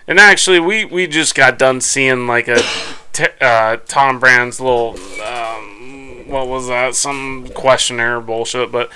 And 0.07 0.19
actually, 0.19 0.59
we, 0.61 0.85
we 0.87 1.07
just 1.07 1.35
got 1.35 1.59
done 1.59 1.81
seeing 1.81 2.27
like 2.27 2.49
a 2.49 2.61
t- 3.13 3.27
uh, 3.41 3.79
Tom 3.87 4.19
Brand's 4.19 4.61
little 4.61 4.97
um, 5.23 6.25
what 6.29 6.47
was 6.49 6.69
that? 6.69 6.95
Some 6.95 7.49
questionnaire 7.55 8.21
bullshit. 8.21 8.71
But 8.71 8.91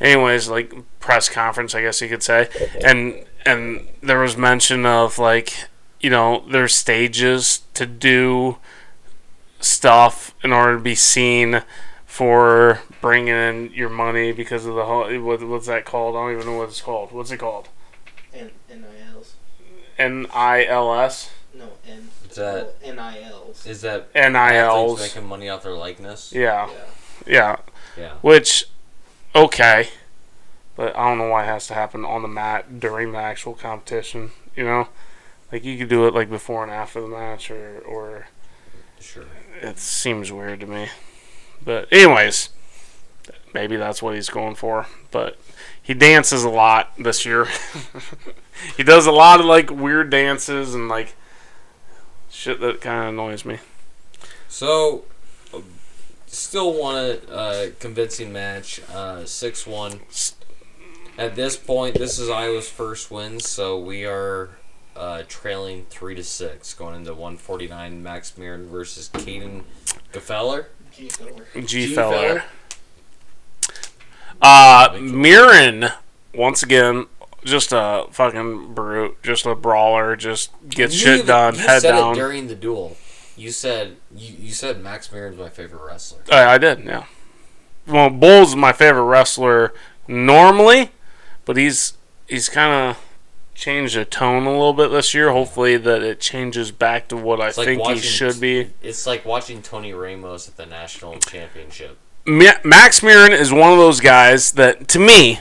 anyways, 0.00 0.48
like 0.48 0.72
press 1.00 1.28
conference, 1.28 1.74
I 1.74 1.82
guess 1.82 2.00
you 2.00 2.08
could 2.08 2.22
say. 2.22 2.48
And 2.84 3.24
and 3.44 3.88
there 4.02 4.20
was 4.20 4.36
mention 4.36 4.84
of 4.86 5.18
like 5.18 5.52
you 6.00 6.10
know 6.10 6.44
there's 6.50 6.74
stages 6.74 7.62
to 7.74 7.86
do 7.86 8.58
stuff 9.60 10.34
in 10.42 10.52
order 10.52 10.76
to 10.76 10.82
be 10.82 10.94
seen 10.94 11.62
for 12.06 12.80
bringing 13.00 13.28
in 13.34 13.70
your 13.72 13.88
money 13.88 14.32
because 14.32 14.66
of 14.66 14.74
the 14.74 14.84
whole 14.84 15.04
what, 15.20 15.42
what's 15.42 15.66
that 15.66 15.84
called? 15.84 16.16
I 16.16 16.20
don't 16.20 16.32
even 16.40 16.52
know 16.52 16.58
what 16.58 16.68
it's 16.68 16.80
called. 16.80 17.12
What's 17.12 17.30
it 17.30 17.38
called? 17.38 17.68
N- 18.34 18.50
NILs. 18.70 19.34
N 19.98 20.26
I 20.32 20.64
L 20.64 20.94
S. 21.00 21.30
No, 21.54 21.72
N. 21.88 22.08
Is 22.28 22.36
that 22.36 22.74
well, 22.84 22.94
NILs. 22.94 23.66
is 23.66 23.80
that 23.82 24.12
NILs. 24.14 25.00
making 25.00 25.26
money 25.28 25.48
off 25.48 25.62
their 25.62 25.72
likeness? 25.72 26.32
Yeah, 26.32 26.68
yeah. 26.70 26.76
yeah. 27.26 27.56
Yeah. 27.96 28.12
Which, 28.20 28.66
okay, 29.34 29.88
but 30.76 30.94
I 30.96 31.08
don't 31.08 31.18
know 31.18 31.28
why 31.28 31.42
it 31.42 31.46
has 31.46 31.66
to 31.68 31.74
happen 31.74 32.04
on 32.04 32.22
the 32.22 32.28
mat 32.28 32.78
during 32.78 33.12
the 33.12 33.18
actual 33.18 33.54
competition. 33.54 34.30
You 34.54 34.64
know, 34.64 34.88
like 35.50 35.64
you 35.64 35.76
could 35.78 35.88
do 35.88 36.06
it 36.06 36.14
like 36.14 36.30
before 36.30 36.62
and 36.62 36.70
after 36.72 37.00
the 37.00 37.08
match, 37.08 37.50
or 37.50 37.78
or 37.80 38.28
Sure. 39.00 39.24
it 39.60 39.78
seems 39.78 40.30
weird 40.30 40.60
to 40.60 40.66
me. 40.66 40.88
But 41.64 41.88
anyways, 41.92 42.50
maybe 43.58 43.76
that's 43.76 44.00
what 44.00 44.14
he's 44.14 44.28
going 44.28 44.54
for. 44.54 44.86
But 45.10 45.36
he 45.82 45.92
dances 45.92 46.44
a 46.44 46.48
lot 46.48 46.92
this 46.96 47.26
year. 47.26 47.48
he 48.76 48.84
does 48.84 49.06
a 49.06 49.12
lot 49.12 49.40
of 49.40 49.46
like 49.46 49.70
weird 49.70 50.10
dances 50.10 50.74
and 50.74 50.88
like 50.88 51.16
shit 52.30 52.60
that 52.60 52.80
kind 52.80 53.02
of 53.02 53.08
annoys 53.14 53.44
me. 53.44 53.58
So, 54.48 55.04
uh, 55.52 55.60
still 56.26 56.72
won 56.72 56.96
a 56.96 57.30
uh, 57.30 57.66
convincing 57.80 58.32
match, 58.32 58.80
uh, 58.94 59.24
six 59.24 59.66
one. 59.66 60.00
At 61.18 61.34
this 61.34 61.56
point, 61.56 61.96
this 61.96 62.16
is 62.20 62.30
Iowa's 62.30 62.70
first 62.70 63.10
win, 63.10 63.40
so 63.40 63.76
we 63.76 64.06
are 64.06 64.50
uh, 64.94 65.24
trailing 65.26 65.84
three 65.90 66.14
to 66.14 66.22
six, 66.22 66.74
going 66.74 66.94
into 66.94 67.12
one 67.12 67.36
forty 67.36 67.66
nine. 67.66 68.04
Max 68.04 68.34
Murin 68.38 68.68
versus 68.68 69.08
Caden 69.08 69.64
Gfeller. 70.12 70.66
G 70.92 71.08
filler. 71.08 71.46
G 71.54 71.62
G 71.66 71.94
feller. 71.94 72.16
feller. 72.16 72.44
Uh, 74.40 74.90
Murin, 74.94 75.92
once 76.34 76.62
again, 76.62 77.06
just 77.44 77.72
a 77.72 78.06
fucking 78.10 78.74
brute, 78.74 79.22
just 79.22 79.46
a 79.46 79.54
brawler, 79.54 80.16
just 80.16 80.50
gets 80.68 80.94
You 80.94 81.00
shit 81.00 81.14
even- 81.16 81.26
done, 81.26 81.54
you 81.54 81.60
head 81.60 81.82
said 81.82 81.92
down. 81.92 82.12
it 82.12 82.16
during 82.16 82.46
the 82.48 82.54
dual. 82.54 82.96
You 83.36 83.50
said 83.52 83.96
you, 84.14 84.34
you 84.38 84.52
said 84.52 84.82
Max 84.82 85.12
Murin's 85.12 85.38
my 85.38 85.48
favorite 85.48 85.82
wrestler. 85.84 86.20
I, 86.32 86.54
I 86.54 86.58
did, 86.58 86.84
yeah. 86.84 87.04
Well, 87.86 88.10
Bull's 88.10 88.56
my 88.56 88.72
favorite 88.72 89.04
wrestler 89.04 89.72
normally, 90.08 90.90
but 91.44 91.56
he's 91.56 91.94
he's 92.28 92.48
kind 92.48 92.90
of 92.90 93.02
changed 93.54 93.96
the 93.96 94.04
tone 94.04 94.44
a 94.46 94.50
little 94.50 94.72
bit 94.72 94.88
this 94.90 95.14
year. 95.14 95.30
Hopefully, 95.32 95.76
that 95.76 96.02
it 96.02 96.20
changes 96.20 96.70
back 96.72 97.06
to 97.08 97.16
what 97.16 97.40
I 97.40 97.46
like 97.46 97.54
think 97.54 97.86
he 97.86 97.98
should 97.98 98.40
be. 98.40 98.70
It's 98.82 99.06
like 99.06 99.24
watching 99.24 99.62
Tony 99.62 99.92
Ramos 99.92 100.48
at 100.48 100.56
the 100.56 100.66
national 100.66 101.18
championship. 101.20 101.96
Ma- 102.28 102.60
Max 102.62 103.00
Murin 103.00 103.30
is 103.30 103.52
one 103.52 103.72
of 103.72 103.78
those 103.78 104.00
guys 104.00 104.52
that, 104.52 104.86
to 104.88 104.98
me, 104.98 105.40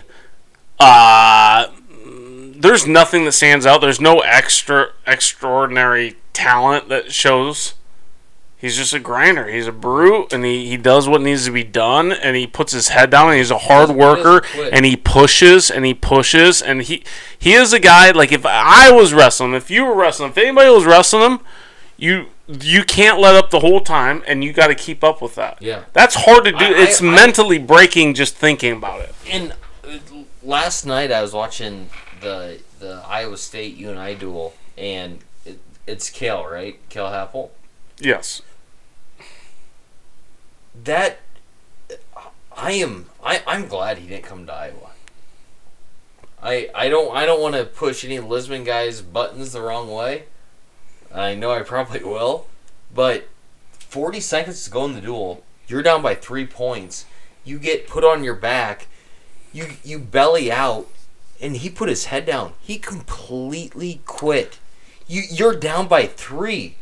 uh, 0.80 1.68
there's 2.56 2.88
nothing 2.88 3.26
that 3.26 3.34
stands 3.34 3.66
out. 3.66 3.82
There's 3.82 4.02
no 4.02 4.20
extra 4.20 4.90
extraordinary 5.06 6.16
talent 6.34 6.90
that 6.90 7.12
shows. 7.12 7.74
He's 8.60 8.76
just 8.76 8.94
a 8.94 9.00
grinder. 9.00 9.48
He's 9.48 9.68
a 9.68 9.72
brute, 9.72 10.34
and 10.34 10.44
he, 10.44 10.68
he 10.68 10.78
does 10.78 11.08
what 11.08 11.22
needs 11.22 11.46
to 11.46 11.52
be 11.52 11.64
done, 11.64 12.12
and 12.12 12.36
he 12.36 12.48
puts 12.48 12.72
his 12.74 12.90
head 12.90 13.12
down, 13.12 13.30
and 13.30 13.38
he's 13.38 13.52
a 13.52 13.58
hard 13.60 13.92
worker, 13.92 14.44
and 14.74 14.84
he 14.84 14.96
pushes 14.96 15.70
and 15.70 15.86
he 15.86 15.94
pushes, 15.94 16.60
and 16.62 16.82
he 16.82 17.04
he 17.38 17.54
is 17.54 17.72
a 17.72 17.80
guy 17.80 18.10
like 18.12 18.32
if 18.32 18.46
I 18.48 18.92
was 18.92 19.14
wrestling, 19.14 19.54
if 19.54 19.70
you 19.70 19.86
were 19.86 19.94
wrestling, 19.94 20.32
if 20.32 20.38
anybody 20.40 20.72
was 20.72 20.86
wrestling 20.86 21.32
him, 21.34 21.40
you 21.98 22.28
you 22.48 22.84
can't 22.84 23.20
let 23.20 23.36
up 23.36 23.50
the 23.50 23.60
whole 23.60 23.82
time, 23.82 24.24
and 24.28 24.44
you 24.44 24.54
got 24.54 24.68
to 24.68 24.76
keep 24.76 25.04
up 25.04 25.22
with 25.22 25.36
that. 25.36 25.58
Yeah. 25.62 25.84
That's 25.94 26.16
hard 26.16 26.46
to 26.46 26.52
do. 26.52 26.58
I- 26.58 26.70
I- 26.70 26.82
it's 26.84 27.02
I- 27.02 27.06
mentally 27.06 27.58
breaking 27.60 28.14
just 28.14 28.36
thinking 28.36 28.74
about 28.74 29.02
it. 29.02 29.14
And 29.30 29.54
uh, 29.84 29.98
last 30.44 30.86
night 30.86 31.12
I 31.12 31.22
was 31.22 31.34
watching 31.34 31.90
the 32.22 32.60
the 32.80 33.02
Iowa 33.08 33.38
State 33.38 33.76
U 33.78 33.90
and 33.90 34.00
I 34.00 34.14
dual, 34.14 34.54
and 34.78 35.20
it, 35.46 35.60
it's 35.86 36.10
Kale, 36.10 36.46
right? 36.46 36.80
Kale 36.90 37.08
Happel. 37.08 37.50
Yes. 38.00 38.42
That 40.84 41.20
I 42.56 42.72
am. 42.74 43.10
I 43.24 43.42
I'm 43.48 43.68
glad 43.68 43.98
he 43.98 44.08
didn't 44.08 44.24
come 44.26 44.46
to 44.46 44.54
Iowa. 44.54 44.92
I 46.42 46.70
I 46.76 46.88
don't 46.88 47.16
I 47.16 47.26
don't 47.26 47.42
want 47.42 47.56
to 47.56 47.66
push 47.66 48.06
any 48.06 48.20
Lisbon 48.20 48.64
guys' 48.64 49.02
buttons 49.02 49.54
the 49.54 49.62
wrong 49.62 49.92
way. 49.92 50.26
I 51.14 51.36
know 51.36 51.52
I 51.52 51.62
probably 51.64 52.04
will, 52.04 52.48
but 52.94 53.28
40 53.80 54.20
seconds 54.20 54.64
to 54.66 54.72
go 54.72 54.86
in 54.86 54.94
the 54.94 55.02
dual. 55.02 55.44
You're 55.68 55.82
down 55.84 56.02
by 56.02 56.16
three 56.16 56.46
points. 56.46 57.06
You 57.44 57.60
get 57.60 57.88
put 57.88 58.04
on 58.04 58.24
your 58.24 58.36
back. 58.36 58.88
You 59.54 59.68
you 59.84 59.98
belly 60.00 60.52
out, 60.52 60.88
and 61.42 61.56
he 61.58 61.70
put 61.70 61.90
his 61.90 62.06
head 62.06 62.26
down. 62.26 62.54
He 62.62 62.78
completely 62.78 64.02
quit. 64.06 64.60
You 65.08 65.24
you're 65.32 65.56
down 65.56 65.88
by 65.88 66.06
three. 66.08 66.76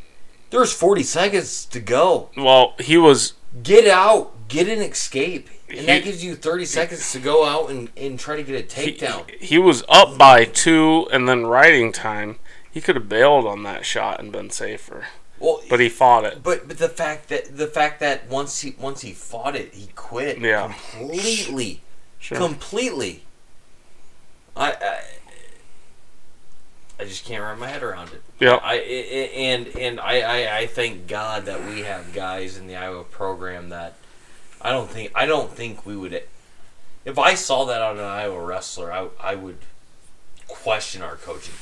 There's 0.50 0.74
40 0.74 1.04
seconds 1.04 1.66
to 1.66 1.80
go. 1.80 2.30
Well, 2.36 2.74
he 2.80 2.98
was. 2.98 3.34
Get 3.64 3.88
out. 3.88 4.48
Get 4.48 4.68
an 4.68 4.80
escape. 4.80 5.50
And 5.70 5.80
He- 5.80 5.86
that 5.88 6.04
gives 6.04 6.24
you 6.24 6.36
30 6.36 6.66
seconds 6.66 7.12
to 7.14 7.20
go 7.20 7.46
out 7.46 7.70
and, 7.72 7.90
and 7.98 8.20
try 8.20 8.36
to 8.36 8.44
get 8.44 8.56
a 8.56 8.82
He, 8.82 8.92
takedown. 8.94 9.30
he 9.42 9.58
was 9.58 9.84
up 9.90 10.18
by 10.18 10.46
two, 10.46 11.08
and 11.12 11.28
then 11.28 11.46
riding 11.48 11.92
time. 11.92 12.38
He 12.76 12.82
could 12.82 12.98
have 12.98 13.08
bailed 13.08 13.46
on 13.48 13.64
that 13.64 13.86
shot 13.86 14.20
and 14.20 14.34
been 14.34 14.50
safer, 14.50 15.06
Well, 15.40 15.62
but 15.70 15.80
he 15.80 15.88
fought 15.88 16.26
it. 16.26 16.44
But 16.44 16.68
but 16.68 16.78
the 16.78 16.90
fact 16.90 17.30
that 17.30 17.56
the 17.58 17.68
fact 17.68 18.02
that 18.02 18.28
once 18.28 18.60
he 18.60 18.76
once 18.78 19.00
he 19.00 19.14
fought 19.14 19.56
it, 19.56 19.74
he 19.74 19.88
quit 19.96 20.40
Yeah. 20.40 20.74
completely, 20.92 21.82
Sure. 22.20 22.38
completely. 22.38 23.24
I, 24.58 24.72
I 24.74 25.00
I 27.00 27.06
just 27.06 27.24
can't 27.24 27.42
wrap 27.42 27.58
my 27.58 27.68
head 27.70 27.82
around 27.82 28.10
it. 28.10 28.22
Yeah. 28.42 28.56
I, 28.62 28.74
I 28.74 28.78
and 28.78 29.68
and 29.78 30.00
I, 30.02 30.20
I 30.20 30.58
I 30.58 30.68
thank 30.68 31.08
God 31.08 31.46
that 31.46 31.66
we 31.66 31.80
have 31.84 32.12
guys 32.14 32.58
in 32.58 32.68
the 32.68 32.76
Iowa 32.76 33.06
program 33.06 33.70
that 33.70 33.94
I 34.62 34.72
don't 34.72 34.90
think 34.90 35.14
I 35.16 35.26
don't 35.26 35.50
think 35.52 35.86
we 35.86 35.96
would. 35.96 36.24
If 37.06 37.18
I 37.18 37.36
saw 37.36 37.64
that 37.64 37.82
on 37.82 37.98
an 38.00 38.04
Iowa 38.04 38.44
wrestler, 38.44 38.92
I 38.92 39.08
I 39.22 39.36
would 39.36 39.60
question 40.50 41.02
our 41.02 41.16
coaching. 41.16 41.56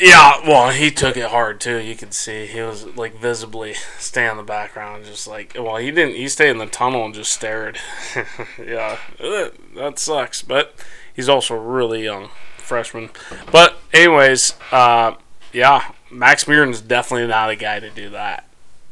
Yeah, 0.00 0.40
well, 0.46 0.70
he 0.70 0.90
took 0.90 1.16
it 1.16 1.26
hard 1.30 1.60
too. 1.60 1.78
You 1.78 1.94
could 1.96 2.14
see 2.14 2.46
he 2.46 2.60
was 2.62 2.84
like 2.96 3.18
visibly 3.18 3.74
stay 3.98 4.28
in 4.28 4.36
the 4.36 4.42
background, 4.42 5.04
just 5.04 5.26
like 5.26 5.54
well, 5.58 5.76
he 5.76 5.90
didn't. 5.90 6.14
He 6.16 6.28
stayed 6.28 6.50
in 6.50 6.58
the 6.58 6.66
tunnel 6.66 7.04
and 7.04 7.14
just 7.14 7.32
stared. 7.32 7.78
yeah, 8.58 8.98
that 9.18 9.98
sucks. 9.98 10.42
But 10.42 10.74
he's 11.14 11.28
also 11.28 11.54
really 11.56 12.04
young, 12.04 12.30
freshman. 12.58 13.10
But 13.52 13.76
anyways, 13.92 14.54
uh, 14.72 15.14
yeah, 15.52 15.92
Max 16.10 16.46
Murin's 16.48 16.80
definitely 16.80 17.26
not 17.26 17.50
a 17.50 17.56
guy 17.56 17.80
to 17.80 17.90
do 17.90 18.10
that. 18.10 18.48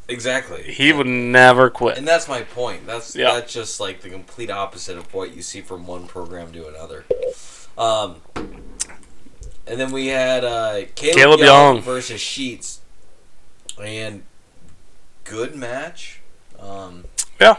Exactly. 0.09 0.63
He 0.65 0.93
would 0.93 1.07
never 1.07 1.71
quit. 1.71 1.97
And 1.97 2.07
that's 2.07 2.29
my 2.29 2.43
point. 2.43 2.87
That's 2.87 3.17
Yeah. 3.17 3.35
that's 3.35 3.53
just 3.53 3.81
like 3.81 4.03
the 4.03 4.11
complete 4.11 4.51
opposite 4.51 4.99
of 4.99 5.13
what 5.15 5.35
you 5.35 5.41
see 5.43 5.63
from 5.63 5.87
one 5.87 6.07
program 6.07 6.53
to 6.53 6.69
another. 6.69 7.05
Um, 7.79 8.17
and 9.66 9.81
then 9.81 9.92
we 9.92 10.09
had 10.09 10.44
uh, 10.44 10.83
Kaleb, 10.94 11.14
Kaleb 11.14 11.38
Young, 11.38 11.74
Young. 11.77 11.81
versus 11.83 12.20
Sheets, 12.20 12.81
and 13.83 14.22
good 15.24 15.55
match. 15.55 16.20
Um, 16.61 17.05
Yeah, 17.40 17.57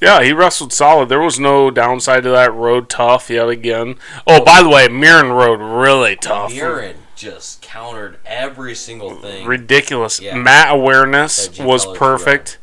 yeah, 0.00 0.22
he 0.22 0.32
wrestled 0.32 0.72
solid. 0.72 1.08
There 1.08 1.20
was 1.20 1.40
no 1.40 1.70
downside 1.70 2.22
to 2.24 2.30
that. 2.30 2.52
Road 2.52 2.88
tough 2.88 3.30
yet 3.30 3.48
again. 3.48 3.96
Oh, 4.26 4.44
by 4.44 4.62
the 4.62 4.68
way, 4.68 4.88
Murin 4.88 5.30
rode 5.36 5.60
really 5.60 6.16
tough. 6.16 6.52
Murin 6.52 6.96
just 7.16 7.62
countered 7.62 8.18
every 8.26 8.74
single 8.74 9.10
thing. 9.14 9.46
Ridiculous. 9.46 10.20
Yeah. 10.20 10.36
Mat 10.36 10.68
awareness 10.74 11.58
was 11.58 11.86
perfect. 11.96 12.58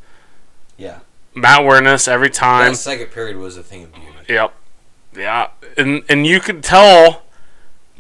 yeah, 0.78 1.00
Mat 1.34 1.62
awareness 1.62 2.08
every 2.08 2.30
time. 2.30 2.74
that 2.74 2.78
second 2.78 3.08
period 3.08 3.38
was 3.38 3.58
a 3.58 3.64
thing 3.64 3.84
of 3.86 3.94
beauty. 3.94 4.08
Yep. 4.30 4.54
Yeah. 5.16 5.48
And 5.76 6.04
and 6.08 6.26
you 6.28 6.40
could 6.40 6.64
tell 6.64 7.23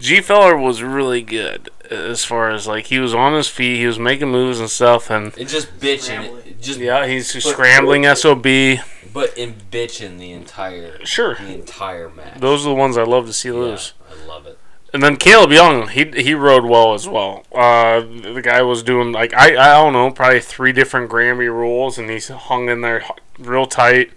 G 0.04 0.22
Feller 0.22 0.58
was 0.58 0.84
really 0.84 1.22
good 1.22 1.70
as 1.89 2.26
far 2.26 2.50
as 2.52 2.68
like 2.68 2.88
he 2.88 3.00
was 3.00 3.13
on 3.13 3.34
his 3.34 3.48
feet, 3.48 3.78
he 3.78 3.88
was 3.88 3.98
making 4.00 4.30
moves 4.30 4.60
and 4.60 4.70
stuff 4.70 5.10
and 5.10 5.34
It 5.38 5.46
just 5.46 5.80
bitching, 5.80 6.46
it 6.46 6.62
just 6.62 6.80
yeah, 6.80 7.06
he's 7.08 7.32
But- 7.34 7.42
scrambling 7.44 8.06
SOB. 8.06 8.80
but 9.13 9.38
in 9.38 9.56
bitching 9.72 10.18
the 10.20 10.32
entire 10.32 11.04
Sure. 11.06 11.36
the 11.36 11.54
entire 11.54 12.10
match. 12.10 12.39
Those 12.39 12.66
are 12.66 12.70
the 12.70 12.76
ones 12.76 12.98
I 12.98 13.04
love 13.04 13.28
to 13.28 13.34
see 13.34 13.50
Yeah, 13.50 13.56
lose. 13.56 13.94
I 14.10 14.26
love 14.28 14.46
it. 14.48 14.58
And 14.94 15.02
then 15.02 15.18
Kaleb 15.18 15.52
Young, 15.52 15.88
he 15.88 16.06
he 16.22 16.34
rode 16.36 16.66
well 16.66 16.94
as 16.94 17.08
well. 17.08 17.44
Uh, 17.52 18.02
the 18.02 18.42
guy 18.44 18.62
was 18.62 18.84
doing 18.84 19.12
like 19.12 19.34
I 19.34 19.48
I 19.56 19.74
don't 19.82 19.94
know, 19.94 20.12
probably 20.12 20.39
three 20.42 20.72
different 20.72 21.10
Granby 21.10 21.48
rolls, 21.48 21.98
and 21.98 22.10
he's 22.10 22.28
hung 22.28 22.70
in 22.70 22.82
there 22.82 23.04
real 23.39 23.66
tight. 23.66 24.12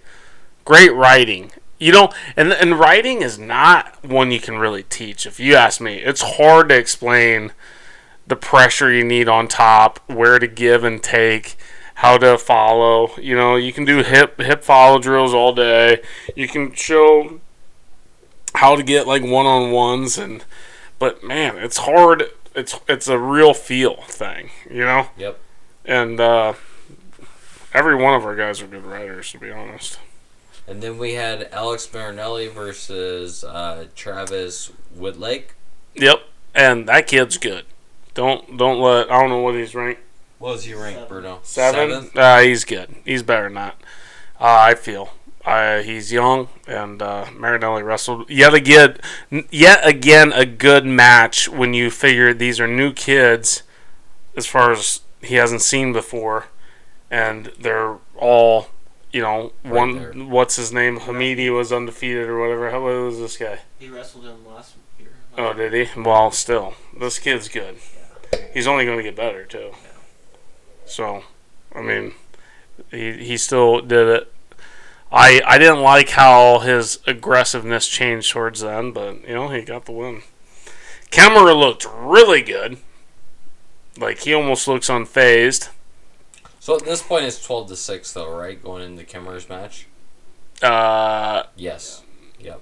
Great 0.65 0.93
riding, 0.93 1.51
you 1.79 1.91
know, 1.91 2.09
and 2.35 2.51
and 2.53 2.79
riding 2.79 3.21
is 3.21 3.37
not 3.37 4.03
one 4.03 4.31
you 4.31 4.39
can 4.39 4.57
really 4.57 4.83
teach. 4.83 5.25
If 5.25 5.39
you 5.39 5.55
ask 5.55 5.79
me, 5.79 5.95
it's 5.97 6.37
hard 6.37 6.69
to 6.69 6.77
explain 6.77 7.53
the 8.25 8.35
pressure 8.35 8.91
you 8.91 9.03
need 9.03 9.29
on 9.29 9.47
top, 9.47 9.99
where 10.07 10.39
to 10.39 10.47
give 10.47 10.83
and 10.83 11.01
take, 11.01 11.55
how 11.95 12.17
to 12.17 12.37
follow. 12.37 13.11
You 13.17 13.35
know, 13.35 13.55
you 13.55 13.73
can 13.73 13.85
do 13.85 14.03
hip 14.03 14.39
hip 14.41 14.63
follow 14.63 14.99
drills 14.99 15.33
all 15.33 15.53
day. 15.53 16.01
You 16.35 16.47
can 16.47 16.73
show 16.73 17.39
how 18.55 18.75
to 18.75 18.83
get 18.83 19.07
like 19.07 19.23
one 19.23 19.45
on 19.45 19.71
ones 19.71 20.17
and 20.17 20.43
but 20.99 21.23
man, 21.23 21.57
it's 21.57 21.77
hard. 21.77 22.23
It's 22.55 22.79
it's 22.87 23.07
a 23.07 23.19
real 23.19 23.53
feel 23.53 24.01
thing, 24.03 24.49
you 24.69 24.83
know. 24.83 25.09
Yep. 25.17 25.39
And 25.85 26.19
uh, 26.19 26.53
every 27.73 27.95
one 27.95 28.15
of 28.15 28.25
our 28.25 28.35
guys 28.35 28.61
are 28.61 28.67
good 28.67 28.83
riders, 28.83 29.31
to 29.31 29.39
be 29.39 29.51
honest. 29.51 29.99
And 30.67 30.83
then 30.83 30.97
we 30.97 31.13
had 31.13 31.49
Alex 31.51 31.87
Marinelli 31.93 32.47
versus 32.47 33.43
uh, 33.43 33.85
Travis 33.95 34.71
Wittlake. 34.95 35.55
Yep. 35.95 36.21
And 36.53 36.87
that 36.89 37.07
kid's 37.07 37.37
good. 37.37 37.65
Don't 38.13 38.57
don't 38.57 38.79
let. 38.79 39.11
I 39.11 39.19
don't 39.19 39.29
know 39.29 39.41
what 39.41 39.55
he's 39.55 39.73
ranked. 39.73 40.01
What 40.39 40.53
was 40.53 40.63
he 40.65 40.73
ranked, 40.73 40.99
Seven. 40.99 41.07
Bruno? 41.07 41.39
Seven. 41.43 41.89
Seventh? 41.89 42.17
Uh, 42.17 42.39
he's 42.39 42.65
good. 42.65 42.95
He's 43.05 43.23
better 43.23 43.43
than 43.45 43.53
that. 43.55 43.75
Uh, 44.39 44.57
I 44.59 44.75
feel. 44.75 45.13
Uh, 45.45 45.81
he's 45.81 46.11
young, 46.11 46.49
and 46.67 47.01
uh, 47.01 47.25
Marinelli 47.33 47.81
wrestled 47.81 48.29
yet 48.29 48.53
again. 48.53 48.97
Yet 49.49 49.79
again, 49.87 50.33
a 50.33 50.45
good 50.45 50.85
match 50.85 51.47
when 51.47 51.73
you 51.73 51.89
figure 51.89 52.33
these 52.33 52.59
are 52.59 52.67
new 52.67 52.91
kids, 52.91 53.63
as 54.35 54.45
far 54.45 54.71
as 54.73 55.01
he 55.21 55.35
hasn't 55.35 55.61
seen 55.61 55.93
before, 55.93 56.47
and 57.09 57.51
they're 57.57 57.95
all, 58.17 58.67
you 59.11 59.21
know, 59.21 59.51
Right 59.63 59.73
one. 59.73 59.95
there. 59.95 60.11
what's 60.13 60.55
his 60.57 60.71
name? 60.73 60.99
Hamidi 60.99 61.55
was 61.55 61.71
undefeated 61.71 62.27
or 62.27 62.39
whatever. 62.39 62.71
How 62.71 62.81
was 62.81 63.19
this 63.19 63.37
guy? 63.37 63.59
He 63.79 63.87
wrestled 63.89 64.25
him 64.25 64.45
last 64.45 64.75
year. 64.99 65.09
Oh, 65.37 65.53
did 65.53 65.73
he? 65.73 66.01
Well, 66.01 66.31
still, 66.31 66.75
this 66.99 67.19
kid's 67.19 67.47
good. 67.47 67.77
He's 68.53 68.67
only 68.67 68.85
going 68.85 68.97
to 68.97 69.03
get 69.03 69.15
better 69.15 69.45
too. 69.45 69.71
So, 70.85 71.23
I 71.75 71.81
mean, 71.81 72.13
he 72.91 73.13
he 73.23 73.37
still 73.37 73.81
did 73.81 74.07
it. 74.07 74.33
I 75.11 75.41
I 75.45 75.57
didn't 75.57 75.81
like 75.81 76.09
how 76.11 76.59
his 76.59 76.99
aggressiveness 77.07 77.87
changed 77.87 78.31
towards 78.31 78.61
then, 78.61 78.91
but 78.91 79.27
you 79.27 79.33
know 79.35 79.47
he 79.49 79.61
got 79.61 79.85
the 79.85 79.91
win. 79.93 80.23
Camera 81.11 81.53
looked 81.53 81.85
really 81.97 82.41
good. 82.41 82.77
Like 83.97 84.19
he 84.19 84.33
almost 84.33 84.67
looks 84.67 84.89
unfazed. 84.89 85.69
So 86.67 86.75
at 86.75 86.83
this 86.83 87.01
point, 87.01 87.23
it's 87.23 87.41
twelve 87.41 87.69
to 87.69 87.77
six, 87.77 88.11
though, 88.11 88.29
right? 88.29 88.61
Going 88.61 88.83
into 88.83 89.05
Kimmer's 89.05 89.47
match. 89.47 89.87
Uh, 90.61 91.43
Yes. 91.55 92.03
Yep. 92.41 92.61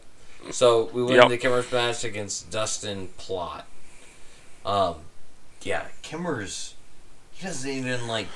So 0.51 0.91
we 0.93 1.01
win 1.01 1.15
Yep. 1.15 1.29
the 1.29 1.37
Kimmer's 1.39 1.71
match 1.71 2.03
against 2.03 2.51
Dustin 2.51 3.09
Plott. 3.17 3.63
Um, 4.63 4.97
yeah, 5.63 5.87
Kimmer's. 6.03 6.75
He 7.31 7.47
doesn't 7.47 7.67
even 7.67 8.07
like. 8.07 8.27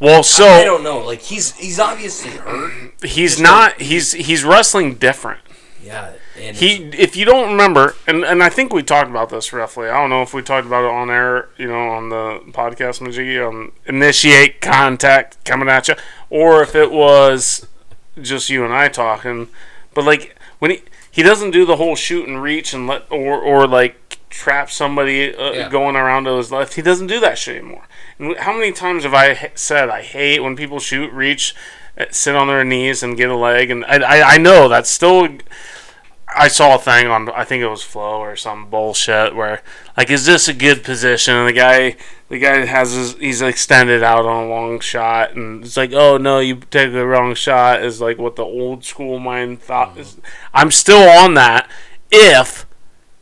well, 0.00 0.22
so 0.22 0.46
I 0.46 0.60
so 0.62 0.64
don't 0.64 0.82
know. 0.82 1.00
Like 1.00 1.20
he's 1.20 1.56
he's 1.56 1.78
obviously 1.78 2.30
hurt. 2.30 2.94
he's 3.02 3.32
just 3.32 3.42
not. 3.42 3.82
He's 3.82 4.12
he's 4.12 4.44
wrestling 4.44 4.94
different. 4.94 5.40
Yeah, 5.82 6.12
and 6.38 6.56
He, 6.56 6.84
if 6.96 7.16
you 7.16 7.24
don't 7.24 7.50
remember, 7.50 7.96
and, 8.06 8.24
and 8.24 8.42
I 8.42 8.48
think 8.48 8.72
we 8.72 8.82
talked 8.82 9.10
about 9.10 9.30
this 9.30 9.52
roughly. 9.52 9.88
I 9.88 10.00
don't 10.00 10.10
know 10.10 10.22
if 10.22 10.32
we 10.32 10.40
talked 10.42 10.66
about 10.66 10.84
it 10.84 10.90
on 10.90 11.10
air, 11.10 11.48
you 11.58 11.66
know, 11.66 11.88
on 11.90 12.08
the 12.08 12.40
podcast, 12.52 13.00
Majiggy, 13.00 13.44
on 13.46 13.72
initiate 13.86 14.60
contact 14.60 15.44
coming 15.44 15.68
at 15.68 15.88
you, 15.88 15.94
or 16.30 16.62
if 16.62 16.74
it 16.76 16.92
was 16.92 17.66
just 18.20 18.48
you 18.48 18.64
and 18.64 18.72
I 18.72 18.88
talking. 18.88 19.48
But 19.94 20.04
like 20.04 20.36
when 20.60 20.70
he 20.70 20.82
he 21.10 21.22
doesn't 21.22 21.50
do 21.50 21.66
the 21.66 21.76
whole 21.76 21.96
shoot 21.96 22.28
and 22.28 22.40
reach 22.40 22.72
and 22.72 22.86
let 22.86 23.10
or 23.10 23.38
or 23.38 23.66
like 23.66 24.18
trap 24.30 24.70
somebody 24.70 25.34
uh, 25.34 25.52
Yeah. 25.52 25.68
going 25.68 25.94
around 25.96 26.24
to 26.24 26.36
his 26.36 26.50
left. 26.52 26.74
He 26.74 26.80
doesn't 26.82 27.08
do 27.08 27.20
that 27.20 27.36
shit 27.38 27.56
anymore. 27.58 27.84
And 28.18 28.36
how 28.38 28.52
many 28.54 28.72
times 28.72 29.02
have 29.02 29.12
I 29.14 29.50
said 29.54 29.90
I 29.90 30.00
hate 30.02 30.40
when 30.40 30.56
people 30.56 30.78
shoot, 30.78 31.12
reach, 31.12 31.54
Uh, 31.96 32.06
sit 32.10 32.34
on 32.34 32.48
their 32.48 32.64
knees 32.64 33.02
and 33.02 33.16
get 33.16 33.30
a 33.30 33.36
leg? 33.36 33.70
And 33.70 33.84
I 33.84 33.98
I, 33.98 34.34
I 34.34 34.38
know 34.38 34.68
that's 34.68 34.90
still. 34.90 35.28
I 36.34 36.48
saw 36.48 36.76
a 36.76 36.78
thing 36.78 37.08
on 37.08 37.28
I 37.30 37.44
think 37.44 37.62
it 37.62 37.68
was 37.68 37.82
Flo 37.82 38.20
or 38.20 38.36
some 38.36 38.70
bullshit 38.70 39.34
where 39.34 39.62
like 39.96 40.10
is 40.10 40.26
this 40.26 40.48
a 40.48 40.54
good 40.54 40.82
position? 40.82 41.34
And 41.34 41.48
the 41.48 41.52
guy 41.52 41.96
the 42.28 42.38
guy 42.38 42.64
has 42.64 42.92
his 42.92 43.14
he's 43.16 43.42
extended 43.42 44.02
out 44.02 44.24
on 44.24 44.44
a 44.44 44.48
long 44.48 44.80
shot 44.80 45.34
and 45.34 45.64
it's 45.64 45.76
like 45.76 45.92
oh 45.92 46.16
no 46.16 46.38
you 46.38 46.56
take 46.56 46.92
the 46.92 47.06
wrong 47.06 47.34
shot 47.34 47.82
is 47.82 48.00
like 48.00 48.18
what 48.18 48.36
the 48.36 48.44
old 48.44 48.84
school 48.84 49.18
mind 49.18 49.60
thought 49.60 49.98
is. 49.98 50.12
Mm-hmm. 50.12 50.20
I'm 50.54 50.70
still 50.70 51.08
on 51.08 51.34
that 51.34 51.70
if 52.10 52.66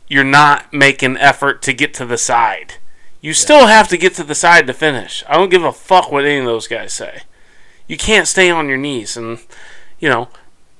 you're 0.07 0.23
not 0.23 0.73
making 0.73 1.17
effort 1.17 1.61
to 1.63 1.73
get 1.73 1.93
to 1.95 2.05
the 2.05 2.17
side. 2.17 2.75
You 3.19 3.33
still 3.33 3.67
have 3.67 3.87
to 3.89 3.97
get 3.97 4.15
to 4.15 4.23
the 4.23 4.35
side 4.35 4.67
to 4.67 4.73
finish. 4.73 5.23
I 5.27 5.37
don't 5.37 5.49
give 5.49 5.63
a 5.63 5.71
fuck 5.71 6.11
what 6.11 6.25
any 6.25 6.39
of 6.39 6.45
those 6.45 6.67
guys 6.67 6.93
say 6.93 7.21
you 7.91 7.97
can't 7.97 8.27
stay 8.27 8.49
on 8.49 8.67
your 8.67 8.77
knees 8.77 9.17
and 9.17 9.39
you 9.99 10.07
know 10.07 10.29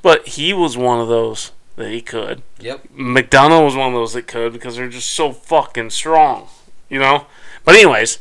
but 0.02 0.28
he 0.30 0.54
was 0.54 0.78
one 0.78 1.00
of 1.00 1.08
those 1.08 1.52
that 1.76 1.92
he 1.92 2.02
could 2.02 2.42
yep. 2.62 2.84
McDonough 2.96 3.66
was 3.66 3.76
one 3.76 3.90
of 3.90 3.94
those 3.94 4.14
that 4.14 4.28
could 4.28 4.54
because 4.54 4.76
they're 4.76 4.90
just 4.90 5.12
so 5.12 5.32
fucking 5.32 5.90
strong, 5.90 6.48
you 6.90 7.00
know. 7.00 7.26
But 7.64 7.76
anyways, 7.76 8.20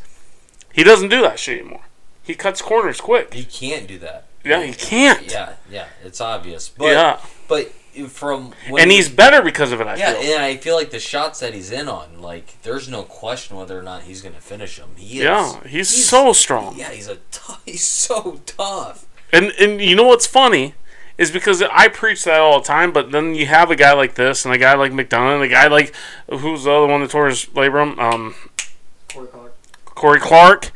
he 0.73 0.83
doesn't 0.83 1.09
do 1.09 1.23
that 1.23 1.39
shit 1.39 1.61
anymore. 1.61 1.85
He 2.23 2.35
cuts 2.35 2.63
corners 2.63 3.01
quick. 3.01 3.35
He 3.35 3.45
can't 3.45 3.87
do 3.87 3.99
that. 3.99 4.27
Yeah, 4.45 4.63
he 4.63 4.73
can't. 4.73 5.31
Yeah, 5.31 5.55
yeah, 5.71 5.87
it's 6.05 6.21
obvious. 6.21 6.69
But 6.69 6.87
yeah, 6.87 7.21
but 7.49 7.73
from 8.09 8.53
when 8.69 8.83
and 8.83 8.93
he's 8.93 9.09
better 9.09 9.43
because 9.43 9.73
of 9.73 9.81
it. 9.81 9.87
I 9.87 9.97
yeah, 9.97 10.13
feel. 10.15 10.35
and 10.35 10.43
I 10.43 10.57
feel 10.57 10.77
like 10.77 10.91
the 10.91 10.99
shots 10.99 11.41
that 11.41 11.55
he's 11.55 11.71
in 11.71 11.89
on, 11.89 12.21
like, 12.21 12.61
there's 12.63 12.89
no 12.89 13.03
question 13.03 13.57
whether 13.57 13.79
or 13.79 13.83
not 13.83 14.03
he's 14.03 14.23
gonna 14.23 14.41
finish 14.41 14.79
them. 14.79 14.91
He 14.97 15.19
is. 15.19 15.25
Yeah, 15.25 15.67
he's, 15.67 15.89
so 15.89 16.33
strong. 16.33 16.77
Yeah, 16.77 16.91
he's 16.91 17.09
a 17.09 17.17
t- 17.31 17.55
he's 17.67 17.85
so 17.85 18.41
tough. 18.47 19.07
And 19.33 19.53
and 19.59 19.81
you 19.81 19.97
know 19.97 20.05
what's 20.05 20.27
funny 20.27 20.75
is 21.19 21.31
because 21.31 21.63
I 21.63 21.89
preach 21.89 22.25
that 22.25 22.41
all 22.41 22.61
the 22.61 22.67
time, 22.67 22.93
but 22.93 23.13
then 23.13 23.35
you 23.35 23.47
have 23.47 23.71
a 23.71 23.77
guy 23.77 23.93
like 23.93 24.15
this 24.15 24.45
and 24.45 24.55
a 24.55 24.59
guy 24.59 24.75
like 24.75 24.93
McDonough 24.93 25.35
and 25.35 25.43
a 25.45 25.49
guy 25.49 25.67
like 25.67 25.95
who's 26.31 26.65
the 26.65 26.73
other 26.73 26.87
one 26.87 27.03
that 27.03 27.11
tore 27.11 27.29
his 27.29 27.45
labrum, 27.47 27.99
um, 27.99 28.35
Corey 29.13 29.29
Clark. 29.29 29.55
Corey 29.85 30.21
Clark. 30.21 30.71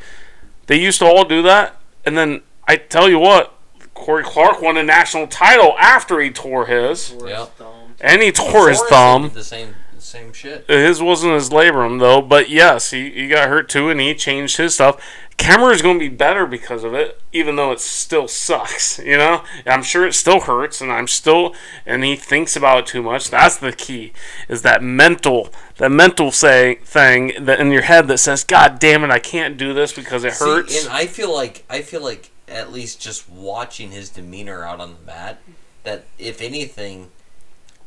They 0.67 0.79
used 0.79 0.99
to 0.99 1.05
all 1.05 1.25
do 1.25 1.41
that, 1.43 1.79
and 2.05 2.17
then 2.17 2.41
I 2.67 2.75
tell 2.75 3.09
you 3.09 3.19
what, 3.19 3.54
Corey 3.95 4.23
Clark 4.23 4.61
won 4.61 4.77
a 4.77 4.83
national 4.83 5.25
title 5.25 5.75
after 5.79 6.21
he 6.21 6.29
tore 6.29 6.67
his, 6.67 7.09
Tore 7.09 7.29
Yep. 7.29 7.61
and 8.01 8.21
he 8.21 8.31
tore 8.31 8.69
his 8.69 8.81
thumb. 8.83 9.31
The 9.33 9.43
same 9.43 9.73
same 9.97 10.31
shit. 10.33 10.65
His 10.69 11.01
wasn't 11.01 11.33
his 11.33 11.49
labrum 11.49 11.99
though, 11.99 12.21
but 12.21 12.47
yes, 12.49 12.91
he, 12.91 13.09
he 13.09 13.27
got 13.27 13.49
hurt 13.49 13.67
too, 13.67 13.89
and 13.89 13.99
he 13.99 14.13
changed 14.13 14.57
his 14.57 14.75
stuff. 14.75 15.01
Kemerer 15.37 15.73
is 15.73 15.81
going 15.81 15.99
to 15.99 16.09
be 16.09 16.15
better 16.15 16.45
because 16.45 16.83
of 16.85 16.93
it, 16.93 17.19
even 17.33 17.55
though 17.57 17.71
it 17.71 17.79
still 17.81 18.27
sucks. 18.27 18.99
You 19.05 19.17
know, 19.17 19.43
I'm 19.65 19.83
sure 19.83 20.05
it 20.05 20.13
still 20.13 20.41
hurts, 20.41 20.79
and 20.81 20.91
I'm 20.91 21.07
still, 21.07 21.53
and 21.85 22.03
he 22.03 22.15
thinks 22.15 22.55
about 22.55 22.79
it 22.79 22.85
too 22.85 23.01
much. 23.01 23.29
That's 23.29 23.57
the 23.57 23.71
key, 23.71 24.13
is 24.47 24.61
that 24.61 24.81
mental, 24.83 25.49
that 25.77 25.89
mental 25.91 26.31
say 26.31 26.75
thing 26.83 27.33
that 27.39 27.59
in 27.59 27.71
your 27.71 27.83
head 27.83 28.07
that 28.07 28.19
says, 28.19 28.43
"God 28.43 28.79
damn 28.79 29.03
it, 29.03 29.09
I 29.11 29.19
can't 29.19 29.57
do 29.57 29.73
this 29.73 29.91
because 29.93 30.23
it 30.23 30.33
See, 30.33 30.45
hurts." 30.45 30.85
and 30.85 30.93
I 30.93 31.07
feel 31.07 31.33
like 31.33 31.65
I 31.69 31.81
feel 31.81 32.03
like 32.03 32.31
at 32.47 32.71
least 32.71 33.01
just 33.01 33.29
watching 33.29 33.91
his 33.91 34.09
demeanor 34.09 34.63
out 34.63 34.79
on 34.79 34.95
the 34.99 35.05
mat, 35.05 35.41
that 35.83 36.05
if 36.17 36.41
anything, 36.41 37.11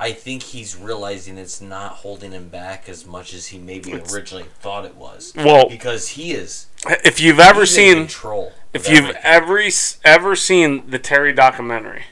I 0.01 0.13
think 0.13 0.43
he's 0.45 0.77
realizing 0.77 1.39
it's 1.39 1.61
not 1.61 1.93
holding 1.93 2.33
him 2.33 2.49
back 2.49 2.89
as 2.89 3.05
much 3.07 3.35
as 3.35 3.49
he 3.49 3.59
maybe 3.59 3.93
It's- 3.93 4.13
originally 4.15 4.47
thought 4.61 4.85
it 4.85 4.95
was. 4.95 5.33
well, 5.37 5.69
Because 5.69 6.11
he 6.11 6.33
is 6.33 6.67
if 7.05 7.21
you've 7.21 7.41
ever 7.41 7.67
seen 7.67 7.95
control. 7.97 8.53
If 8.73 8.89
you've 8.89 9.11
ever 9.23 9.61
ever 10.05 10.37
seen 10.37 10.89
the 10.91 10.99
Terry 10.99 11.33
documentary, 11.33 12.05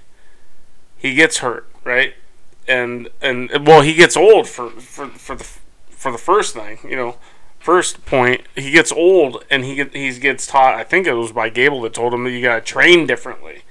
he 0.96 1.14
gets 1.14 1.38
hurt, 1.38 1.68
right? 1.84 2.14
And 2.66 3.08
and 3.22 3.66
well, 3.66 3.82
he 3.82 3.94
gets 3.94 4.16
old 4.16 4.48
for 4.48 4.70
for 4.70 5.06
for 5.08 5.36
the 5.36 5.46
for 5.90 6.10
the 6.10 6.18
first 6.18 6.54
thing, 6.54 6.78
you 6.82 6.96
know. 6.96 7.16
First 7.66 8.06
point, 8.06 8.42
he 8.54 8.70
gets 8.70 8.92
old 8.92 9.44
and 9.50 9.64
he 9.64 9.74
get, 9.74 9.92
he 9.92 10.16
gets 10.20 10.46
taught. 10.46 10.74
I 10.74 10.84
think 10.84 11.04
it 11.04 11.14
was 11.14 11.32
by 11.32 11.48
Gable 11.48 11.82
that 11.82 11.94
told 11.94 12.14
him 12.14 12.22
that 12.22 12.30
you 12.30 12.40
gotta 12.40 12.60
train 12.60 13.08
differently. 13.08 13.62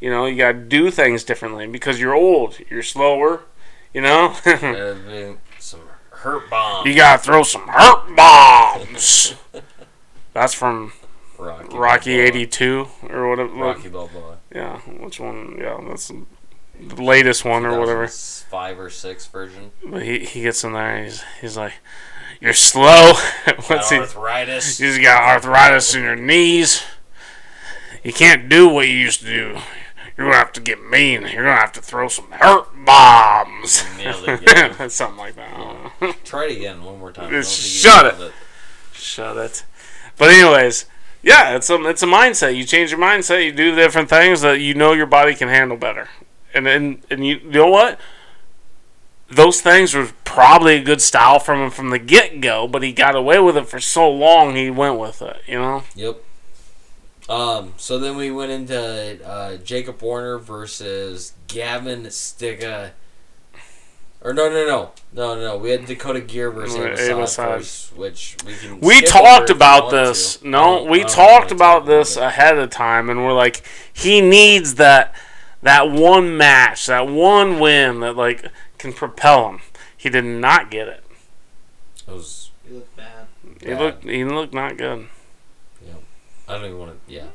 You 0.00 0.10
know, 0.10 0.26
you 0.26 0.36
gotta 0.36 0.58
do 0.58 0.90
things 0.90 1.22
differently 1.22 1.68
because 1.68 2.00
you're 2.00 2.14
old. 2.14 2.58
You're 2.68 2.82
slower. 2.82 3.42
You 3.92 4.00
know, 4.00 4.34
some 5.60 5.82
hurt 6.10 6.50
bombs. 6.50 6.88
you 6.88 6.96
gotta 6.96 7.22
throw 7.22 7.44
some 7.44 7.68
hurt 7.68 8.16
bombs. 8.16 9.36
That's 10.32 10.52
from 10.52 10.92
Rocky, 11.38 11.76
Rocky 11.76 12.18
'82 12.18 12.88
or 13.08 13.28
whatever. 13.28 13.54
Rocky 13.54 13.88
Balboa. 13.88 14.38
Yeah, 14.52 14.78
which 14.80 15.20
one? 15.20 15.58
Yeah, 15.60 15.78
that's 15.86 16.10
the 16.80 17.02
latest 17.02 17.44
one 17.44 17.64
or 17.64 17.78
whatever. 17.78 18.08
Five 18.08 18.80
or 18.80 18.90
six 18.90 19.26
version. 19.26 19.70
But 19.84 20.02
he, 20.02 20.24
he 20.24 20.42
gets 20.42 20.64
in 20.64 20.72
there 20.72 20.96
and 20.96 21.04
he's, 21.04 21.22
he's 21.40 21.56
like, 21.56 21.74
You're 22.40 22.52
slow. 22.52 23.12
What's 23.66 23.90
Got 23.90 23.92
arthritis. 23.92 24.78
He's 24.78 24.98
got 24.98 25.22
arthritis 25.22 25.94
in 25.94 26.02
your 26.02 26.16
knees. 26.16 26.82
You 28.02 28.12
can't 28.12 28.48
do 28.48 28.68
what 28.68 28.86
you 28.86 28.94
used 28.94 29.20
to 29.20 29.26
do. 29.26 29.58
You're 30.16 30.26
gonna 30.26 30.36
have 30.36 30.52
to 30.52 30.60
get 30.60 30.84
mean. 30.84 31.22
You're 31.22 31.44
gonna 31.44 31.56
have 31.56 31.72
to 31.72 31.82
throw 31.82 32.08
some 32.08 32.30
hurt 32.30 32.68
bombs. 32.84 33.84
It. 33.98 34.90
Something 34.92 35.18
like 35.18 35.34
that. 35.36 35.52
I 35.52 35.56
don't 35.56 36.00
know. 36.00 36.12
Try 36.22 36.44
it 36.46 36.56
again 36.56 36.84
one 36.84 37.00
more 37.00 37.10
time. 37.10 37.26
I 37.26 37.30
don't 37.30 37.40
Just 37.40 37.60
think 37.60 38.14
you 38.14 38.20
shut 38.20 38.32
Shut 38.92 39.36
it. 39.38 39.64
But 40.16 40.30
anyways, 40.30 40.86
yeah, 41.22 41.56
it's 41.56 41.68
a 41.70 41.82
it's 41.86 42.02
a 42.02 42.06
mindset. 42.06 42.54
You 42.54 42.64
change 42.64 42.90
your 42.90 43.00
mindset. 43.00 43.44
You 43.44 43.52
do 43.52 43.74
different 43.74 44.08
things 44.08 44.42
that 44.42 44.60
you 44.60 44.74
know 44.74 44.92
your 44.92 45.06
body 45.06 45.34
can 45.34 45.48
handle 45.48 45.76
better. 45.76 46.08
And 46.52 46.64
then 46.64 47.02
and 47.10 47.26
you, 47.26 47.38
you 47.38 47.50
know 47.50 47.68
what? 47.68 47.98
Those 49.34 49.60
things 49.60 49.94
were 49.94 50.10
probably 50.24 50.76
a 50.76 50.82
good 50.82 51.00
style 51.00 51.38
from 51.38 51.60
him 51.60 51.70
from 51.70 51.90
the 51.90 51.98
get 51.98 52.40
go, 52.40 52.66
but 52.66 52.82
he 52.82 52.92
got 52.92 53.14
away 53.14 53.38
with 53.38 53.56
it 53.56 53.68
for 53.68 53.80
so 53.80 54.10
long. 54.10 54.56
He 54.56 54.70
went 54.70 54.98
with 54.98 55.22
it. 55.22 55.36
You 55.46 55.58
know. 55.58 55.82
Yep. 55.94 56.22
Um. 57.28 57.74
So 57.76 57.98
then 57.98 58.16
we 58.16 58.30
went 58.30 58.52
into 58.52 59.26
uh, 59.26 59.56
Jacob 59.58 60.02
Warner 60.02 60.38
versus 60.38 61.32
Gavin 61.48 62.10
Sticka. 62.10 62.92
Or 64.20 64.32
no, 64.32 64.48
no, 64.48 64.66
no, 64.66 64.92
no, 65.12 65.38
no. 65.38 65.58
We 65.58 65.68
had 65.68 65.84
Dakota 65.84 66.22
Geer 66.22 66.50
versus 66.50 66.78
Right, 66.78 66.98
Ava 66.98 67.10
Ava 67.10 67.26
Side 67.26 67.28
Side. 67.28 67.58
first, 67.58 67.96
which 67.96 68.36
we 68.46 68.54
can. 68.54 68.80
We 68.80 69.02
talked 69.02 69.26
over 69.26 69.42
if 69.42 69.48
you 69.50 69.54
about 69.56 69.90
this. 69.90 70.36
to. 70.38 70.48
No, 70.48 70.84
we 70.84 71.04
talked 71.04 71.50
about 71.50 71.84
this 71.84 72.16
it. 72.16 72.22
ahead 72.22 72.56
of 72.56 72.70
time, 72.70 73.10
and 73.10 73.22
we're 73.22 73.34
like, 73.34 73.62
he 73.92 74.22
needs 74.22 74.76
that 74.76 75.14
that 75.60 75.90
one 75.90 76.38
match, 76.38 76.86
that 76.86 77.06
one 77.06 77.58
win 77.58 78.00
that 78.00 78.16
like 78.16 78.46
can 78.84 78.92
propel 78.92 79.48
him. 79.48 79.60
He 79.96 80.10
did 80.10 80.24
not 80.26 80.70
get 80.70 80.88
it. 80.88 81.02
It 82.06 82.10
was. 82.12 82.50
You 82.68 82.76
look 82.76 82.96
bad. 82.96 83.26
He 83.60 83.66
Bad. 83.66 83.80
looked 83.80 84.04
he 84.04 84.24
looked 84.24 84.52
not 84.54 84.76
good. 84.76 85.08
Yeah, 85.86 85.94
I 86.48 86.54
don't 86.54 86.66
even 86.66 86.78
want 86.78 87.06
to. 87.06 87.12
Yeah, 87.12 87.26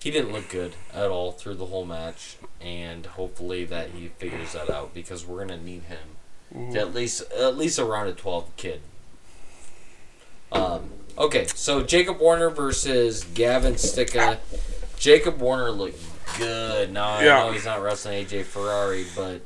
he 0.00 0.10
didn't 0.12 0.32
look 0.32 0.48
good 0.48 0.74
at 0.94 1.08
all 1.08 1.32
through 1.32 1.54
the 1.54 1.66
whole 1.66 1.84
match, 1.84 2.36
and 2.60 3.04
hopefully 3.06 3.64
that 3.64 3.90
he 3.90 4.08
figures 4.18 4.52
that 4.52 4.70
out 4.70 4.94
because 4.94 5.26
we're 5.26 5.40
gonna 5.44 5.60
need 5.60 5.82
him 5.84 6.72
to 6.72 6.78
at 6.80 6.94
least 6.94 7.22
at 7.32 7.56
least 7.56 7.78
around 7.78 8.08
a 8.08 8.12
twelve 8.12 8.48
kid. 8.56 8.80
Um. 10.52 10.90
Okay, 11.18 11.46
so 11.46 11.82
Jacob 11.82 12.20
Warner 12.20 12.48
versus 12.50 13.24
Gavin 13.34 13.76
Sticka. 13.76 14.38
Jacob 14.98 15.40
Warner 15.40 15.70
looked 15.70 16.00
good. 16.38 16.92
Now 16.92 17.14
I 17.14 17.24
know 17.24 17.52
he's 17.52 17.64
not 17.66 17.82
wrestling 17.82 18.24
AJ 18.24 18.44
Ferrari, 18.44 19.04
but 19.14 19.42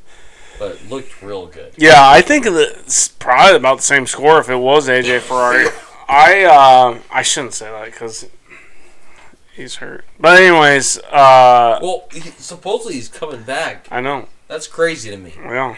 but 0.59 0.73
it 0.73 0.89
looked 0.91 1.23
real 1.23 1.47
good. 1.47 1.73
Yeah, 1.77 1.95
I 2.09 2.21
think 2.21 2.45
it's 2.47 3.09
probably 3.09 3.57
about 3.57 3.79
the 3.79 3.83
same 3.83 4.07
score 4.07 4.39
if 4.41 4.49
it 4.49 4.57
was 4.57 4.89
AJ 4.89 5.21
Ferrari. 5.21 5.67
I 6.09 6.45
uh, 6.45 7.01
I 7.11 7.23
shouldn't 7.23 7.55
say 7.55 7.71
that 7.71 7.87
because 7.87 8.29
he's 9.55 9.77
hurt. 9.77 10.05
But 10.21 10.41
anyways, 10.41 10.99
uh, 10.99 11.79
Well, 11.83 12.05
he, 12.13 12.21
supposedly 12.21 12.95
he's 12.95 13.09
coming 13.09 13.43
back. 13.43 13.87
I 13.91 14.01
know. 14.01 14.29
That's 14.49 14.67
crazy 14.69 15.11
to 15.11 15.17
me. 15.17 15.35
Yeah. 15.37 15.77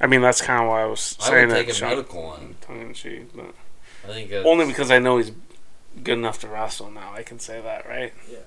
I 0.00 0.06
mean, 0.06 0.22
that's 0.22 0.40
kind 0.40 0.62
of 0.62 0.68
why 0.68 0.82
I 0.82 0.86
was 0.86 1.00
saying 1.00 1.34
I 1.34 1.40
would 1.40 1.50
that. 1.66 1.72
take 1.72 1.82
a 1.82 1.84
medical 1.84 2.22
on. 2.24 2.56
tongue 2.60 2.80
in 2.80 2.94
cheek, 2.94 3.34
but 3.34 3.54
I 4.04 4.08
think 4.08 4.32
only 4.32 4.66
because 4.66 4.90
I 4.90 4.98
know 4.98 5.18
he's 5.18 5.32
good 6.02 6.18
enough 6.18 6.38
to 6.40 6.48
wrestle 6.48 6.90
now. 6.90 7.12
I 7.12 7.22
can 7.22 7.38
say 7.38 7.60
that, 7.60 7.86
right? 7.88 8.12
Yeah. 8.30 8.38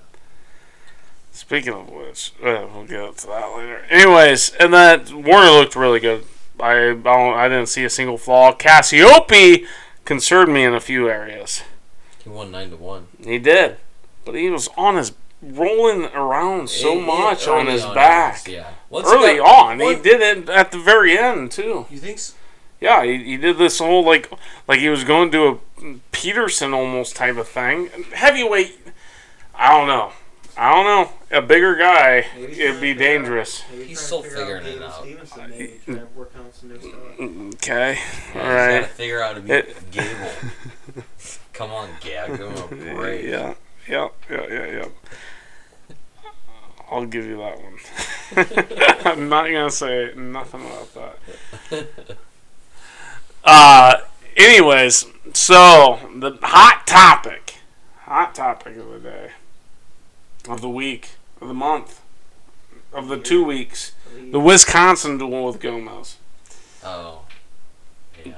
Speaking 1.34 1.72
of 1.74 1.90
which, 1.90 2.32
uh, 2.44 2.64
we'll 2.72 2.84
get 2.84 3.18
to 3.18 3.26
that 3.26 3.56
later. 3.56 3.84
Anyways, 3.90 4.54
and 4.60 4.72
that 4.72 5.12
Warner 5.12 5.50
looked 5.50 5.74
really 5.74 5.98
good. 5.98 6.24
I 6.60 6.90
I, 6.90 6.94
don't, 6.94 7.34
I 7.34 7.48
didn't 7.48 7.66
see 7.66 7.82
a 7.84 7.90
single 7.90 8.16
flaw. 8.16 8.52
Cassioppi 8.54 9.66
concerned 10.04 10.54
me 10.54 10.62
in 10.62 10.72
a 10.74 10.80
few 10.80 11.08
areas. 11.10 11.62
he 12.22 12.30
won 12.30 12.52
nine 12.52 12.70
to 12.70 12.76
one. 12.76 13.08
He 13.22 13.38
did, 13.40 13.78
but 14.24 14.36
he 14.36 14.48
was 14.48 14.68
on 14.76 14.94
his 14.96 15.12
rolling 15.42 16.04
around 16.14 16.70
so 16.70 16.92
It- 16.94 16.98
it- 16.98 17.06
much 17.06 17.48
on 17.48 17.66
his 17.66 17.82
on, 17.84 17.94
back. 17.96 18.46
Yeah. 18.46 18.68
Once 18.88 19.08
Early 19.08 19.38
got- 19.38 19.70
on, 19.72 19.80
he 19.80 19.96
did 19.96 20.20
it 20.20 20.48
at 20.48 20.70
the 20.70 20.78
very 20.78 21.18
end 21.18 21.50
too. 21.50 21.86
You 21.90 21.98
think? 21.98 22.20
So? 22.20 22.34
Yeah, 22.80 23.02
he, 23.02 23.22
he 23.24 23.36
did 23.36 23.58
this 23.58 23.80
whole 23.80 24.04
like 24.04 24.30
like 24.68 24.78
he 24.78 24.88
was 24.88 25.02
going 25.02 25.32
to 25.32 25.48
a 25.82 25.94
Peterson 26.12 26.72
almost 26.72 27.16
type 27.16 27.36
of 27.36 27.48
thing. 27.48 27.88
Heavyweight, 28.12 28.78
I 29.54 29.70
don't 29.76 29.88
know. 29.88 30.12
I 30.56 30.72
don't 30.72 30.84
know. 30.84 31.12
A 31.38 31.42
bigger 31.42 31.74
guy, 31.74 32.26
Maybe 32.36 32.60
it'd 32.60 32.80
be 32.80 32.94
to 32.94 32.94
figure 32.94 32.94
out- 32.94 32.98
dangerous. 32.98 33.60
He's 33.62 33.98
still 34.00 34.22
to 34.22 34.28
figure 34.30 34.60
figuring 34.60 34.66
it 34.66 34.72
Gable 34.74 34.84
out. 34.86 35.02
Stevenson, 35.02 35.50
maybe 35.50 35.80
try 35.84 35.94
to 35.96 36.06
work 36.14 36.32
on 36.38 36.52
some 36.52 36.68
new 36.68 36.80
stuff. 36.80 37.54
Okay, 37.56 37.98
Yeah, 38.34 38.40
all 38.40 38.46
He's 38.46 38.54
right. 38.54 38.80
got 38.80 38.88
to 38.88 38.94
figure 38.94 39.20
out 39.22 39.28
how 39.28 39.34
to 39.34 39.40
beat 39.40 39.52
It- 39.52 39.90
Gable. 39.90 40.30
Come 41.52 41.70
on, 41.72 41.88
Gab, 42.00 42.28
give 42.28 42.40
him 42.40 42.56
a 42.92 42.94
break. 42.94 43.24
Yeah, 43.24 43.54
yeah, 43.88 44.08
yeah, 44.30 44.46
yeah, 44.48 44.66
yeah. 44.66 45.94
I'll 46.90 47.06
give 47.06 47.24
you 47.26 47.36
that 47.38 47.60
one. 47.60 47.78
I'm 49.06 49.28
not 49.28 49.46
gonna 49.46 49.70
say 49.70 50.12
nothing 50.16 50.60
about 50.64 50.94
that. 51.70 51.86
Uh, 53.46 53.96
anyways, 54.38 55.04
so 55.34 55.98
the 56.16 56.38
hot 56.42 56.86
topic, 56.86 57.56
hot 58.04 58.34
topic 58.34 58.74
of 58.78 58.88
the 58.90 58.98
day, 59.00 59.30
of 60.48 60.60
the 60.60 60.68
week, 60.68 61.10
of 61.40 61.48
the 61.48 61.54
month, 61.54 62.00
of 62.92 63.08
the 63.08 63.18
two 63.18 63.44
weeks, 63.44 63.92
the 64.30 64.40
Wisconsin 64.40 65.18
duel 65.18 65.46
with 65.46 65.60
Gomez. 65.60 66.16
Oh. 66.84 67.22
Yeah. 68.24 68.34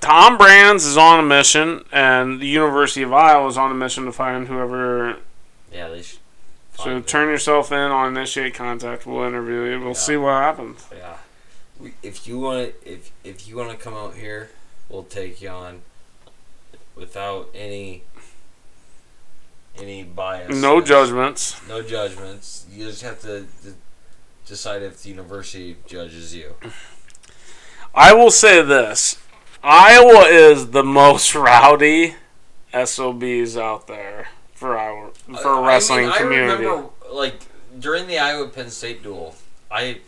Tom 0.00 0.36
Brands 0.36 0.84
is 0.84 0.96
on 0.96 1.20
a 1.20 1.22
mission, 1.22 1.84
and 1.92 2.40
the 2.40 2.46
University 2.46 3.02
of 3.02 3.12
Iowa 3.12 3.46
is 3.48 3.56
on 3.56 3.70
a 3.70 3.74
mission 3.74 4.04
to 4.06 4.12
find 4.12 4.48
whoever. 4.48 5.16
Yeah, 5.72 5.88
they 5.88 6.02
should. 6.02 6.18
So 6.76 6.84
find 6.84 7.06
turn 7.06 7.24
him. 7.24 7.30
yourself 7.30 7.70
in 7.70 7.78
on 7.78 8.16
initiate 8.16 8.54
contact. 8.54 9.06
We'll 9.06 9.24
interview 9.24 9.62
you. 9.64 9.78
We'll 9.80 9.88
Yeah. 9.88 9.92
see 9.94 10.16
what 10.16 10.32
happens. 10.32 10.86
Yeah. 10.96 11.16
We, 11.78 11.94
if 12.02 12.26
you 12.26 12.38
want, 12.38 12.72
if 12.84 13.10
if 13.24 13.46
you 13.46 13.56
want 13.56 13.70
to 13.70 13.76
come 13.76 13.94
out 13.94 14.14
here, 14.14 14.50
we'll 14.88 15.02
take 15.04 15.42
you 15.42 15.50
on, 15.50 15.82
without 16.96 17.48
any. 17.54 18.02
Any 19.78 20.04
bias. 20.04 20.54
No 20.54 20.80
judgments. 20.80 21.60
No 21.68 21.82
judgments. 21.82 22.66
You 22.70 22.86
just 22.86 23.02
have 23.02 23.20
to 23.22 23.42
d- 23.42 23.72
decide 24.46 24.82
if 24.82 25.02
the 25.02 25.08
university 25.08 25.76
judges 25.86 26.34
you. 26.34 26.54
I 27.94 28.12
will 28.12 28.30
say 28.30 28.62
this: 28.62 29.18
Iowa 29.62 30.26
is 30.26 30.70
the 30.70 30.84
most 30.84 31.34
rowdy 31.34 32.14
SOBs 32.72 33.56
out 33.56 33.86
there 33.86 34.28
for 34.52 34.78
our 34.78 35.10
for 35.40 35.48
I- 35.48 35.66
wrestling 35.66 36.06
I 36.06 36.08
mean, 36.10 36.18
community. 36.18 36.64
I 36.66 36.68
remember, 36.68 36.88
like 37.10 37.40
during 37.78 38.06
the 38.06 38.18
Iowa 38.18 38.48
Penn 38.48 38.70
State 38.70 39.02
duel, 39.02 39.34
I 39.70 40.00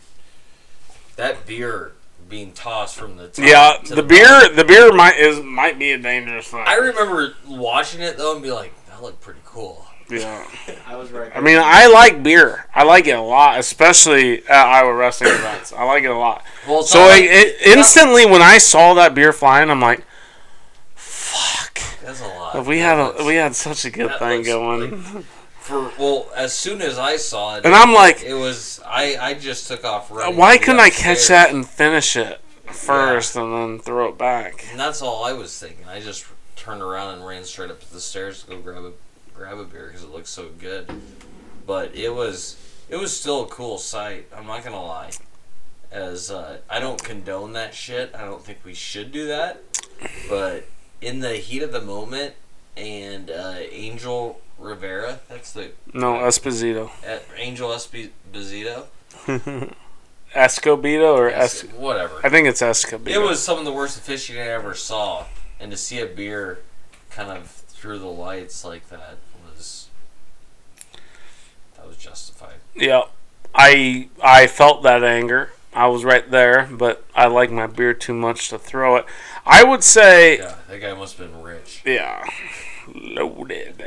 that 1.15 1.45
beer 1.45 1.93
being 2.29 2.51
tossed 2.53 2.95
from 2.95 3.17
the 3.17 3.27
top 3.27 3.45
yeah, 3.45 3.77
to 3.83 3.95
the 3.95 4.01
bottom. 4.03 4.07
beer 4.07 4.49
the 4.55 4.63
beer 4.63 4.91
might 4.93 5.17
is 5.17 5.41
might 5.41 5.77
be 5.79 5.91
a 5.91 5.97
dangerous 5.97 6.47
thing. 6.47 6.63
I 6.65 6.75
remember 6.75 7.35
watching 7.47 8.01
it 8.01 8.17
though 8.17 8.33
and 8.33 8.43
be 8.43 8.51
like, 8.51 8.73
that 8.95 9.03
looked 9.03 9.21
pretty 9.21 9.41
cool. 9.45 9.85
yeah. 10.09 10.45
I 10.87 10.95
was 10.95 11.11
right. 11.11 11.31
I 11.35 11.41
mean, 11.41 11.57
I 11.61 11.87
like 11.87 12.23
beer. 12.23 12.65
I 12.73 12.83
like 12.83 13.07
it 13.07 13.17
a 13.17 13.21
lot, 13.21 13.59
especially 13.59 14.39
at 14.47 14.65
Iowa 14.67 14.93
wrestling 14.93 15.31
events. 15.33 15.73
I 15.73 15.83
like 15.83 16.03
it 16.03 16.11
a 16.11 16.17
lot. 16.17 16.43
Well, 16.67 16.79
it's 16.81 16.91
So 16.91 16.99
not 16.99 17.17
it, 17.17 17.21
like- 17.21 17.29
it, 17.29 17.61
instantly, 17.77 18.25
when 18.25 18.41
I 18.41 18.57
saw 18.57 18.93
that 18.95 19.13
beer 19.15 19.33
flying, 19.33 19.69
I'm 19.69 19.81
like, 19.81 20.03
"Fuck! 20.93 21.79
that's 22.03 22.21
a 22.21 22.27
lot. 22.27 22.65
We 22.65 22.79
That 22.79 22.97
had 23.15 23.21
a, 23.21 23.25
we 23.25 23.35
had 23.35 23.55
such 23.55 23.85
a 23.85 23.89
good 23.89 24.09
that 24.09 24.19
thing 24.19 24.37
looks 24.39 24.47
going." 24.49 25.25
for 25.59 25.91
well, 25.97 26.29
as 26.35 26.53
soon 26.53 26.79
as 26.81 26.99
I 26.99 27.17
saw 27.17 27.57
it, 27.57 27.65
And 27.65 27.73
I'm 27.73 27.91
like- 27.93 28.21
it 28.21 28.35
was 28.35 28.79
I 28.85 29.17
I 29.19 29.33
just 29.33 29.67
took 29.67 29.83
off 29.83 30.11
running. 30.11 30.37
Why 30.37 30.57
couldn't 30.59 30.79
I 30.79 30.91
catch 30.91 31.27
that 31.29 31.49
and 31.51 31.67
finish 31.67 32.15
it 32.15 32.39
first, 32.71 33.35
and 33.35 33.51
then 33.51 33.79
throw 33.79 34.09
it 34.09 34.17
back? 34.17 34.67
And 34.69 34.79
that's 34.79 35.01
all 35.01 35.23
I 35.25 35.33
was 35.33 35.57
thinking. 35.57 35.85
I 35.87 35.99
just 35.99 36.25
turned 36.55 36.81
around 36.81 37.15
and 37.15 37.25
ran 37.27 37.43
straight 37.43 37.69
up 37.71 37.81
the 37.81 37.99
stairs 37.99 38.43
to 38.43 38.49
go 38.51 38.57
grab 38.59 38.83
a 38.83 38.91
grab 39.33 39.57
a 39.57 39.63
beer 39.65 39.87
because 39.87 40.03
it 40.03 40.09
looked 40.11 40.27
so 40.27 40.49
good. 40.59 40.89
But 41.67 41.95
it 41.95 42.13
was 42.13 42.57
It 42.89 42.97
was 42.97 43.15
still 43.19 43.43
a 43.43 43.47
cool 43.47 43.77
sight. 43.77 44.27
I'm 44.35 44.45
not 44.47 44.63
gonna 44.63 44.83
lie. 44.83 45.11
As 45.91 46.29
uh, 46.31 46.57
I 46.69 46.79
don't 46.79 47.01
condone 47.03 47.53
that 47.53 47.73
shit. 47.73 48.13
I 48.15 48.23
don't 48.25 48.43
think 48.43 48.59
we 48.65 48.73
should 48.73 49.11
do 49.11 49.27
that. 49.27 49.61
But 50.29 50.65
in 51.01 51.19
the 51.21 51.33
heat 51.35 51.61
of 51.63 51.71
the 51.71 51.81
moment, 51.81 52.33
and 52.75 53.29
uh, 53.31 53.55
Angel 53.71 54.41
Rivera, 54.59 55.19
that's 55.29 55.51
the 55.53 55.71
No, 55.93 56.13
Esposito. 56.15 56.89
uh, 57.07 57.19
Angel 57.37 57.69
Esposito. 57.69 58.85
Escobedo 60.35 61.13
or 61.15 61.29
Es- 61.29 61.61
whatever. 61.61 62.19
I 62.23 62.29
think 62.29 62.47
it's 62.47 62.61
Escobedo. 62.61 63.07
It 63.09 63.21
was 63.21 63.41
some 63.41 63.57
of 63.57 63.65
the 63.65 63.71
worst 63.71 63.97
officiating 63.97 64.43
I 64.45 64.51
ever 64.51 64.73
saw, 64.73 65.25
and 65.59 65.71
to 65.71 65.77
see 65.77 65.99
a 65.99 66.05
beer 66.05 66.59
kind 67.09 67.29
of 67.31 67.47
through 67.49 67.99
the 67.99 68.05
lights 68.07 68.63
like 68.65 68.89
that 68.89 69.17
was 69.47 69.87
that 71.75 71.87
was 71.87 71.97
justified. 71.97 72.55
Yeah, 72.75 73.03
I 73.53 74.09
I 74.23 74.47
felt 74.47 74.83
that 74.83 75.03
anger. 75.03 75.51
I 75.73 75.87
was 75.87 76.05
right 76.05 76.29
there, 76.31 76.69
but 76.71 77.03
I 77.13 77.27
like 77.27 77.51
my 77.51 77.67
beer 77.67 77.93
too 77.93 78.13
much 78.13 78.47
to 78.49 78.57
throw 78.57 78.95
it. 78.95 79.05
I 79.45 79.63
would 79.65 79.83
say, 79.83 80.37
Yeah, 80.37 80.55
that 80.69 80.79
guy 80.79 80.93
must 80.93 81.17
have 81.17 81.29
been 81.31 81.41
rich. 81.43 81.81
yeah, 81.85 82.23
loaded. 82.93 83.85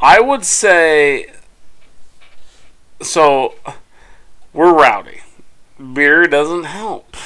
I 0.00 0.20
would 0.20 0.44
say, 0.44 1.26
so 3.00 3.54
we're 4.52 4.72
rowdy. 4.72 5.22
Beer 5.92 6.26
doesn't 6.28 6.64
help. 6.64 7.16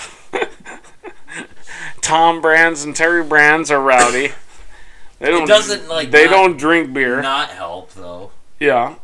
Tom 2.06 2.40
Brands 2.40 2.84
and 2.84 2.94
Terry 2.94 3.24
Brands 3.24 3.70
are 3.70 3.80
rowdy. 3.80 4.30
They 5.18 5.30
don't. 5.30 5.44
It 5.44 5.46
doesn't, 5.46 5.88
like, 5.88 6.10
They 6.10 6.28
don't 6.28 6.58
drink 6.58 6.92
beer. 6.92 7.22
Not 7.22 7.48
help 7.48 7.94
though. 7.94 8.32
Yeah, 8.60 8.96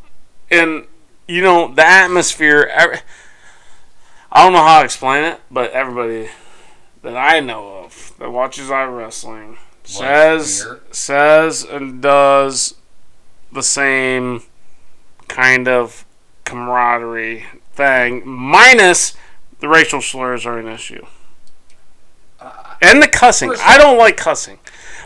and 0.50 0.84
you 1.26 1.40
know 1.40 1.72
the 1.72 1.86
atmosphere. 1.86 2.70
I 4.30 4.44
don't 4.44 4.53
know 4.53 4.62
how 4.62 4.80
to 4.80 4.84
explain 4.84 5.24
it, 5.24 5.40
but 5.50 5.70
everybody 5.72 6.28
that 7.00 7.16
I 7.16 7.40
know 7.40 7.78
of 7.78 8.12
that 8.18 8.30
watches 8.30 8.70
eye 8.70 8.84
wrestling 8.84 9.57
says 9.84 10.62
beer? 10.62 10.80
says 10.90 11.64
and 11.64 12.03
does 12.03 12.74
the 13.50 13.62
same 13.62 14.42
kind 15.28 15.66
of 15.66 16.05
camaraderie 16.44 17.46
thing, 17.72 18.22
minus 18.26 19.14
the 19.61 19.68
racial 19.68 20.03
slurs 20.03 20.44
are 20.44 20.59
an 20.59 20.68
issue. 20.68 21.07
And 22.83 23.03
the 23.03 23.09
cussing. 23.09 23.55
I 23.61 23.78
don't 23.78 23.97
like 23.99 24.16
cussing. 24.16 24.59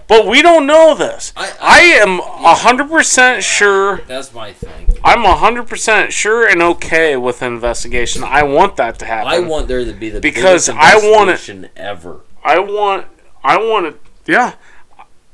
But 0.08 0.26
we 0.26 0.40
don't 0.40 0.66
know 0.66 0.94
this. 0.94 1.32
I- 1.36 1.52
I 1.60 1.80
am 2.00 2.20
100% 2.20 3.42
sure 3.42 3.98
That's 4.06 4.32
my 4.32 4.52
thing. 4.52 4.96
I'm 5.04 5.24
100% 5.24 6.12
sure 6.12 6.46
and 6.46 6.62
okay 6.62 7.16
with 7.16 7.42
an 7.42 7.52
investigation. 7.54 8.22
I 8.24 8.42
want 8.44 8.76
that 8.76 8.98
to 9.00 9.04
happen. 9.04 9.28
I 9.32 9.40
want 9.40 9.66
there 9.68 9.84
to 9.84 9.92
be 9.92 10.10
the 10.10 10.20
Because 10.20 10.68
I 10.68 10.96
want 10.96 11.30
it- 11.30 11.70
ever. 11.76 12.20
I 12.44 12.58
want 12.60 13.06
I 13.42 13.56
want 13.58 13.86
it 13.86 14.00
yeah. 14.26 14.54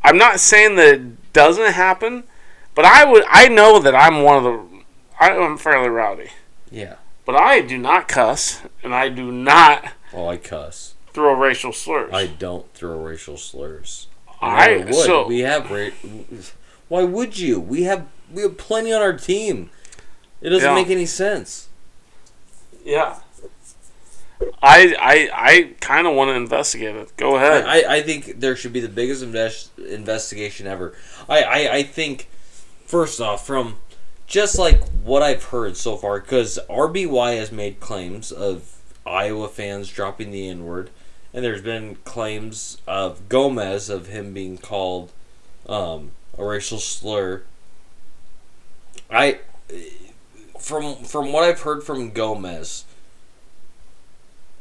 I'm 0.03 0.17
not 0.19 0.41
saying 0.41 0.77
that 0.77 0.95
it 0.95 1.33
doesn't 1.33 1.73
happen, 1.73 2.25
but 2.75 2.85
I 2.85 3.05
would 3.05 3.25
I 3.29 3.49
know 3.49 3.79
that 3.79 3.95
I'm 3.95 4.23
one 4.23 4.37
of 4.39 4.45
the 4.45 4.61
I, 5.21 5.31
I'm 5.31 5.59
fairly 5.59 5.89
rowdy. 5.91 6.31
Yeah. 6.71 6.95
But 7.27 7.37
I 7.37 7.61
do 7.61 7.77
not 7.79 8.09
cuss 8.09 8.63
and 8.83 8.95
I 8.95 9.11
do 9.11 9.31
not 9.31 9.89
Oh, 10.15 10.29
I 10.29 10.39
cuss. 10.39 10.92
Throw 11.13 11.35
racial 11.35 11.73
slurs. 11.73 12.11
I 12.13 12.27
don't 12.27 12.73
throw 12.75 12.99
racial 13.03 13.37
slurs. 13.37 14.07
I- 14.41 14.75
never 14.77 14.85
would. 14.87 14.95
so- 14.95 15.27
we 15.27 15.41
have 15.41 15.71
ra- 15.71 15.91
Why 16.89 17.05
would 17.05 17.39
you? 17.39 17.61
We 17.61 17.85
have 17.85 18.07
we 18.33 18.43
have 18.43 18.57
plenty 18.59 18.93
on 18.93 19.01
our 19.03 19.13
team. 19.17 19.71
It 20.41 20.51
doesn't 20.51 20.69
Yeah. 20.69 20.75
make 20.75 20.91
any 20.91 21.07
sense. 21.07 21.69
yeah. 22.85 23.17
I 24.61 24.97
I 25.01 25.31
I 25.33 25.75
kind 25.81 26.07
of 26.07 26.15
want 26.15 26.31
to 26.31 26.35
investigate 26.35 26.97
it. 26.97 27.17
Go 27.17 27.37
ahead. 27.37 27.65
I, 27.65 27.97
I 27.99 28.03
think 28.03 28.41
there 28.41 28.57
should 28.57 28.73
be 28.73 28.81
the 28.81 28.89
biggest 28.89 29.23
invest, 29.23 29.71
investigation 29.79 30.67
ever. 30.67 30.95
I, 31.29 31.43
I, 31.43 31.75
I 31.77 31.83
think, 31.85 32.29
first 32.85 33.21
off, 33.21 33.47
from 33.47 33.77
just 34.27 34.59
like 34.59 34.83
what 35.05 35.23
I've 35.23 35.45
heard 35.45 35.77
so 35.77 35.97
far, 35.97 36.19
because 36.19 36.59
RBY 36.69 37.37
has 37.37 37.53
made 37.53 37.79
claims 37.79 38.33
of 38.33 38.77
Iowa 39.07 39.49
fans 39.49 39.89
dropping 39.89 40.33
the 40.33 40.49
N 40.49 40.65
word, 40.65 40.91
and 41.35 41.45
there's 41.45 41.63
been 41.63 41.97
claims 42.05 42.79
of 42.87 43.29
Gomez 43.29 43.89
of 43.89 44.09
him 44.09 44.33
being 44.35 44.59
called 44.59 45.11
um, 45.69 46.11
a 46.37 46.45
racial 46.45 46.79
slur. 46.79 47.43
I, 49.11 49.41
from 50.59 50.97
from 50.97 51.33
what 51.33 51.45
I've 51.45 51.61
heard 51.63 51.83
from 51.83 52.11
Gomez, 52.11 52.85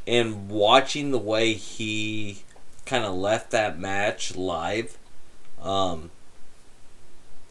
and 0.07 0.49
watching 0.49 1.11
the 1.11 1.17
way 1.17 1.53
he 1.53 2.43
kind 2.85 3.03
of 3.05 3.13
left 3.15 3.51
that 3.51 3.79
match 3.79 4.35
live, 4.35 4.97
um, 5.61 6.11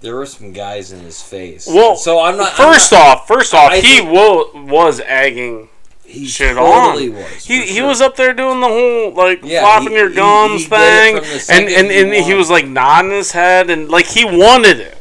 there 0.01 0.16
were 0.16 0.27
some 0.27 0.53
guys 0.53 0.93
in 0.93 1.01
his 1.01 1.23
face. 1.23 1.66
well, 1.66 1.97
so 1.97 2.21
I'm 2.21 2.37
not. 2.37 2.53
First 2.53 2.93
I'm 2.93 2.99
not, 2.99 3.16
off, 3.18 3.29
first 3.29 3.55
off, 3.55 3.71
I 3.71 3.77
he 3.81 3.99
think- 3.99 4.11
will, 4.11 4.51
was 4.66 5.01
egging 5.01 5.68
he 6.11 6.26
shit 6.26 6.56
totally 6.56 7.08
on. 7.08 7.14
was. 7.14 7.44
He, 7.46 7.61
for 7.61 7.72
he 7.72 7.82
was 7.82 8.00
up 8.00 8.16
there 8.16 8.32
doing 8.34 8.61
the 8.61 8.68
whole 8.68 9.12
like 9.14 9.40
Yeah, 9.42 9.61
flopping 9.61 9.90
he- 9.90 9.96
your 9.96 10.08
he- 10.11 10.14
gums 10.16 10.62
he 10.62 10.66
it 10.66 10.68
thing, 10.68 11.16
and 11.50 11.68
and, 11.68 11.90
he 11.90 12.00
and 12.00 12.24
he 12.26 12.34
was 12.34 12.50
like 12.50 12.66
nodding 12.66 13.12
his 13.12 13.32
head 13.32 13.70
and 13.70 13.88
like 13.88 14.06
he 14.06 14.24
wanted 14.24 14.80
it. 14.80 14.98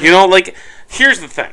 You 0.00 0.10
know, 0.10 0.26
like 0.26 0.56
here's 0.88 1.20
the 1.20 1.28
thing: 1.28 1.52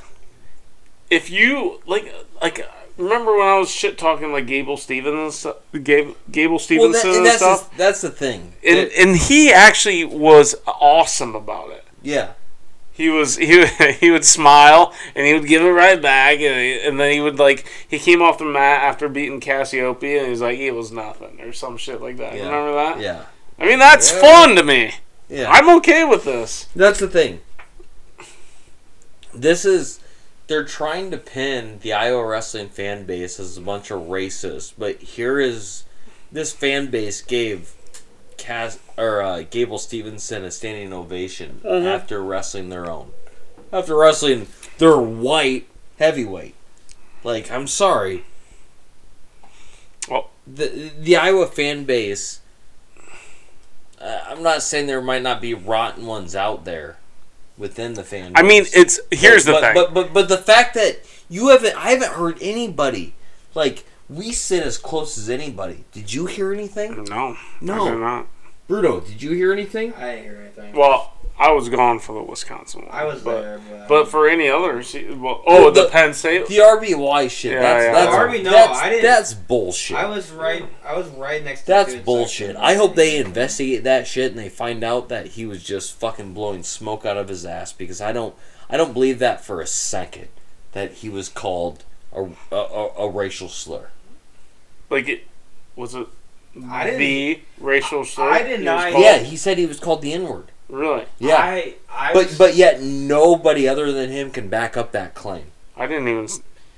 if 1.09 1.29
you 1.29 1.81
like, 1.85 2.13
like 2.41 2.67
remember 2.97 3.35
when 3.37 3.47
I 3.47 3.57
was 3.59 3.69
shit 3.69 3.97
talking 3.97 4.31
like 4.31 4.47
Gable 4.47 4.77
Stevens, 4.77 5.45
Gable, 5.83 6.15
Gable 6.31 6.55
Well, 6.55 6.59
that, 6.59 7.05
and 7.05 7.15
and 7.17 7.25
that's 7.25 7.37
stuff, 7.37 7.71
the, 7.71 7.77
that's 7.77 8.01
the 8.01 8.09
thing. 8.11 8.53
and 8.65 8.89
and 8.97 9.17
he 9.17 9.51
actually 9.51 10.05
was 10.05 10.55
awesome 10.65 11.35
about 11.35 11.71
it. 11.71 11.83
yeah, 12.01 12.31
He 12.93 13.09
was 13.09 13.37
he 13.49 13.65
he 13.99 14.11
would 14.11 14.23
smile 14.25 14.93
and 15.15 15.25
he 15.25 15.33
would 15.33 15.47
give 15.47 15.63
it 15.63 15.69
right 15.69 15.99
back 16.01 16.35
and, 16.39 16.59
he, 16.59 16.79
and 16.87 16.99
then 16.99 17.11
he 17.11 17.19
would 17.19 17.39
like 17.39 17.65
he 17.87 17.97
came 17.99 18.21
off 18.21 18.37
the 18.37 18.45
mat 18.45 18.83
after 18.83 19.09
beating 19.09 19.39
Cassiopeia 19.39 20.19
and 20.21 20.29
he's 20.29 20.41
like 20.41 20.59
it 20.59 20.71
was 20.71 20.91
nothing 20.91 21.41
or 21.41 21.51
some 21.53 21.75
shit 21.77 22.01
like 22.01 22.17
that. 22.17 22.35
Yeah. 22.35 22.45
Remember 22.45 22.73
that? 22.73 22.99
yeah, 22.99 23.23
I 23.59 23.65
mean 23.65 23.79
that's 23.79 24.11
Yeah. 24.13 24.21
fun 24.21 24.55
to 24.55 24.63
me. 24.63 24.93
yeah. 25.27 25.49
I'm 25.51 25.69
okay 25.77 26.03
with 26.05 26.23
this. 26.25 26.67
That's 26.75 26.99
the 26.99 27.07
thing. 27.07 27.39
This 29.33 29.65
is 29.65 29.99
they're 30.47 30.65
trying 30.65 31.09
to 31.11 31.17
pin 31.17 31.79
the 31.81 31.93
Iowa 31.93 32.25
wrestling 32.25 32.69
fan 32.69 33.05
base 33.05 33.39
as 33.39 33.57
a 33.57 33.61
bunch 33.61 33.89
of 33.91 34.01
racists, 34.03 34.73
but 34.77 34.97
here 35.01 35.39
is 35.39 35.85
this 36.31 36.51
fan 36.53 36.87
base 36.91 37.21
gave 37.21 37.73
Cass 38.43 38.77
or 38.97 39.21
uh, 39.21 39.43
Gable 39.49 39.77
Stevenson 39.77 40.43
a 40.43 40.51
standing 40.51 40.91
ovation 40.91 41.61
after 41.65 42.21
wrestling 42.21 42.67
their 42.67 42.91
own, 42.91 43.11
after 43.71 43.95
wrestling 43.95 44.47
their 44.79 44.97
white 44.97 45.65
heavyweight. 45.97 46.53
Like 47.23 47.49
I'm 47.49 47.67
sorry, 47.67 48.25
Well, 50.09 50.29
the 50.45 50.91
the 50.99 51.15
Iowa 51.15 51.47
fan 51.47 51.85
base. 51.85 52.41
Uh, 53.99 54.19
I'm 54.27 54.43
not 54.43 54.61
saying 54.61 54.87
there 54.87 55.01
might 55.01 55.21
not 55.21 55.39
be 55.39 55.53
rotten 55.53 56.05
ones 56.05 56.35
out 56.35 56.65
there 56.65 56.97
within 57.57 57.93
the 57.93 58.03
fan. 58.03 58.33
Base. 58.33 58.43
I 58.43 58.45
mean 58.45 58.65
it's 58.73 58.99
here's 59.09 59.45
but, 59.45 59.53
the 59.53 59.61
thing. 59.61 59.73
But, 59.73 59.93
but 59.93 60.13
but 60.13 60.27
the 60.27 60.37
fact 60.37 60.73
that 60.73 60.99
you 61.29 61.47
haven't, 61.47 61.77
I 61.77 61.91
haven't 61.91 62.11
heard 62.11 62.37
anybody 62.41 63.13
like 63.55 63.85
we 64.09 64.31
sit 64.31 64.63
as 64.63 64.77
close 64.77 65.17
as 65.17 65.29
anybody. 65.29 65.85
Did 65.91 66.13
you 66.13 66.25
hear 66.25 66.53
anything, 66.53 67.03
no, 67.05 67.37
No. 67.61 67.85
I 67.87 67.89
did 67.91 67.99
not. 67.99 68.27
Bruno? 68.67 68.99
Did 69.01 69.21
you 69.21 69.31
hear 69.31 69.51
anything? 69.51 69.93
I 69.93 70.15
didn't 70.15 70.23
hear 70.23 70.41
anything. 70.41 70.73
Well, 70.75 71.13
I 71.37 71.51
was 71.51 71.67
gone 71.67 71.99
for 71.99 72.13
the 72.13 72.21
Wisconsin 72.23 72.83
one. 72.83 72.91
I 72.91 73.03
was 73.05 73.21
but, 73.21 73.41
there, 73.41 73.59
but, 73.69 73.87
But 73.87 74.07
for 74.07 74.29
any 74.29 74.47
others, 74.49 74.93
well, 74.93 75.43
oh, 75.47 75.69
the, 75.71 75.83
The- 75.83 75.89
Penn 75.89 76.13
State. 76.13 76.47
The 76.47 76.57
RBY 76.59 77.29
shit. 77.29 77.53
Yeah, 77.53 77.61
that's 77.61 77.83
yeah. 77.85 77.91
that's, 77.91 78.15
RB 78.15 78.43
no, 78.43 78.51
that's, 78.51 78.79
I 78.79 78.89
didn't- 78.89 79.03
that's 79.03 79.33
bullshit. 79.33 79.97
I 79.97 80.05
was 80.05 80.31
right. 80.31 80.65
I 80.85 80.95
was 80.95 81.07
right 81.09 81.43
next. 81.43 81.61
to 81.61 81.67
That's 81.67 81.89
student 81.89 82.05
bullshit. 82.05 82.47
section. 82.47 82.63
I 82.63 82.75
hope 82.75 82.95
they 82.95 83.17
investigate 83.17 83.83
that 83.83 84.07
shit 84.07 84.31
and 84.31 84.39
they 84.39 84.49
find 84.49 84.83
out 84.83 85.09
that 85.09 85.27
he 85.29 85.45
was 85.45 85.63
just 85.63 85.93
fucking 85.99 86.33
blowing 86.33 86.63
smoke 86.63 87.05
out 87.05 87.17
of 87.17 87.27
his 87.29 87.45
ass 87.45 87.73
because 87.73 87.99
I 87.99 88.11
don't 88.11 88.35
I 88.69 88.77
don't 88.77 88.93
believe 88.93 89.19
that 89.19 89.43
for 89.43 89.59
a 89.59 89.67
second 89.67 90.27
that 90.71 90.93
he 90.93 91.09
was 91.09 91.29
called 91.29 91.83
a, 92.15 92.23
a, 92.51 92.55
a, 92.55 92.87
a 93.07 93.09
racial 93.09 93.49
slur. 93.49 93.89
like 94.89 95.07
it 95.07 95.25
was 95.75 95.95
it 95.95 96.07
I 96.69 96.83
didn't- 96.85 96.99
the 96.99 97.39
racial 97.59 98.05
slur. 98.05 98.29
I 98.29 98.43
did 98.43 98.61
not. 98.61 98.91
called? 98.91 99.03
Yeah, 99.03 99.17
he 99.19 99.35
said 99.37 99.57
he 99.57 99.65
was 99.65 99.79
called 99.79 100.01
the 100.01 100.13
N 100.13 100.27
word. 100.27 100.51
really. 100.69 101.05
Yeah. 101.19 101.37
I, 101.37 101.75
I 101.91 102.13
But 102.13 102.25
was, 102.27 102.37
but 102.37 102.55
yet 102.55 102.81
nobody 102.81 103.67
other 103.67 103.91
than 103.91 104.09
him 104.11 104.29
can 104.31 104.49
back 104.49 104.77
up 104.77 104.91
that 104.91 105.15
claim 105.15 105.45
I 105.75 105.87
didn't 105.87 106.07
even. 106.07 106.27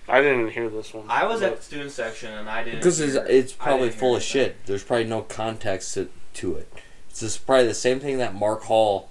I 0.07 0.21
didn't 0.21 0.41
even 0.41 0.51
hear 0.53 0.69
this 0.69 0.93
one. 0.93 1.05
I 1.09 1.25
was 1.25 1.41
But- 1.41 1.51
at 1.53 1.57
the 1.57 1.63
student 1.63 1.91
section 1.91 2.31
and 2.31 2.47
I 2.47 2.63
didn't. 2.63 2.79
because 2.79 2.99
it's, 2.99 3.13
hear- 3.13 3.25
it's 3.27 3.53
I 3.59 3.63
probably 3.63 3.89
full 3.89 4.11
of 4.15 4.21
anything. 4.21 4.41
shit. 4.41 4.65
There's 4.65 4.83
probably 4.83 5.05
no 5.05 5.23
context 5.23 5.95
to, 5.95 6.09
to 6.35 6.55
it. 6.55 6.71
It's 7.09 7.21
just 7.21 7.45
probably 7.45 7.67
the 7.67 7.73
same 7.73 7.99
thing 7.99 8.17
that 8.19 8.33
Mark 8.35 8.63
Hall 8.63 9.09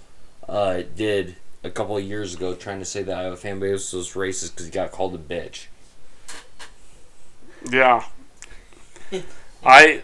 uh, 0.49 0.83
did 0.97 1.37
a 1.65 1.71
couple 1.71 1.97
of 1.97 2.05
years 2.05 2.35
ago 2.35 2.55
trying 2.55 2.79
to 2.79 2.85
say 2.85 3.03
that 3.03 3.17
Iowa 3.19 3.37
fan 3.37 3.59
base 3.59 3.93
was 3.93 4.13
racist 4.13 4.53
because 4.53 4.67
he 4.67 4.71
got 4.73 4.93
called 4.93 5.15
a 5.15 5.19
bitch. 5.19 5.67
Yeah. 7.71 8.05
I 9.65 10.03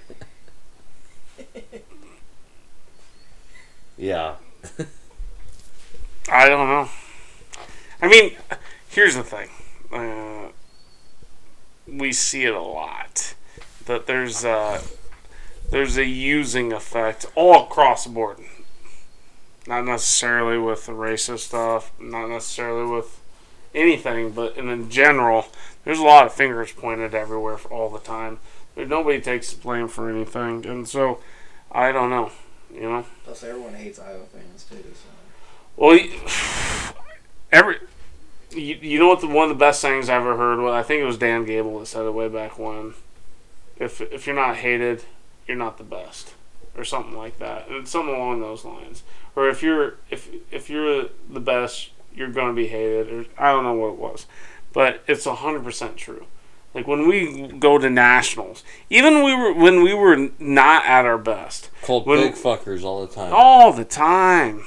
Yeah. 4.01 4.37
I 6.31 6.49
don't 6.49 6.69
know. 6.69 6.89
I 8.01 8.09
mean, 8.09 8.33
here's 8.89 9.15
the 9.15 9.23
thing. 9.23 9.51
Uh, 9.93 10.53
we 11.87 12.11
see 12.13 12.45
it 12.45 12.55
a 12.55 12.63
lot 12.63 13.35
that 13.85 14.07
there's 14.07 14.43
a, 14.43 14.81
there's 15.71 15.99
a 15.99 16.07
using 16.07 16.73
effect 16.73 17.27
all 17.35 17.65
across 17.65 18.05
the 18.05 18.11
board. 18.11 18.39
Not 19.67 19.85
necessarily 19.85 20.57
with 20.57 20.87
the 20.87 20.93
racist 20.93 21.41
stuff, 21.41 21.93
not 22.01 22.29
necessarily 22.29 22.91
with 22.91 23.20
anything, 23.75 24.31
but 24.33 24.57
in 24.57 24.91
general, 24.91 25.47
there's 25.85 25.99
a 25.99 26.05
lot 26.05 26.27
of 26.27 26.33
fingers 26.33 26.73
pointed 26.73 27.15
everywhere 27.15 27.57
for 27.57 27.69
all 27.69 27.89
the 27.89 27.99
time. 27.99 28.39
There, 28.75 28.87
nobody 28.87 29.21
takes 29.21 29.53
the 29.53 29.61
blame 29.61 29.89
for 29.89 30.11
anything, 30.11 30.67
and 30.67 30.89
so 30.89 31.21
I 31.71 31.93
don't 31.93 32.11
know. 32.11 32.31
You 32.73 32.83
know. 32.83 33.07
Plus, 33.25 33.43
everyone 33.43 33.75
hates 33.75 33.99
Iowa 33.99 34.25
fans 34.33 34.65
too. 34.65 34.77
So. 34.95 35.09
Well, 35.77 35.99
every 37.53 37.79
you, 38.53 38.77
you 38.81 38.99
know 38.99 39.09
what 39.09 39.21
the 39.21 39.27
one 39.27 39.45
of 39.45 39.49
the 39.49 39.55
best 39.65 39.81
things 39.83 40.09
I 40.09 40.17
ever 40.17 40.37
heard 40.37 40.61
Well, 40.61 40.75
I 40.75 40.83
think 40.83 41.01
it 41.01 41.07
was 41.07 41.19
Dan 41.19 41.45
Gable 41.45 41.79
that 41.79 41.87
said 41.87 42.05
it 42.05 42.13
way 42.13 42.29
back 42.29 42.59
when. 42.59 42.95
If 43.77 44.01
if 44.01 44.27
you're 44.27 44.37
not 44.37 44.57
hated, 44.57 45.05
you're 45.47 45.57
not 45.57 45.79
the 45.79 45.85
best, 45.85 46.35
or 46.77 46.85
something 46.85 47.17
like 47.17 47.39
that, 47.39 47.69
and 47.69 47.77
it's 47.77 47.91
something 47.91 48.15
along 48.15 48.41
those 48.41 48.65
lines. 48.65 49.03
Or 49.35 49.49
if 49.49 49.63
you're 49.63 49.97
if 50.11 50.29
if 50.51 50.69
you're 50.69 51.07
the 51.29 51.41
best, 51.41 51.91
you're 52.15 52.31
going 52.31 52.49
to 52.49 52.55
be 52.55 52.67
hated, 52.69 53.13
or 53.13 53.25
I 53.39 53.53
don't 53.53 53.65
know 53.65 53.75
what 53.75 53.89
it 53.95 53.99
was, 53.99 54.27
but 54.73 55.03
it's 55.07 55.25
hundred 55.25 55.65
percent 55.65 55.97
true. 55.97 56.27
Like 56.75 56.87
when 56.87 57.09
we 57.09 57.49
go 57.49 57.79
to 57.79 57.91
nationals, 57.91 58.63
even 58.89 59.25
we 59.25 59.35
were 59.35 59.53
when 59.53 59.83
we 59.83 59.93
were 59.93 60.31
not 60.39 60.85
at 60.87 61.05
our 61.05 61.19
best, 61.19 61.71
Called 61.83 62.07
When- 62.07 62.21
big 62.21 62.35
fuckers 62.35 62.85
all 62.85 63.05
the 63.07 63.13
time. 63.13 63.33
all 63.35 63.73
the 63.73 63.85
time. 63.85 64.65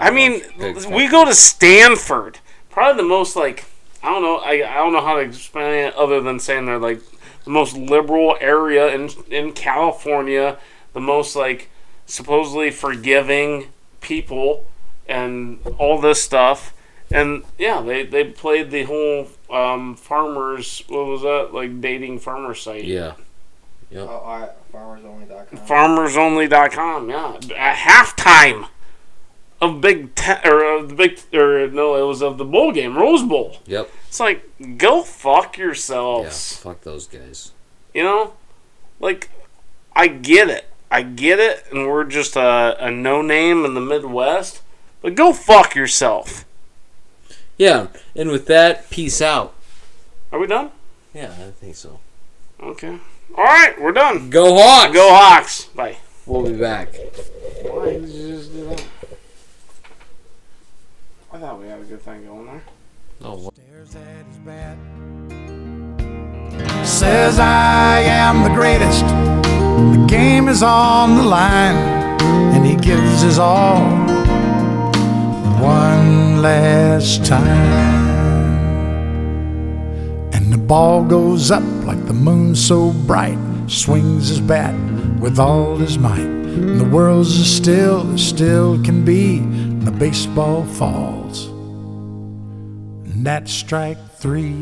I 0.00 0.10
mean, 0.12 0.42
Big 0.58 0.76
we 0.86 1.08
go 1.08 1.24
to 1.24 1.34
Stanford, 1.34 2.38
probably 2.70 3.02
the 3.02 3.08
most 3.08 3.34
like 3.34 3.64
I 4.02 4.10
don't 4.10 4.22
know. 4.22 4.36
I, 4.36 4.52
I 4.70 4.74
don't 4.76 4.92
know 4.92 5.00
how 5.00 5.14
to 5.14 5.20
explain 5.20 5.86
it 5.86 5.94
other 5.94 6.20
than 6.20 6.38
saying 6.38 6.66
they're 6.66 6.78
like 6.78 7.00
the 7.44 7.50
most 7.50 7.76
liberal 7.76 8.36
area 8.40 8.94
in 8.94 9.10
in 9.30 9.52
California, 9.52 10.58
the 10.92 11.00
most 11.00 11.34
like 11.34 11.68
supposedly 12.06 12.70
forgiving 12.70 13.68
people, 14.00 14.66
and 15.08 15.58
all 15.78 15.98
this 16.00 16.22
stuff. 16.22 16.74
And 17.10 17.44
yeah, 17.58 17.80
they 17.80 18.04
they 18.04 18.24
played 18.24 18.70
the 18.70 18.82
whole 18.84 19.28
um, 19.50 19.96
farmers. 19.96 20.82
What 20.88 21.06
was 21.06 21.22
that 21.22 21.50
like 21.54 21.80
dating 21.80 22.18
farmer 22.18 22.54
site? 22.54 22.84
Yeah. 22.84 23.14
Oh, 23.96 24.06
all 24.06 24.40
right, 24.40 24.50
farmersonly.com. 24.70 25.58
farmersonly.com 25.66 27.08
yeah 27.10 27.38
at 27.56 27.76
halftime 27.76 28.68
of 29.62 29.80
big 29.80 30.14
ten 30.14 30.40
or 30.46 30.76
of 30.76 30.88
the 30.90 30.94
big 30.94 31.18
or 31.32 31.68
no 31.68 31.96
it 31.96 32.06
was 32.06 32.22
of 32.22 32.36
the 32.38 32.44
bowl 32.44 32.70
game 32.70 32.96
rose 32.98 33.22
bowl 33.22 33.56
Yep. 33.66 33.90
it's 34.06 34.20
like 34.20 34.44
go 34.76 35.02
fuck 35.02 35.56
yourselves. 35.56 36.58
Yeah. 36.60 36.64
Fuck 36.70 36.82
those 36.82 37.06
guys. 37.06 37.52
you 37.94 38.02
know 38.02 38.34
like 39.00 39.30
i 39.96 40.06
get 40.06 40.48
it 40.50 40.66
i 40.90 41.00
get 41.02 41.38
it 41.38 41.64
and 41.72 41.86
we're 41.88 42.04
just 42.04 42.36
a, 42.36 42.76
a 42.78 42.90
no 42.90 43.22
name 43.22 43.64
in 43.64 43.72
the 43.74 43.80
midwest 43.80 44.60
but 45.02 45.14
go 45.14 45.32
fuck 45.32 45.74
yourself 45.74 46.44
Yeah. 47.56 47.88
And 48.16 48.30
with 48.30 48.46
that, 48.46 48.88
peace 48.90 49.20
out. 49.22 49.54
are 50.32 50.38
we 50.38 50.46
done 50.46 50.70
Yeah, 51.14 51.32
I 51.32 51.50
think 51.52 51.76
so. 51.76 52.00
okay 52.62 52.98
all 53.36 53.44
right 53.44 53.80
we're 53.80 53.92
done 53.92 54.30
Go 54.30 54.54
Hawks! 54.56 54.92
go 54.94 55.08
hawks 55.10 55.64
bye 55.66 55.96
We'll 56.26 56.44
be 56.44 56.56
back. 56.58 56.88
why 57.62 57.92
did 57.92 58.08
you 58.08 58.28
just 58.36 58.52
do 58.52 58.64
that 58.68 58.84
i 61.32 61.38
thought 61.38 61.60
we 61.60 61.66
had 61.68 61.78
a 61.80 61.84
good 61.84 62.00
thing 62.02 62.24
going 62.26 62.46
there 62.46 62.62
Oh, 63.20 63.50
Stares 63.50 63.96
at 63.96 64.26
his 64.26 64.36
bat. 64.46 64.76
Says 66.86 67.38
I 67.40 67.98
am 68.00 68.44
the 68.44 68.48
greatest. 68.54 69.04
The 69.04 70.06
game 70.08 70.48
is 70.48 70.62
on 70.62 71.16
the 71.16 71.24
line, 71.24 71.74
and 72.54 72.64
he 72.64 72.76
gives 72.76 73.22
his 73.22 73.38
all 73.40 73.80
one 75.60 76.42
last 76.42 77.24
time. 77.24 77.88
And 80.32 80.52
the 80.52 80.58
ball 80.58 81.04
goes 81.04 81.50
up 81.50 81.64
like 81.84 82.04
the 82.06 82.12
moon 82.12 82.54
so 82.54 82.92
bright, 82.92 83.38
swings 83.66 84.28
his 84.28 84.40
bat 84.40 84.74
with 85.20 85.38
all 85.38 85.76
his 85.76 85.98
might. 85.98 86.20
And 86.20 86.80
the 86.80 86.88
world's 86.88 87.38
as 87.38 87.56
still 87.56 88.12
as 88.12 88.26
still 88.26 88.82
can 88.82 89.04
be, 89.04 89.38
and 89.38 89.82
the 89.82 89.90
baseball 89.90 90.64
falls. 90.64 91.46
And 93.06 93.24
that's 93.26 93.52
strike 93.52 93.98
three. 94.12 94.54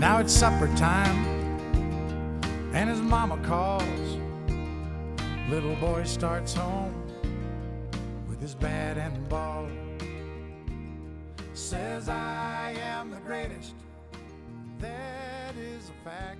Now 0.00 0.18
it's 0.18 0.32
supper 0.32 0.68
time, 0.76 1.26
and 2.72 2.88
his 2.88 3.00
mama 3.00 3.36
calls. 3.46 3.99
Little 5.50 5.74
boy 5.74 6.04
starts 6.04 6.54
home 6.54 6.94
with 8.28 8.40
his 8.40 8.54
bat 8.54 8.96
and 8.96 9.28
ball. 9.28 9.66
Says 11.54 12.08
I 12.08 12.76
am 12.80 13.10
the 13.10 13.18
greatest. 13.18 13.74
That 14.78 15.56
is 15.56 15.90
a 15.90 16.08
fact, 16.08 16.38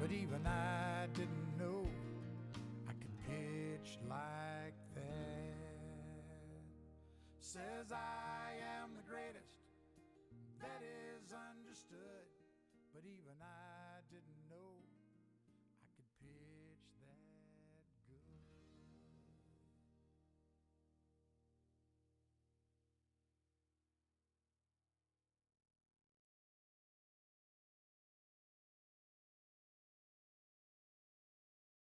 but 0.00 0.10
even 0.10 0.40
I 0.46 1.04
didn't 1.12 1.58
know 1.58 1.86
I 2.88 2.92
could 2.92 3.18
pitch 3.28 3.98
like 4.08 4.72
that. 4.94 5.54
Says 7.40 7.92
I 7.92 8.19